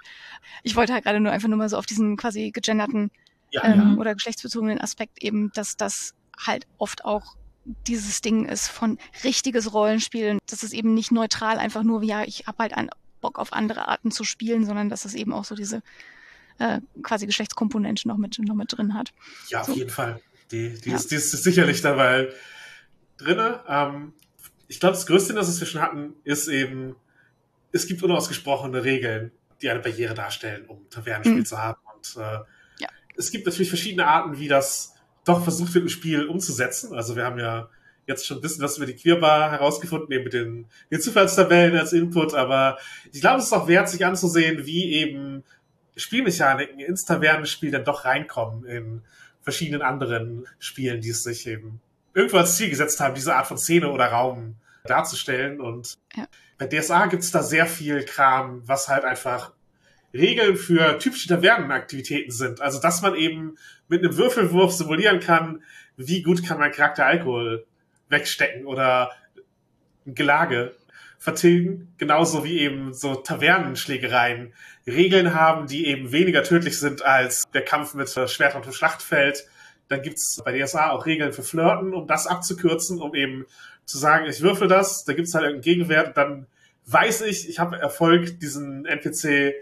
[0.62, 3.10] Ich wollte halt gerade nur einfach nur mal so auf diesen quasi gegenderten
[3.50, 3.96] ja, ähm, ja.
[3.96, 7.36] oder geschlechtsbezogenen Aspekt eben, dass das halt oft auch
[7.86, 12.46] dieses Ding ist von richtiges Rollenspielen, dass es eben nicht neutral einfach nur, ja, ich
[12.46, 12.90] hab halt einen
[13.20, 15.82] Bock auf andere Arten zu spielen, sondern dass es eben auch so diese
[16.58, 19.12] äh, quasi Geschlechtskomponente noch mit, noch mit drin hat.
[19.48, 19.74] Ja, auf so.
[19.74, 20.20] jeden Fall.
[20.50, 20.96] Die, die, ja.
[20.96, 22.28] ist, die ist sicherlich dabei
[23.18, 23.60] drinne.
[23.68, 24.12] Ähm,
[24.68, 26.96] ich glaube, das Größte, das wir schon hatten, ist eben,
[27.72, 31.46] es gibt unausgesprochene Regeln, die eine Barriere darstellen, um Tavernenspiel mhm.
[31.46, 31.80] zu haben.
[31.94, 32.38] Und äh,
[32.78, 32.88] ja.
[33.16, 34.94] es gibt natürlich verschiedene Arten, wie das
[35.24, 36.94] doch versucht wird im Spiel umzusetzen.
[36.94, 37.68] Also wir haben ja
[38.06, 41.92] jetzt schon ein bisschen was über die Queerbar herausgefunden, eben mit den, den Zufallstabellen als
[41.92, 42.78] Input, aber
[43.12, 45.42] ich glaube, es ist auch wert, sich anzusehen, wie eben
[45.96, 49.02] Spielmechaniken ins Tavernenspiel dann doch reinkommen in
[49.44, 51.80] verschiedenen anderen Spielen, die es sich eben
[52.14, 55.60] irgendwo als Ziel gesetzt haben, diese Art von Szene oder Raum darzustellen.
[55.60, 56.26] Und ja.
[56.58, 59.52] bei DSA gibt es da sehr viel Kram, was halt einfach
[60.12, 62.60] Regeln für typische Tavernenaktivitäten sind.
[62.60, 63.56] Also, dass man eben
[63.88, 65.62] mit einem Würfelwurf simulieren kann,
[65.96, 67.66] wie gut kann mein Charakter Alkohol
[68.08, 69.10] wegstecken oder
[70.06, 70.74] Gelage
[71.24, 71.94] vertilgen.
[71.96, 74.52] Genauso wie eben so Tavernenschlägereien
[74.86, 79.46] Regeln haben, die eben weniger tödlich sind als der Kampf mit Schwert auf dem Schlachtfeld.
[79.88, 83.46] Dann gibt's bei DSA auch Regeln für Flirten, um das abzukürzen, um eben
[83.86, 86.46] zu sagen, ich würfel das, da gibt's halt irgendeinen Gegenwert, dann
[86.86, 89.54] weiß ich, ich habe Erfolg, diesen NPC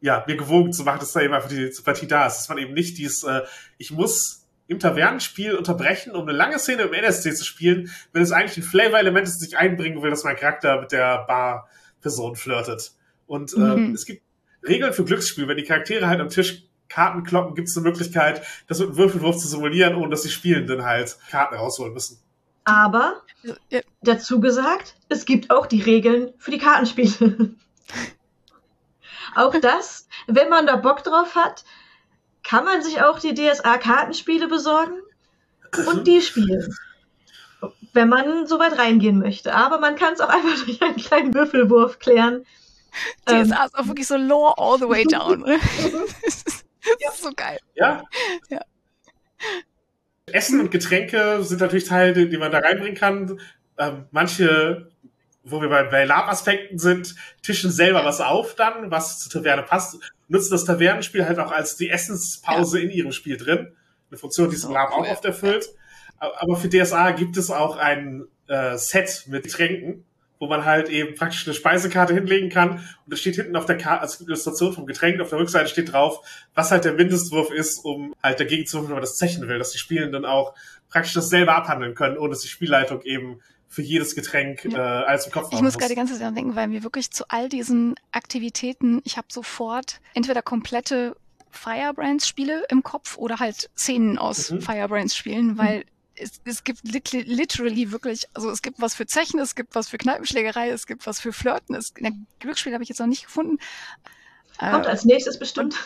[0.00, 2.38] ja, mir gewogen zu machen, dass da eben einfach die Sympathie da ist.
[2.38, 3.42] Dass man eben nicht dieses, äh,
[3.78, 8.32] ich muss im Tavernenspiel unterbrechen, um eine lange Szene im NSC zu spielen, wenn es
[8.32, 12.92] eigentlich ein Flavor-Element ist, das ich einbringen will, dass mein Charakter mit der Bar-Person flirtet.
[13.26, 13.94] Und äh, mhm.
[13.94, 14.22] es gibt
[14.66, 15.48] Regeln für Glücksspiel.
[15.48, 18.96] Wenn die Charaktere halt am Tisch Karten kloppen, gibt es eine Möglichkeit, das mit einem
[18.96, 22.18] Würfelwurf zu simulieren, ohne dass die Spielenden halt Karten rausholen müssen.
[22.64, 23.80] Aber ja.
[24.02, 27.54] dazu gesagt, es gibt auch die Regeln für die Kartenspiele.
[29.34, 31.64] auch das, wenn man da Bock drauf hat,
[32.44, 35.00] kann man sich auch die DSA-Kartenspiele besorgen
[35.88, 36.72] und die spielen.
[37.92, 39.54] Wenn man so weit reingehen möchte.
[39.54, 42.44] Aber man kann es auch einfach durch einen kleinen Würfelwurf klären.
[43.24, 45.44] DSA ähm, ist auch wirklich so lore all the way down.
[46.22, 47.58] das, ist, das ist so geil.
[47.74, 48.04] Ja.
[48.50, 48.60] ja.
[50.26, 53.40] Essen und Getränke sind natürlich Teile, die man da reinbringen kann.
[53.78, 54.90] Ähm, manche,
[55.42, 59.98] wo wir bei, bei Lab-Aspekten sind, tischen selber was auf dann, was zur Taverne passt,
[60.28, 62.84] nutzen das Tavernenspiel halt auch als die Essenspause ja.
[62.84, 63.72] in ihrem Spiel drin.
[64.10, 65.04] Eine Funktion, die es im Lab cool.
[65.04, 65.68] auch oft erfüllt.
[66.18, 70.04] Aber für DSA gibt es auch ein äh, Set mit Getränken,
[70.38, 73.78] wo man halt eben praktisch eine Speisekarte hinlegen kann und da steht hinten auf der
[73.78, 76.20] Karte, also Illustration vom Getränk, auf der Rückseite steht drauf,
[76.54, 79.58] was halt der Mindestwurf ist, um halt dagegen zu würfeln, wenn man das zechen will,
[79.58, 80.54] dass die Spielenden auch
[80.88, 83.40] praktisch dasselbe abhandeln können, ohne dass die Spielleitung eben
[83.74, 85.02] für jedes Getränk ja.
[85.02, 87.10] äh, alles im Kopf haben Ich muss gerade die ganze Zeit denken, weil mir wirklich
[87.10, 91.16] zu all diesen Aktivitäten, ich habe sofort entweder komplette
[91.50, 94.60] Firebrands-Spiele im Kopf oder halt Szenen aus mhm.
[94.60, 95.84] Firebrands-Spielen, weil mhm
[96.16, 99.98] es, es gibt literally wirklich, also es gibt was für Zechen, es gibt was für
[99.98, 101.74] Kneipenschlägerei, es gibt was für Flirten.
[101.74, 103.58] Es, ne, Glücksspiel habe ich jetzt noch nicht gefunden.
[104.58, 105.76] Kommt äh, als nächstes bestimmt.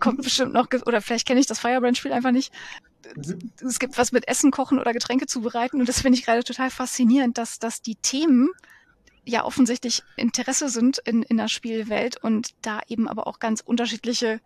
[0.00, 2.52] Kommt bestimmt noch, oder vielleicht kenne ich das Firebrand-Spiel einfach nicht.
[3.14, 3.50] Mhm.
[3.66, 6.70] Es gibt was mit Essen kochen oder Getränke zubereiten und das finde ich gerade total
[6.70, 8.50] faszinierend, dass, dass die Themen
[9.24, 14.40] ja offensichtlich Interesse sind in, in der Spielwelt und da eben aber auch ganz unterschiedliche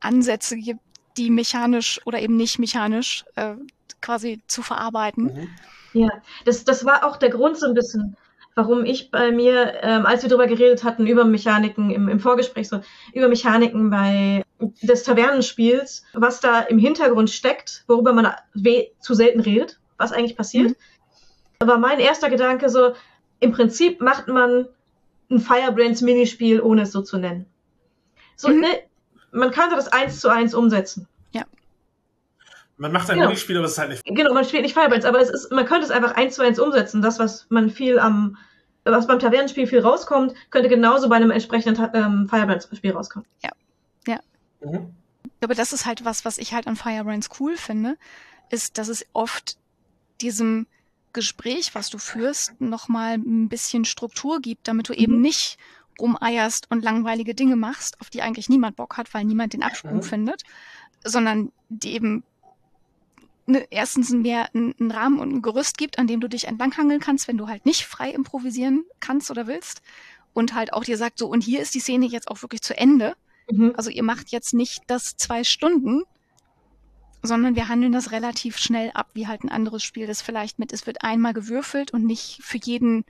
[0.00, 0.80] Ansätze gibt,
[1.16, 3.56] die mechanisch oder eben nicht mechanisch äh,
[4.00, 5.24] quasi zu verarbeiten.
[5.24, 5.48] Mhm.
[5.92, 6.08] Ja,
[6.44, 8.16] das, das war auch der Grund so ein bisschen,
[8.58, 12.68] warum ich bei mir, ähm, als wir darüber geredet hatten, über Mechaniken im, im Vorgespräch,
[12.68, 12.80] so
[13.14, 14.42] über Mechaniken bei
[14.82, 18.32] des Tavernenspiels, was da im Hintergrund steckt, worüber man
[18.98, 20.70] zu selten redet, was eigentlich passiert.
[21.62, 21.68] Mhm.
[21.68, 22.94] war mein erster Gedanke so,
[23.38, 24.66] im Prinzip macht man
[25.30, 27.46] ein Firebrands Minispiel, ohne es so zu nennen.
[28.34, 28.60] So, mhm.
[28.60, 28.68] ne,
[29.30, 31.06] man könnte das eins zu eins umsetzen.
[31.30, 31.44] Ja.
[32.76, 33.28] Man macht ein Genau.
[33.28, 34.04] Minispiel, aber es ist halt nicht.
[34.04, 36.58] Genau, man spielt nicht Firebrands, aber es ist, man könnte es einfach eins zu eins
[36.58, 37.02] umsetzen.
[37.02, 38.36] Das, was man viel am,
[38.96, 43.26] was beim Tavernenspiel viel rauskommt, könnte genauso bei einem entsprechenden ähm, Firebrands-Spiel rauskommen.
[44.60, 44.92] Mhm.
[45.40, 47.96] Aber das ist halt was, was ich halt an Firebrands cool finde,
[48.50, 49.56] ist, dass es oft
[50.20, 50.66] diesem
[51.12, 55.22] Gespräch, was du führst, nochmal ein bisschen Struktur gibt, damit du eben Mhm.
[55.22, 55.58] nicht
[56.00, 59.98] rumeierst und langweilige Dinge machst, auf die eigentlich niemand Bock hat, weil niemand den Absprung
[59.98, 60.02] Mhm.
[60.02, 60.42] findet,
[61.04, 62.24] sondern die eben
[63.48, 67.28] ne, erstens mehr einen Rahmen und ein Gerüst gibt, an dem du dich entlanghangeln kannst,
[67.28, 69.82] wenn du halt nicht frei improvisieren kannst oder willst.
[70.34, 72.76] Und halt auch dir sagt, so, und hier ist die Szene jetzt auch wirklich zu
[72.76, 73.14] Ende.
[73.50, 73.72] Mhm.
[73.76, 76.02] Also ihr macht jetzt nicht das zwei Stunden,
[77.22, 80.72] sondern wir handeln das relativ schnell ab, wie halt ein anderes Spiel das vielleicht mit,
[80.72, 83.04] es wird einmal gewürfelt und nicht für jeden,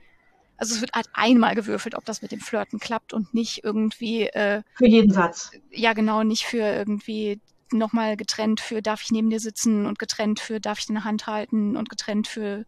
[0.57, 4.23] also es wird halt einmal gewürfelt, ob das mit dem Flirten klappt und nicht irgendwie,
[4.23, 5.51] äh, Für jeden Satz.
[5.69, 7.39] ja genau, nicht für irgendwie
[7.73, 11.27] nochmal getrennt für darf ich neben dir sitzen und getrennt für darf ich deine Hand
[11.27, 12.65] halten und getrennt für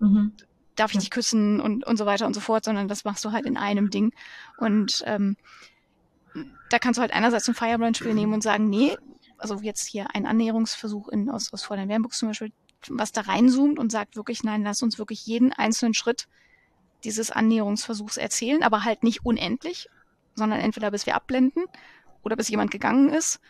[0.00, 0.36] Mhm.
[0.76, 1.00] darf ich Ja.
[1.00, 3.56] dich küssen und, und so weiter und so fort, sondern das machst du halt in
[3.56, 4.12] einem Ding.
[4.56, 5.36] Und ähm,
[6.70, 8.96] da kannst du halt einerseits ein Firebrand-Spiel nehmen und sagen, nee,
[9.38, 12.52] also jetzt hier ein Annäherungsversuch in, aus, aus Fräulein Wernbooks zum Beispiel,
[12.88, 16.26] was da reinzoomt und sagt wirklich, nein, lass uns wirklich jeden einzelnen Schritt
[17.04, 19.88] dieses Annäherungsversuchs erzählen, aber halt nicht unendlich,
[20.34, 21.64] sondern entweder bis wir abblenden
[22.22, 23.40] oder bis jemand gegangen ist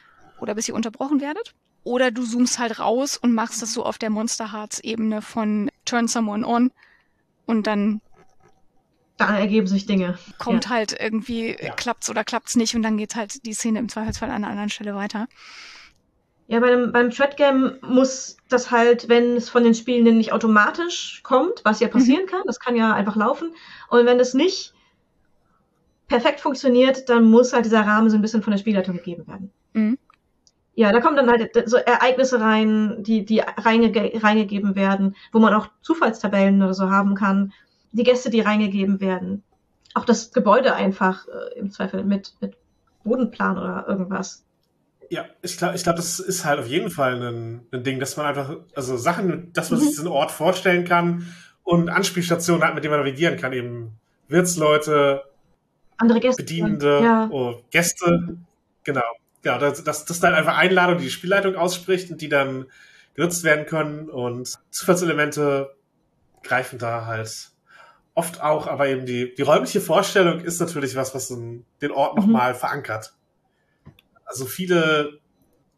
[0.40, 1.54] oder bis ihr unterbrochen werdet.
[1.84, 5.70] Oder du zoomst halt raus und machst das so auf der Monster Hearts Ebene von
[5.84, 6.70] Turn Someone On
[7.46, 8.00] und dann
[9.16, 10.18] Da ergeben sich Dinge.
[10.38, 11.72] kommt halt irgendwie, Ja.
[11.74, 14.70] klappt's oder klappt's nicht und dann geht halt die Szene im Zweifelsfall an einer anderen
[14.70, 15.28] Stelle weiter.
[16.46, 20.32] Ja, bei einem, beim Thread Game muss das halt, wenn es von den Spielenden nicht
[20.32, 23.54] automatisch kommt, was ja passieren kann, das kann ja einfach laufen.
[23.90, 24.72] Und wenn es nicht
[26.06, 29.50] perfekt funktioniert, dann muss halt dieser Rahmen so ein bisschen von der Spielleitung gegeben werden.
[29.74, 29.98] Mhm.
[30.78, 35.52] Ja, da kommen dann halt so Ereignisse rein, die, die reingege reingegeben werden, wo man
[35.52, 37.52] auch Zufallstabellen oder so haben kann.
[37.90, 39.42] Die Gäste, die reingegeben werden.
[39.94, 42.56] Auch das Gebäude einfach äh, im Zweifel mit, mit
[43.02, 44.44] Bodenplan oder irgendwas.
[45.10, 48.16] Ja, ich glaube, ich glaub, das ist halt auf jeden Fall ein, ein Ding, dass
[48.16, 49.84] man einfach, also Sachen, dass man Mhm.
[49.84, 51.26] sich diesen Ort vorstellen kann
[51.64, 53.52] und Anspielstationen hat, mit denen man navigieren kann.
[53.52, 53.98] Eben
[54.28, 55.24] Wirtsleute,
[55.96, 56.40] Andere Gäste.
[56.40, 57.28] Bedienende, Ja.
[57.32, 58.36] oh, Gäste.
[58.84, 59.02] Genau.
[59.42, 62.66] Genau, das, das, das dann einfach Einladung, die die Spielleitung ausspricht und die dann
[63.14, 64.08] genutzt werden können.
[64.08, 65.74] Und Zufallselemente
[66.42, 67.50] greifen da halt
[68.14, 72.16] oft auch, aber eben die, die räumliche Vorstellung ist natürlich was, was den den Ort
[72.16, 72.22] Mhm.
[72.22, 73.14] nochmal verankert.
[74.24, 75.20] Also viele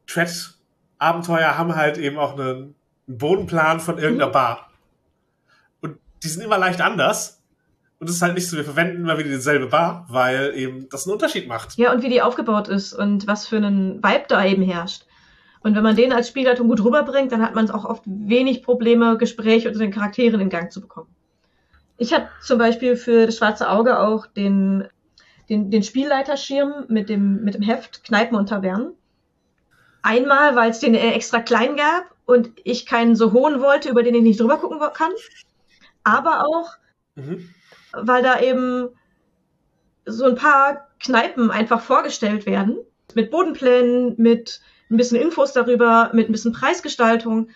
[0.07, 2.75] Thread-Abenteuer haben halt eben auch einen,
[3.07, 4.33] einen Bodenplan von irgendeiner Mhm.
[4.33, 4.71] Bar.
[5.81, 7.40] Und die sind immer leicht anders.
[8.01, 11.07] Und es ist halt nicht so, wir verwenden immer wieder dieselbe Bar, weil eben das
[11.07, 11.77] einen Unterschied macht.
[11.77, 15.05] Ja, und wie die aufgebaut ist und was für einen Vibe da eben herrscht.
[15.63, 19.19] Und wenn man den als Spielleitung gut rüberbringt, dann hat man auch oft wenig Probleme,
[19.19, 21.15] Gespräche unter den Charakteren in Gang zu bekommen.
[21.99, 24.89] Ich habe zum Beispiel für das Schwarze Auge auch den,
[25.51, 28.95] den, den Spielleiterschirm mit dem, mit dem Heft Kneipen und Tavernen.
[30.01, 34.15] Einmal, weil es den extra klein gab und ich keinen so hohen wollte, über den
[34.15, 35.13] ich nicht drüber gucken kann.
[36.03, 36.81] Aber auch,
[37.17, 37.51] Mhm.
[37.93, 38.89] Weil da eben
[40.07, 42.79] so ein paar Kneipen einfach vorgestellt werden.
[43.15, 44.61] Mit Bodenplänen, mit
[44.91, 47.49] ein bisschen Infos darüber, mit ein bisschen Preisgestaltung,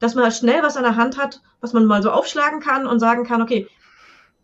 [0.00, 2.86] dass man halt schnell was an der Hand hat, was man mal so aufschlagen kann
[2.86, 3.68] und sagen kann, okay,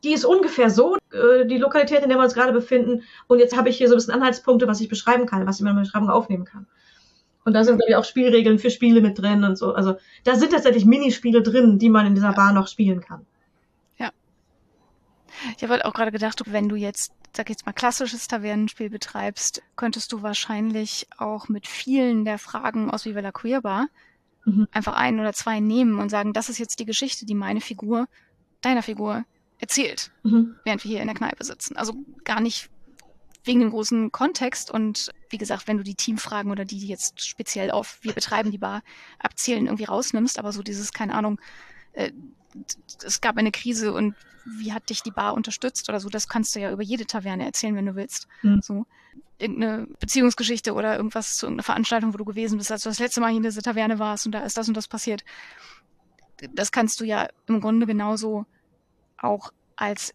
[0.05, 3.03] die ist ungefähr so, äh, die Lokalität, in der wir uns gerade befinden.
[3.27, 5.61] Und jetzt habe ich hier so ein bisschen Anhaltspunkte, was ich beschreiben kann, was ich
[5.61, 6.67] in meiner Beschreibung aufnehmen kann.
[7.45, 9.75] Und da sind, glaube ich, auch Spielregeln für Spiele mit drin und so.
[9.75, 13.27] Also da sind tatsächlich Minispiele drin, die man in dieser Bar noch spielen kann.
[15.57, 18.91] Ich habe halt auch gerade gedacht, wenn du jetzt, sag ich jetzt mal, klassisches Tavernenspiel
[18.91, 23.89] betreibst, könntest du wahrscheinlich auch mit vielen der Fragen aus Viva la Queer Bar
[24.47, 24.69] Mhm.
[24.73, 28.09] einfach ein oder zwei nehmen und sagen, das ist jetzt die Geschichte, die meine Figur,
[28.63, 29.25] deiner Figur
[29.59, 30.57] erzählt, Mhm.
[30.65, 31.77] während wir hier in der Kneipe sitzen.
[31.77, 31.93] Also
[32.25, 32.71] gar nicht
[33.45, 37.27] wegen dem großen Kontext und wie gesagt, wenn du die Teamfragen oder die, die jetzt
[37.27, 38.83] speziell auf wir betreiben die Bar
[39.19, 41.39] abzählen, irgendwie rausnimmst, aber so dieses, keine Ahnung,
[41.93, 42.11] äh,
[43.05, 44.15] es gab eine Krise und
[44.45, 47.45] wie hat dich die Bar unterstützt oder so, das kannst du ja über jede Taverne
[47.45, 48.27] erzählen, wenn du willst.
[48.43, 48.61] Mhm.
[48.63, 48.87] So
[49.39, 53.21] irgendeine Beziehungsgeschichte oder irgendwas zu irgendeiner Veranstaltung, wo du gewesen bist, als du das letzte
[53.21, 55.25] Mal hier in dieser Taverne warst und da ist das und das passiert.
[56.55, 58.47] Das kannst du ja im Grunde genauso
[59.19, 60.15] auch als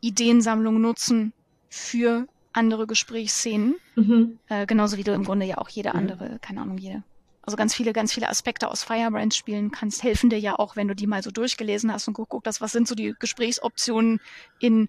[0.00, 1.32] Ideensammlung nutzen
[1.68, 3.76] für andere Gesprächsszenen.
[3.96, 4.38] Mhm.
[4.48, 7.02] Äh, genauso wie du im Grunde ja auch jede andere, keine Ahnung, jede.
[7.42, 10.86] Also ganz viele, ganz viele Aspekte aus Firebrand spielen kannst, helfen dir ja auch, wenn
[10.86, 14.20] du die mal so durchgelesen hast und guck, guck was sind so die Gesprächsoptionen
[14.60, 14.88] in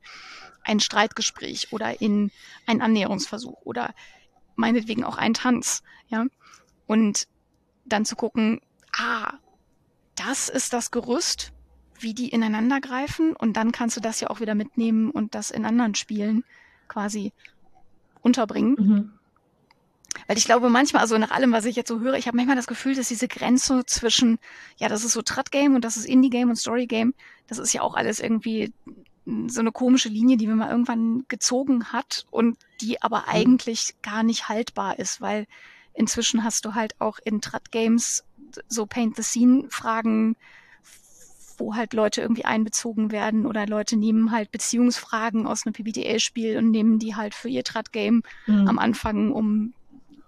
[0.64, 2.32] ein Streitgespräch oder in
[2.68, 3.96] ein Annäherungsversuch oder
[4.56, 6.26] meinetwegen auch ein Tanz, ja.
[6.86, 7.28] Und
[7.86, 8.62] dann zu gucken,
[8.96, 9.34] ah,
[10.16, 11.54] das ist das Gerüst,
[12.00, 15.50] wie die ineinander greifen und dann kannst du das ja auch wieder mitnehmen und das
[15.50, 16.44] in anderen Spielen
[16.88, 17.34] quasi
[18.22, 18.76] unterbringen.
[18.78, 19.14] Mhm.
[20.28, 22.56] Weil ich glaube manchmal, also nach allem, was ich jetzt so höre, ich habe manchmal
[22.56, 24.40] das Gefühl, dass diese Grenze zwischen,
[24.78, 27.14] ja, das ist so Trat-Game und das ist Indie-Game und Story-Game,
[27.48, 28.74] das ist ja auch alles irgendwie
[29.48, 33.30] so eine komische Linie, die man mal irgendwann gezogen hat und die aber mhm.
[33.30, 35.48] eigentlich gar nicht haltbar ist, weil
[35.94, 38.26] inzwischen hast du halt auch in Trat-Games
[38.68, 40.36] so Paint-the-Scene-Fragen,
[41.58, 46.72] wo halt Leute irgendwie einbezogen werden oder Leute nehmen halt Beziehungsfragen aus einem PBTA-Spiel und
[46.72, 48.68] nehmen die halt für ihr Trat-Game mhm.
[48.68, 49.74] am Anfang, um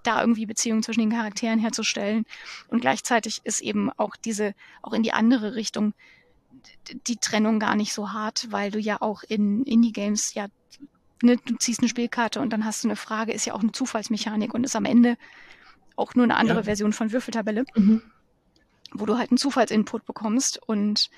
[0.07, 2.25] da irgendwie Beziehungen zwischen den Charakteren herzustellen.
[2.67, 5.93] Und gleichzeitig ist eben auch diese, auch in die andere Richtung,
[7.07, 10.47] die Trennung gar nicht so hart, weil du ja auch in Indie-Games ja,
[11.21, 13.71] ne, du ziehst eine Spielkarte und dann hast du eine Frage, ist ja auch eine
[13.71, 15.17] Zufallsmechanik und ist am Ende
[15.95, 16.63] auch nur eine andere ja.
[16.63, 18.01] Version von Würfeltabelle, mhm.
[18.93, 21.09] wo du halt einen Zufallsinput bekommst und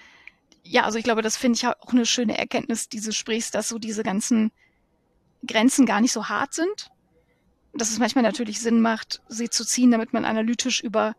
[0.63, 3.79] ja, also ich glaube, das finde ich auch eine schöne Erkenntnis dieses Sprichs, dass so
[3.79, 4.51] diese ganzen
[5.45, 6.89] Grenzen gar nicht so hart sind,
[7.73, 11.15] dass es manchmal natürlich Sinn macht, sie zu ziehen, damit man analytisch über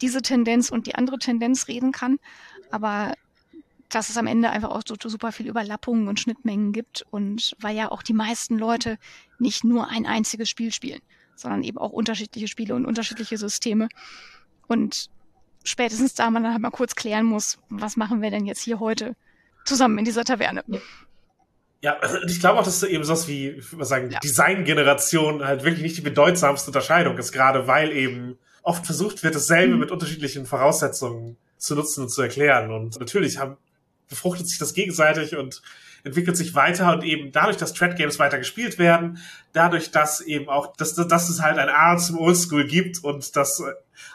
[0.00, 2.18] diese Tendenz und die andere Tendenz reden kann.
[2.70, 3.14] Aber
[3.88, 7.76] dass es am Ende einfach auch so, super viel Überlappungen und Schnittmengen gibt und weil
[7.76, 8.98] ja auch die meisten Leute
[9.38, 11.00] nicht nur ein einziges Spiel spielen,
[11.34, 13.88] sondern eben auch unterschiedliche Spiele und unterschiedliche Systeme.
[14.66, 15.08] Und
[15.64, 18.80] spätestens da man dann halt mal kurz klären muss, was machen wir denn jetzt hier
[18.80, 19.14] heute
[19.64, 20.64] zusammen in dieser Taverne.
[20.66, 20.80] Ja,
[22.26, 24.18] ich glaube auch, dass eben sowas wie, ich würde sagen, ja.
[24.18, 29.74] Designgeneration halt wirklich nicht die bedeutsamste Unterscheidung ist, gerade weil eben oft versucht wird, dasselbe
[29.74, 29.80] mhm.
[29.80, 32.72] mit unterschiedlichen Voraussetzungen zu nutzen und zu erklären.
[32.72, 33.56] Und natürlich haben,
[34.08, 35.62] befruchtet sich das gegenseitig und
[36.04, 39.18] entwickelt sich weiter und eben dadurch, dass Thread Games weiter gespielt werden,
[39.52, 43.62] dadurch, dass eben auch, dass, dass es halt ein A zum Oldschool gibt und das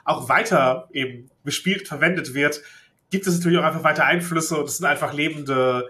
[0.06, 2.62] auch weiter eben bespielt, verwendet wird,
[3.10, 5.90] gibt es natürlich auch einfach weiter Einflüsse und es sind einfach lebende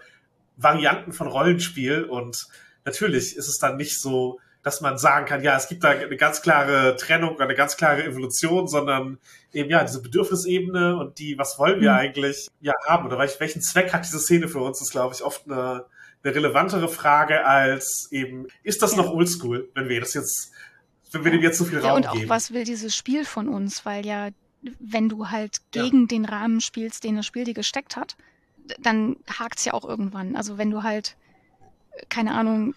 [0.62, 2.48] Varianten von Rollenspiel und
[2.86, 6.18] natürlich ist es dann nicht so, dass man sagen kann, ja, es gibt da eine
[6.18, 9.18] ganz klare Trennung, eine ganz klare Evolution, sondern
[9.54, 11.98] eben ja, diese Bedürfnisebene und die, was wollen wir mhm.
[11.98, 15.46] eigentlich ja haben oder welchen Zweck hat diese Szene für uns, ist, glaube ich, oft
[15.48, 15.86] eine,
[16.24, 18.98] eine relevantere Frage als eben, ist das ja.
[18.98, 20.52] noch oldschool, wenn wir das jetzt,
[21.12, 23.48] wenn wir dem jetzt so viel Raum ja, und auch, was will dieses Spiel von
[23.48, 24.30] uns, weil ja,
[24.80, 26.08] wenn du halt gegen ja.
[26.08, 28.16] den Rahmen spielst, den das Spiel dir gesteckt hat,
[28.80, 30.36] dann hakt's ja auch irgendwann.
[30.36, 31.18] Also wenn du halt,
[32.10, 32.76] keine Ahnung,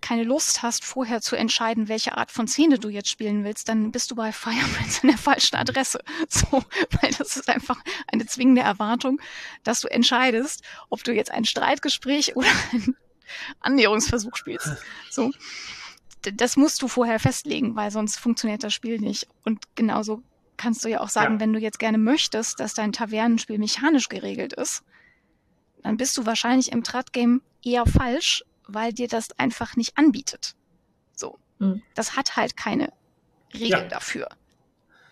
[0.00, 3.92] keine Lust hast, vorher zu entscheiden, welche Art von Szene du jetzt spielen willst, dann
[3.92, 6.00] bist du bei Firemans an der falschen Adresse.
[6.28, 6.62] So,
[7.00, 9.20] weil das ist einfach eine zwingende Erwartung,
[9.64, 12.96] dass du entscheidest, ob du jetzt ein Streitgespräch oder einen
[13.60, 14.68] Annäherungsversuch spielst.
[15.10, 15.30] So.
[16.22, 19.26] Das musst du vorher festlegen, weil sonst funktioniert das Spiel nicht.
[19.44, 20.22] Und genauso
[20.56, 21.40] kannst du ja auch sagen, ja.
[21.40, 24.84] wenn du jetzt gerne möchtest, dass dein Tavernenspiel mechanisch geregelt ist,
[25.82, 30.54] dann bist du wahrscheinlich im Trat-Game eher falsch, weil dir das einfach nicht anbietet.
[31.14, 31.38] So.
[31.58, 31.82] Mhm.
[31.94, 32.92] Das hat halt keine
[33.54, 33.88] Regeln ja.
[33.88, 34.28] dafür.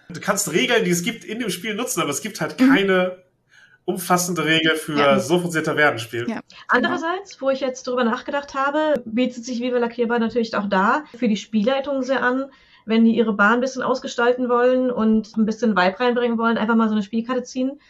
[0.09, 3.17] Du kannst Regeln, die es gibt, in dem Spiel nutzen, aber es gibt halt keine
[3.17, 3.95] mhm.
[3.95, 5.21] umfassende Regel für ja.
[5.21, 6.29] so funktioniert Tavernenspiel.
[6.29, 6.41] Ja.
[6.69, 11.29] Andererseits, wo ich jetzt drüber nachgedacht habe, bietet sich Viva Lackierbar natürlich auch da für
[11.29, 12.51] die Spielleitung sehr an,
[12.87, 16.75] wenn die ihre Bahn ein bisschen ausgestalten wollen und ein bisschen Vibe reinbringen wollen, einfach
[16.75, 17.81] mal so eine Spielkarte ziehen.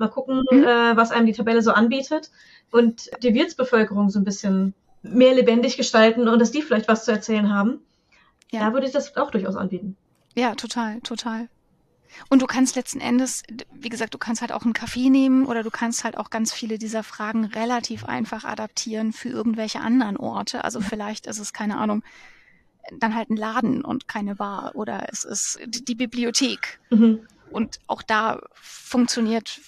[0.00, 0.64] Mal gucken, mhm.
[0.64, 2.30] äh, was einem die Tabelle so anbietet
[2.72, 7.12] und die Wirtsbevölkerung so ein bisschen mehr lebendig gestalten und dass die vielleicht was zu
[7.12, 7.80] erzählen haben.
[8.50, 8.60] Ja.
[8.60, 9.96] Da würde ich das auch durchaus anbieten.
[10.34, 11.48] Ja, total, total.
[12.28, 15.62] Und du kannst letzten Endes, wie gesagt, du kannst halt auch einen Kaffee nehmen oder
[15.62, 20.64] du kannst halt auch ganz viele dieser Fragen relativ einfach adaptieren für irgendwelche anderen Orte.
[20.64, 22.02] Also vielleicht ist es, keine Ahnung,
[22.98, 26.80] dann halt ein Laden und keine Bar oder es ist die Bibliothek.
[26.90, 27.20] Mhm.
[27.50, 29.60] Und auch da funktioniert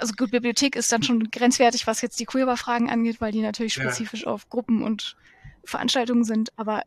[0.00, 3.74] also gut, Bibliothek ist dann schon grenzwertig, was jetzt die Queerbar-Fragen angeht, weil die natürlich
[3.74, 4.28] spezifisch ja.
[4.28, 5.16] auf Gruppen und
[5.64, 6.82] Veranstaltungen sind, aber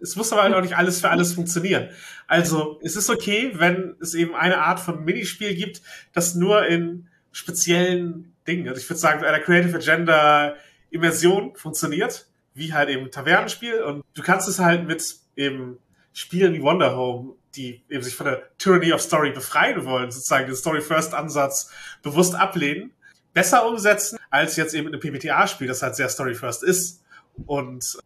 [0.00, 1.90] es muss aber halt auch nicht alles für alles funktionieren.
[2.26, 7.08] Also es ist okay, wenn es eben eine Art von Minispiel gibt, das nur in
[7.30, 10.56] speziellen Dingen, also ich würde sagen, einer Creative Agenda
[10.90, 15.78] Immersion funktioniert, wie halt eben Tavernenspiel und du kannst es halt mit eben
[16.12, 20.46] Spielen wie Wonder Home die eben sich von der Tyranny of Story befreien wollen, sozusagen
[20.46, 21.70] den Story-First-Ansatz
[22.02, 22.92] bewusst ablehnen,
[23.32, 27.02] besser umsetzen, als jetzt eben in einem PBTA-Spiel, das halt sehr Story-First ist.
[27.46, 27.98] Und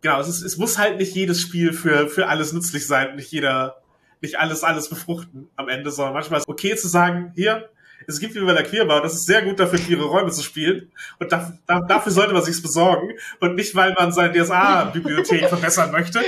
[0.00, 3.30] genau, es, ist, es muss halt nicht jedes Spiel für, für alles nützlich sein, nicht
[3.32, 3.82] jeder,
[4.20, 7.68] nicht alles, alles befruchten am Ende, sondern manchmal ist es okay zu sagen, hier,
[8.06, 10.92] es gibt wie bei der Queerbau, das ist sehr gut dafür, queere Räume zu spielen.
[11.18, 13.10] Und da, da, dafür sollte man sich's besorgen.
[13.40, 16.20] Und nicht, weil man seine DSA-Bibliothek verbessern möchte.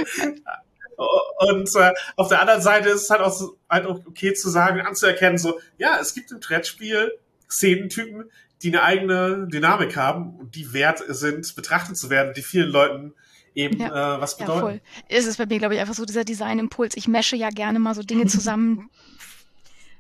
[0.97, 4.49] Und äh, auf der anderen Seite ist es halt auch, so, halt auch okay zu
[4.49, 7.13] sagen, anzuerkennen, so, ja, es gibt im Brettspiel
[7.51, 8.31] Szenentypen,
[8.63, 13.15] die eine eigene Dynamik haben und die wert sind, betrachtet zu werden, die vielen Leuten
[13.55, 14.17] eben ja.
[14.17, 14.59] äh, was bedeuten.
[14.59, 14.81] Ja, voll.
[15.09, 16.97] Ist es bei mir, glaube ich, einfach so dieser Designimpuls.
[16.97, 18.91] Ich mesche ja gerne mal so Dinge zusammen,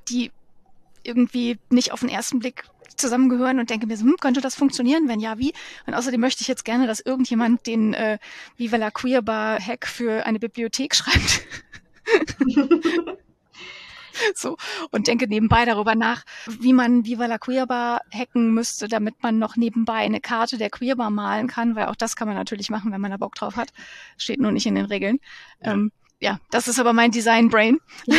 [0.08, 0.30] die
[1.02, 2.64] irgendwie nicht auf den ersten Blick
[2.96, 5.08] zusammengehören und denke mir so, hm, könnte das funktionieren?
[5.08, 5.52] Wenn ja, wie?
[5.86, 8.18] Und außerdem möchte ich jetzt gerne, dass irgendjemand den äh,
[8.56, 11.42] Viva la Queerbar Hack für eine Bibliothek schreibt.
[14.34, 14.56] so
[14.90, 19.56] und denke nebenbei darüber nach, wie man Viva la Queerbar hacken müsste, damit man noch
[19.56, 23.00] nebenbei eine Karte der Queerbar malen kann, weil auch das kann man natürlich machen, wenn
[23.00, 23.72] man da Bock drauf hat.
[24.16, 25.18] Steht nur nicht in den Regeln.
[25.60, 25.72] Ja.
[25.72, 27.78] Ähm, ja, das ist aber mein Design-Brain.
[28.06, 28.14] Ich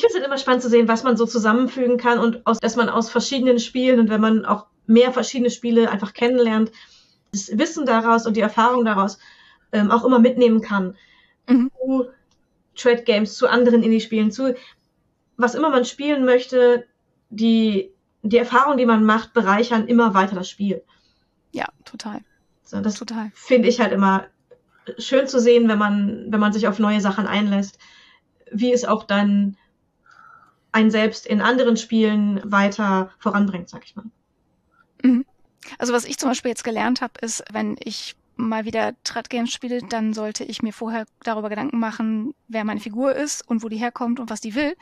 [0.00, 2.76] finde es halt immer spannend zu sehen, was man so zusammenfügen kann und aus, dass
[2.76, 6.72] man aus verschiedenen Spielen und wenn man auch mehr verschiedene Spiele einfach kennenlernt,
[7.32, 9.18] das Wissen daraus und die Erfahrung daraus
[9.72, 10.96] ähm, auch immer mitnehmen kann.
[11.48, 11.70] Mhm.
[11.78, 12.06] Zu
[12.74, 14.54] Trade Games, zu anderen Indie-Spielen, zu
[15.36, 16.86] was immer man spielen möchte,
[17.30, 17.90] die,
[18.22, 20.82] die Erfahrung, die man macht, bereichern immer weiter das Spiel.
[21.52, 22.20] Ja, total.
[22.62, 23.30] So, das total.
[23.34, 24.26] finde ich halt immer
[24.98, 27.78] schön zu sehen, wenn man, wenn man sich auf neue Sachen einlässt,
[28.50, 29.56] wie es auch dann
[30.72, 34.06] ein selbst in anderen Spielen weiter voranbringt, sag ich mal.
[35.02, 35.24] Mhm.
[35.78, 39.80] Also was ich zum Beispiel jetzt gelernt habe, ist, wenn ich mal wieder Trat-Games spiele,
[39.88, 43.76] dann sollte ich mir vorher darüber Gedanken machen, wer meine Figur ist und wo die
[43.76, 44.74] herkommt und was die will,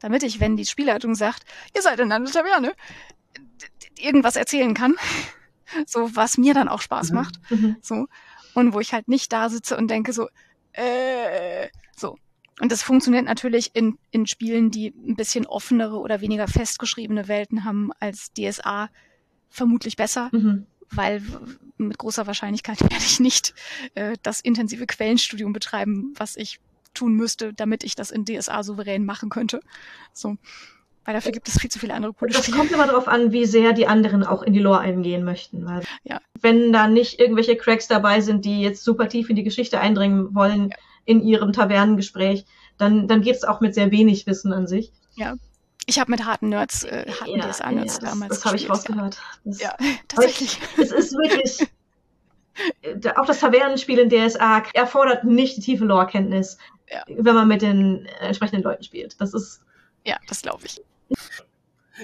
[0.00, 2.74] damit ich, wenn die Spielleitung sagt, ihr seid in einer Taverne,
[3.98, 4.94] irgendwas erzählen kann.
[5.84, 7.16] So, was mir dann auch Spaß mhm.
[7.16, 7.40] macht.
[7.50, 7.76] Mhm.
[7.82, 8.06] So
[8.56, 10.28] und wo ich halt nicht da sitze und denke so,
[10.72, 12.16] äh, so.
[12.60, 17.64] Und das funktioniert natürlich in, in Spielen, die ein bisschen offenere oder weniger festgeschriebene Welten
[17.64, 18.88] haben als DSA
[19.50, 20.66] vermutlich besser, mhm.
[20.90, 21.22] weil
[21.76, 23.54] mit großer Wahrscheinlichkeit werde ich nicht
[23.94, 26.58] äh, das intensive Quellenstudium betreiben, was ich
[26.94, 29.60] tun müsste, damit ich das in DSA souverän machen könnte.
[30.14, 30.38] So.
[31.06, 33.46] Weil dafür gibt es viel zu viele andere coole Das kommt immer darauf an, wie
[33.46, 35.64] sehr die anderen auch in die Lore eingehen möchten.
[35.64, 36.20] Weil ja.
[36.40, 40.34] Wenn da nicht irgendwelche Cracks dabei sind, die jetzt super tief in die Geschichte eindringen
[40.34, 40.76] wollen ja.
[41.04, 42.44] in ihrem Tavernengespräch,
[42.76, 44.92] dann, dann geht es auch mit sehr wenig Wissen an sich.
[45.14, 45.36] Ja.
[45.88, 48.28] Ich habe mit harten Nerds, äh, harten ja, DSA-Nerds ja, damals.
[48.30, 49.22] Das, das habe ich rausgehört.
[49.44, 49.76] Das, ja,
[50.08, 50.60] tatsächlich.
[50.76, 51.68] Es ist wirklich.
[52.80, 56.56] Äh, auch das Tavernenspiel in DSA erfordert nicht die tiefe Lore-Kenntnis,
[56.90, 57.02] ja.
[57.06, 59.20] wenn man mit den entsprechenden Leuten spielt.
[59.20, 59.60] Das ist.
[60.06, 60.80] Ja, das glaube ich.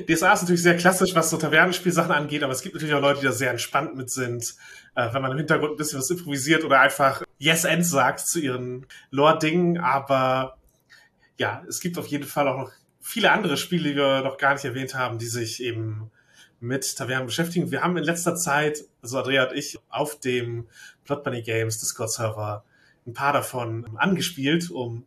[0.08, 3.20] DSA ist natürlich sehr klassisch, was so Tavernenspielsachen angeht, aber es gibt natürlich auch Leute,
[3.20, 4.54] die da sehr entspannt mit sind,
[4.94, 8.40] äh, wenn man im Hintergrund ein bisschen was improvisiert oder einfach Yes End sagt zu
[8.40, 9.78] ihren Lore-Dingen.
[9.78, 10.56] Aber
[11.38, 12.72] ja, es gibt auf jeden Fall auch noch
[13.02, 16.10] viele andere Spiele, die wir noch gar nicht erwähnt haben, die sich eben
[16.58, 17.70] mit Tavernen beschäftigen.
[17.70, 20.68] Wir haben in letzter Zeit, also Andrea und ich, auf dem
[21.04, 22.64] Plot Bunny Games Discord-Server
[23.06, 25.04] ein paar davon angespielt, um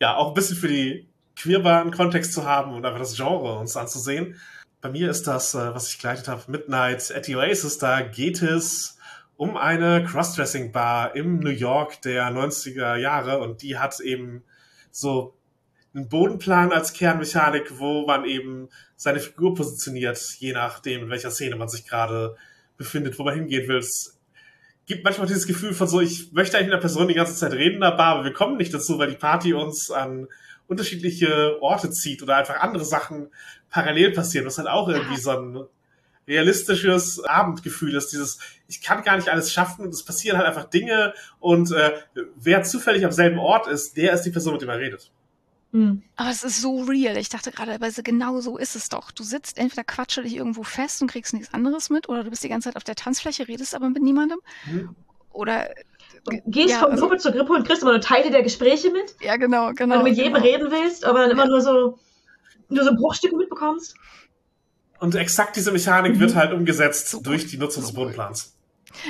[0.00, 3.76] ja auch ein bisschen für die queerbaren Kontext zu haben und einfach das Genre uns
[3.76, 4.40] anzusehen.
[4.80, 7.78] Bei mir ist das, äh, was ich geleitet habe, Midnight at the Oasis.
[7.78, 8.98] Da geht es
[9.36, 14.44] um eine Crossdressing-Bar im New York der 90er Jahre und die hat eben
[14.90, 15.34] so
[15.94, 21.56] einen Bodenplan als Kernmechanik, wo man eben seine Figur positioniert, je nachdem, in welcher Szene
[21.56, 22.36] man sich gerade
[22.76, 23.78] befindet, wo man hingehen will.
[23.78, 24.18] Es
[24.86, 27.52] gibt manchmal dieses Gefühl von so, ich möchte eigentlich mit einer Person die ganze Zeit
[27.52, 30.28] reden in der Bar, aber wir kommen nicht dazu, weil die Party uns an
[30.66, 33.28] unterschiedliche Orte zieht oder einfach andere Sachen
[33.70, 35.64] parallel passieren, was halt auch irgendwie so ein
[36.26, 38.12] realistisches Abendgefühl ist.
[38.12, 38.38] Dieses,
[38.68, 41.92] ich kann gar nicht alles schaffen und es passieren halt einfach Dinge und äh,
[42.36, 45.10] wer zufällig am selben Ort ist, der ist die Person, mit der man redet.
[45.72, 46.02] Hm.
[46.14, 47.16] Aber es ist so real.
[47.16, 49.10] Ich dachte gerade, aber genau so ist es doch.
[49.10, 52.44] Du sitzt entweder quatsche dich irgendwo fest und kriegst nichts anderes mit, oder du bist
[52.44, 54.38] die ganze Zeit auf der Tanzfläche, redest aber mit niemandem.
[54.64, 54.94] Hm.
[55.32, 55.68] Oder
[56.46, 59.14] gehst ja, von also, Gruppe zu Gruppe und kriegst immer nur Teile der Gespräche mit.
[59.20, 59.96] Ja, genau, genau.
[59.96, 60.44] Weil du mit jedem genau.
[60.46, 61.50] reden willst, aber dann immer ja.
[61.50, 61.98] nur so
[62.68, 63.94] nur so Bruchstücke mitbekommst.
[65.00, 66.20] Und exakt diese Mechanik mhm.
[66.20, 67.30] wird halt umgesetzt Super.
[67.30, 68.54] durch die Nutzung des Bodenplans.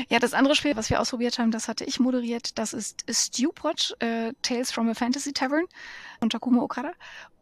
[0.09, 2.59] Ja, das andere Spiel, was wir ausprobiert haben, das hatte ich moderiert.
[2.59, 5.65] Das ist Stewpot, äh, Tales from a Fantasy Tavern
[6.25, 6.93] von Takuma Okada.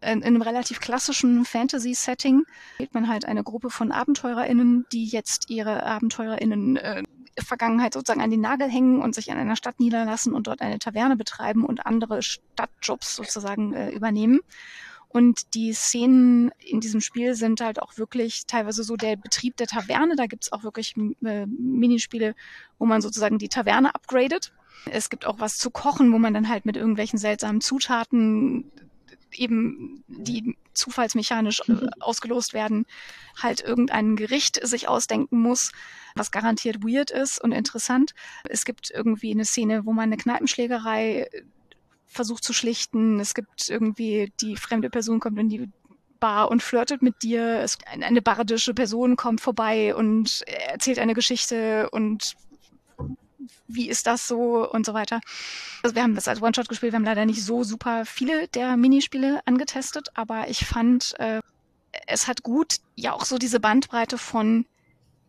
[0.01, 2.45] In, in einem relativ klassischen Fantasy-Setting
[2.79, 7.03] wählt man halt eine Gruppe von AbenteurerInnen, die jetzt ihre AbenteurerInnen äh,
[7.39, 10.81] Vergangenheit sozusagen an den Nagel hängen und sich in einer Stadt niederlassen und dort eine
[10.81, 14.41] Taverne betreiben und andere Stadtjobs sozusagen äh, übernehmen.
[15.09, 19.69] Und die Szenen in diesem Spiel sind halt auch wirklich teilweise so der Betrieb der
[19.69, 20.17] Taverne.
[20.17, 22.35] Da gibt's auch wirklich äh, Minispiele,
[22.79, 24.53] wo man sozusagen die Taverne upgradet.
[24.91, 28.71] Es gibt auch was zu kochen, wo man dann halt mit irgendwelchen seltsamen Zutaten
[29.35, 32.87] eben die zufallsmechanisch äh, ausgelost werden,
[33.41, 35.73] halt irgendein Gericht sich ausdenken muss,
[36.15, 38.15] was garantiert weird ist und interessant.
[38.49, 41.29] Es gibt irgendwie eine Szene, wo man eine Kneipenschlägerei
[42.07, 43.21] versucht zu schlichten.
[43.21, 45.69] Es gibt irgendwie, die fremde Person kommt in die
[46.21, 47.61] Bar und flirtet mit dir.
[47.61, 52.37] Es, eine bardische Person kommt vorbei und erzählt eine Geschichte und
[53.69, 55.21] wie ist das so und so weiter.
[55.83, 58.77] Also wir haben das als One-Shot gespielt, wir haben leider nicht so super viele der
[58.77, 61.41] Minispiele angetestet, aber ich fand, äh,
[62.07, 64.67] es hat gut ja auch so diese Bandbreite von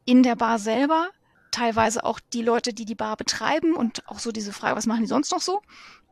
[0.06, 1.10] in der Bar selber,
[1.52, 5.02] teilweise auch die Leute, die die Bar betreiben und auch so diese Frage, was machen
[5.02, 5.62] die sonst noch so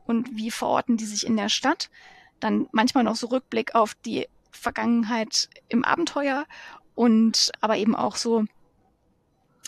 [0.06, 1.90] und wie verorten die sich in der Stadt.
[2.40, 6.46] Dann manchmal noch so Rückblick auf die Vergangenheit im Abenteuer
[6.94, 8.44] und aber eben auch so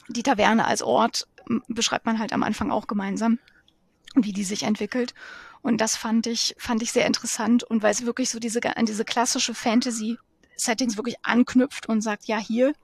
[0.08, 1.26] die Taverne als Ort
[1.68, 3.38] beschreibt man halt am Anfang auch gemeinsam,
[4.14, 5.14] wie die sich entwickelt.
[5.62, 8.86] Und das fand ich, fand ich sehr interessant und weil es wirklich so diese, an
[8.86, 12.74] diese klassische Fantasy-Settings wirklich anknüpft und sagt, ja, hier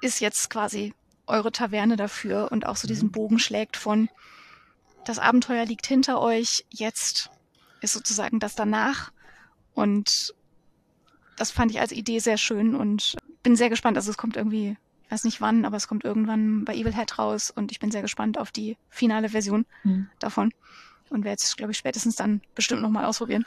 [0.00, 0.94] ist jetzt quasi
[1.26, 3.12] eure Taverne dafür und auch so diesen mhm.
[3.12, 4.08] Bogen schlägt von,
[5.04, 7.30] das Abenteuer liegt hinter euch, jetzt
[7.80, 9.12] ist sozusagen das danach.
[9.72, 10.34] Und
[11.36, 13.96] das fand ich als Idee sehr schön und bin sehr gespannt.
[13.96, 14.76] Also es kommt irgendwie,
[15.06, 17.92] ich weiß nicht wann, aber es kommt irgendwann bei Evil Head raus und ich bin
[17.92, 20.08] sehr gespannt auf die finale Version mhm.
[20.18, 20.52] davon.
[21.08, 23.46] Und werde es, glaube ich, spätestens dann bestimmt nochmal ausprobieren.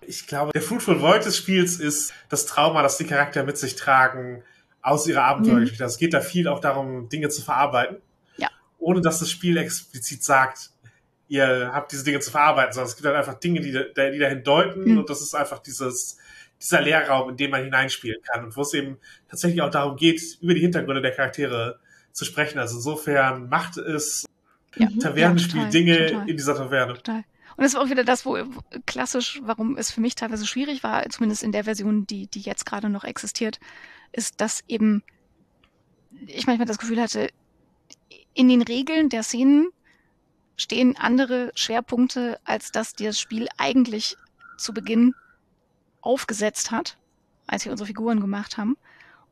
[0.00, 3.76] Ich glaube, der Fruitful Void des Spiels ist das Trauma, das die Charakter mit sich
[3.76, 4.42] tragen
[4.80, 5.82] aus ihrer Abenteuergeschichte.
[5.82, 5.84] Mhm.
[5.84, 7.98] Also es geht da viel auch darum, Dinge zu verarbeiten.
[8.38, 8.48] Ja.
[8.78, 10.70] Ohne dass das Spiel explizit sagt,
[11.28, 14.44] ihr habt diese Dinge zu verarbeiten, sondern es gibt halt einfach Dinge, die, die dahin
[14.44, 14.98] deuten mhm.
[14.98, 16.16] und das ist einfach dieses
[16.60, 20.20] dieser Lehrraum, in dem man hineinspielen kann und wo es eben tatsächlich auch darum geht,
[20.40, 21.78] über die Hintergründe der Charaktere
[22.12, 22.58] zu sprechen.
[22.58, 24.26] Also insofern macht es
[24.76, 26.28] ja, Tavernenspiel ja, Dinge total.
[26.28, 26.94] in dieser Taverne.
[26.94, 27.24] Total.
[27.56, 28.38] Und das war auch wieder das, wo
[28.84, 32.66] klassisch, warum es für mich teilweise schwierig war, zumindest in der Version, die, die jetzt
[32.66, 33.58] gerade noch existiert,
[34.12, 35.02] ist, dass eben
[36.26, 37.28] ich manchmal das Gefühl hatte,
[38.34, 39.68] in den Regeln der Szenen
[40.56, 44.16] stehen andere Schwerpunkte, als dass das Spiel eigentlich
[44.58, 45.14] zu Beginn
[46.06, 46.96] aufgesetzt hat,
[47.46, 48.76] als wir unsere Figuren gemacht haben.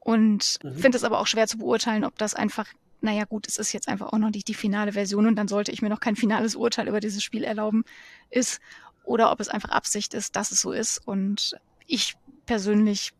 [0.00, 0.76] Und mhm.
[0.76, 2.66] finde es aber auch schwer zu beurteilen, ob das einfach,
[3.00, 5.72] naja gut, es ist jetzt einfach auch noch nicht die finale Version und dann sollte
[5.72, 7.84] ich mir noch kein finales Urteil über dieses Spiel erlauben,
[8.30, 8.60] ist,
[9.04, 10.98] oder ob es einfach Absicht ist, dass es so ist.
[11.06, 11.56] Und
[11.86, 13.12] ich persönlich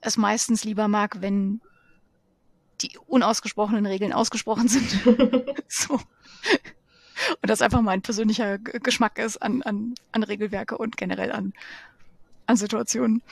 [0.00, 1.60] es meistens lieber mag, wenn
[2.80, 4.90] die unausgesprochenen Regeln ausgesprochen sind.
[5.68, 5.94] so.
[5.94, 11.52] Und das einfach mein persönlicher Geschmack ist an, an, an Regelwerke und generell an
[12.46, 13.22] an Situationen.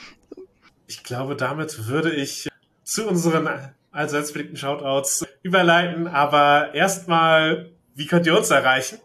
[0.86, 2.48] Ich glaube, damit würde ich
[2.84, 3.48] zu unseren
[3.90, 8.98] allseits beliebten Shoutouts überleiten, aber erstmal, wie könnt ihr uns erreichen?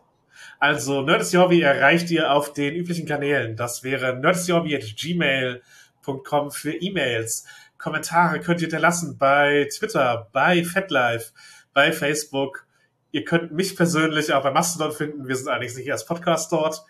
[0.59, 3.55] Also Nerdisty Hobby erreicht ihr auf den üblichen Kanälen.
[3.55, 7.45] Das wäre nerdistyhobby.gmail.com für E-Mails.
[7.77, 11.31] Kommentare könnt ihr hinterlassen bei Twitter, bei FetLife,
[11.73, 12.65] bei Facebook.
[13.11, 15.27] Ihr könnt mich persönlich auch bei Mastodon finden.
[15.27, 16.83] Wir sind allerdings nicht erst Podcast dort.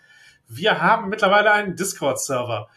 [0.48, 2.70] Wir haben mittlerweile einen Discord-Server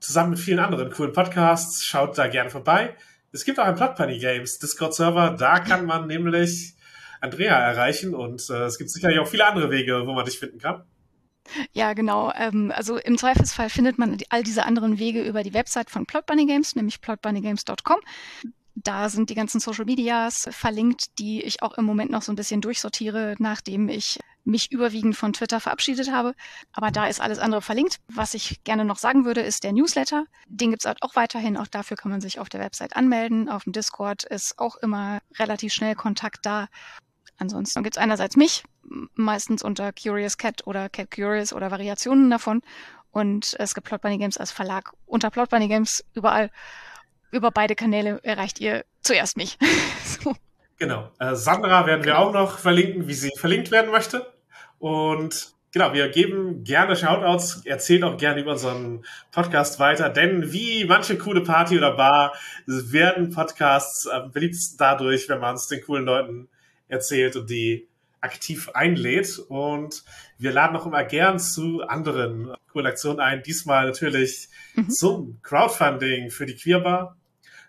[0.00, 1.84] zusammen mit vielen anderen coolen Podcasts.
[1.84, 2.96] Schaut da gerne vorbei.
[3.32, 5.36] Es gibt auch ein Plot Bunny Games Discord-Server.
[5.38, 6.74] Da kann man nämlich
[7.20, 10.58] Andrea erreichen und äh, es gibt sicherlich auch viele andere Wege, wo man dich finden
[10.58, 10.84] kann.
[11.72, 12.32] Ja, genau.
[12.34, 16.26] Ähm, also im Zweifelsfall findet man all diese anderen Wege über die Website von Plot
[16.26, 18.00] Bunny Games, nämlich plotbunnygames.com.
[18.74, 22.36] Da sind die ganzen Social Medias verlinkt, die ich auch im Moment noch so ein
[22.36, 26.34] bisschen durchsortiere, nachdem ich mich überwiegend von Twitter verabschiedet habe.
[26.72, 27.98] Aber da ist alles andere verlinkt.
[28.08, 30.24] Was ich gerne noch sagen würde, ist der Newsletter.
[30.46, 31.56] Den gibt's halt auch weiterhin.
[31.56, 33.48] Auch dafür kann man sich auf der Website anmelden.
[33.48, 36.68] Auf dem Discord ist auch immer relativ schnell Kontakt da.
[37.38, 38.64] Ansonsten gibt's einerseits mich,
[39.14, 42.62] meistens unter Curious Cat oder Cat Curious oder Variationen davon.
[43.10, 46.50] Und es gibt Plot Bunny Games als Verlag unter Plot Bunny Games überall
[47.30, 49.58] über beide Kanäle erreicht ihr zuerst mich.
[50.04, 50.34] so.
[50.78, 51.10] Genau.
[51.18, 54.32] Äh, Sandra werden wir auch noch verlinken, wie sie verlinkt werden möchte.
[54.78, 60.84] Und genau, wir geben gerne Shoutouts, erzählt auch gerne über unseren Podcast weiter, denn wie
[60.84, 62.34] manche coole Party oder Bar
[62.66, 66.48] werden Podcasts äh, beliebt dadurch, wenn man es den coolen Leuten
[66.88, 67.88] erzählt und die
[68.20, 69.38] aktiv einlädt.
[69.48, 70.04] Und
[70.38, 73.42] wir laden auch immer gern zu anderen coolen Aktionen ein.
[73.42, 74.90] Diesmal natürlich mhm.
[74.90, 77.16] zum Crowdfunding für die Queerbar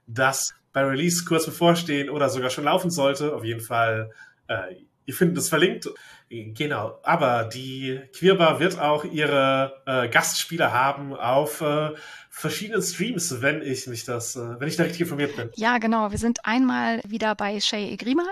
[0.07, 3.35] das bei Release kurz bevorstehen oder sogar schon laufen sollte.
[3.35, 4.11] Auf jeden Fall,
[4.47, 4.75] äh,
[5.05, 5.89] ihr findet es verlinkt.
[6.29, 11.91] Genau, aber die Queerbar wird auch ihre äh, Gastspieler haben auf äh,
[12.29, 15.49] verschiedenen Streams, wenn ich mich das, äh, wenn ich da richtig informiert bin.
[15.55, 16.11] Ja, genau.
[16.11, 18.25] Wir sind einmal wieder bei Shay Egrima.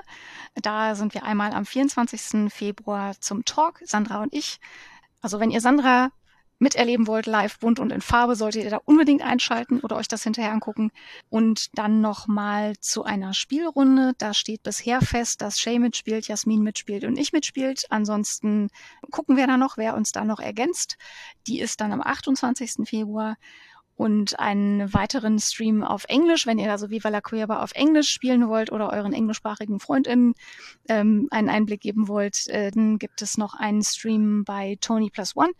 [0.55, 2.51] Da sind wir einmal am 24.
[2.53, 4.59] Februar zum Talk, Sandra und ich.
[5.21, 6.11] Also wenn ihr Sandra
[6.59, 10.23] miterleben wollt, live, bunt und in Farbe, solltet ihr da unbedingt einschalten oder euch das
[10.23, 10.91] hinterher angucken.
[11.29, 14.13] Und dann nochmal zu einer Spielrunde.
[14.17, 17.85] Da steht bisher fest, dass Shay mitspielt, Jasmin mitspielt und ich mitspielt.
[17.89, 18.69] Ansonsten
[19.11, 20.97] gucken wir da noch, wer uns da noch ergänzt.
[21.47, 22.87] Die ist dann am 28.
[22.87, 23.35] Februar
[23.95, 28.09] und einen weiteren Stream auf Englisch, wenn ihr da so wie la Cueva auf Englisch
[28.09, 30.33] spielen wollt oder euren englischsprachigen FreundInnen
[30.89, 35.35] ähm, einen Einblick geben wollt, äh, dann gibt es noch einen Stream bei Tony Plus
[35.35, 35.51] One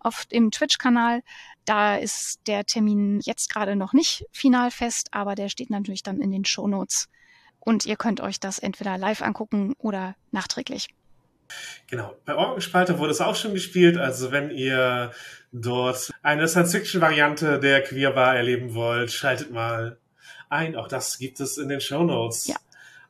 [0.00, 1.22] auf dem Twitch-Kanal.
[1.64, 6.20] Da ist der Termin jetzt gerade noch nicht final fest, aber der steht natürlich dann
[6.20, 7.08] in den Show Notes.
[7.60, 10.88] Und ihr könnt euch das entweder live angucken oder nachträglich.
[11.88, 12.16] Genau.
[12.24, 13.98] Bei Orgenspalte wurde es auch schon gespielt.
[13.98, 15.12] Also wenn ihr
[15.52, 19.98] dort eine Science-Fiction-Variante der Queer Bar erleben wollt, schaltet mal
[20.48, 20.76] ein.
[20.76, 22.46] Auch das gibt es in den Show Notes.
[22.46, 22.56] Ja.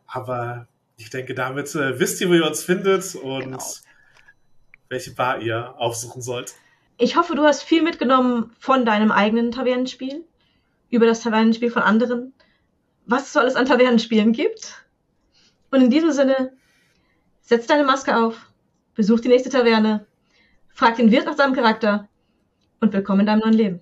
[0.07, 3.65] Aber ich denke, damit äh, wisst ihr, wo ihr uns findet und genau.
[4.89, 6.55] welche Bar ihr aufsuchen sollt.
[6.99, 10.25] Ich hoffe, du hast viel mitgenommen von deinem eigenen Tavernenspiel,
[10.91, 12.33] über das Tavernenspiel von anderen,
[13.07, 14.85] was es so alles an Tavernenspielen gibt.
[15.71, 16.53] Und in diesem Sinne,
[17.45, 18.51] setz deine Maske auf,
[18.95, 20.07] besuch die nächste Taverne,
[20.69, 22.09] frag den Wirt nach seinem Charakter.
[22.81, 23.81] Und willkommen in deinem neuen Leben.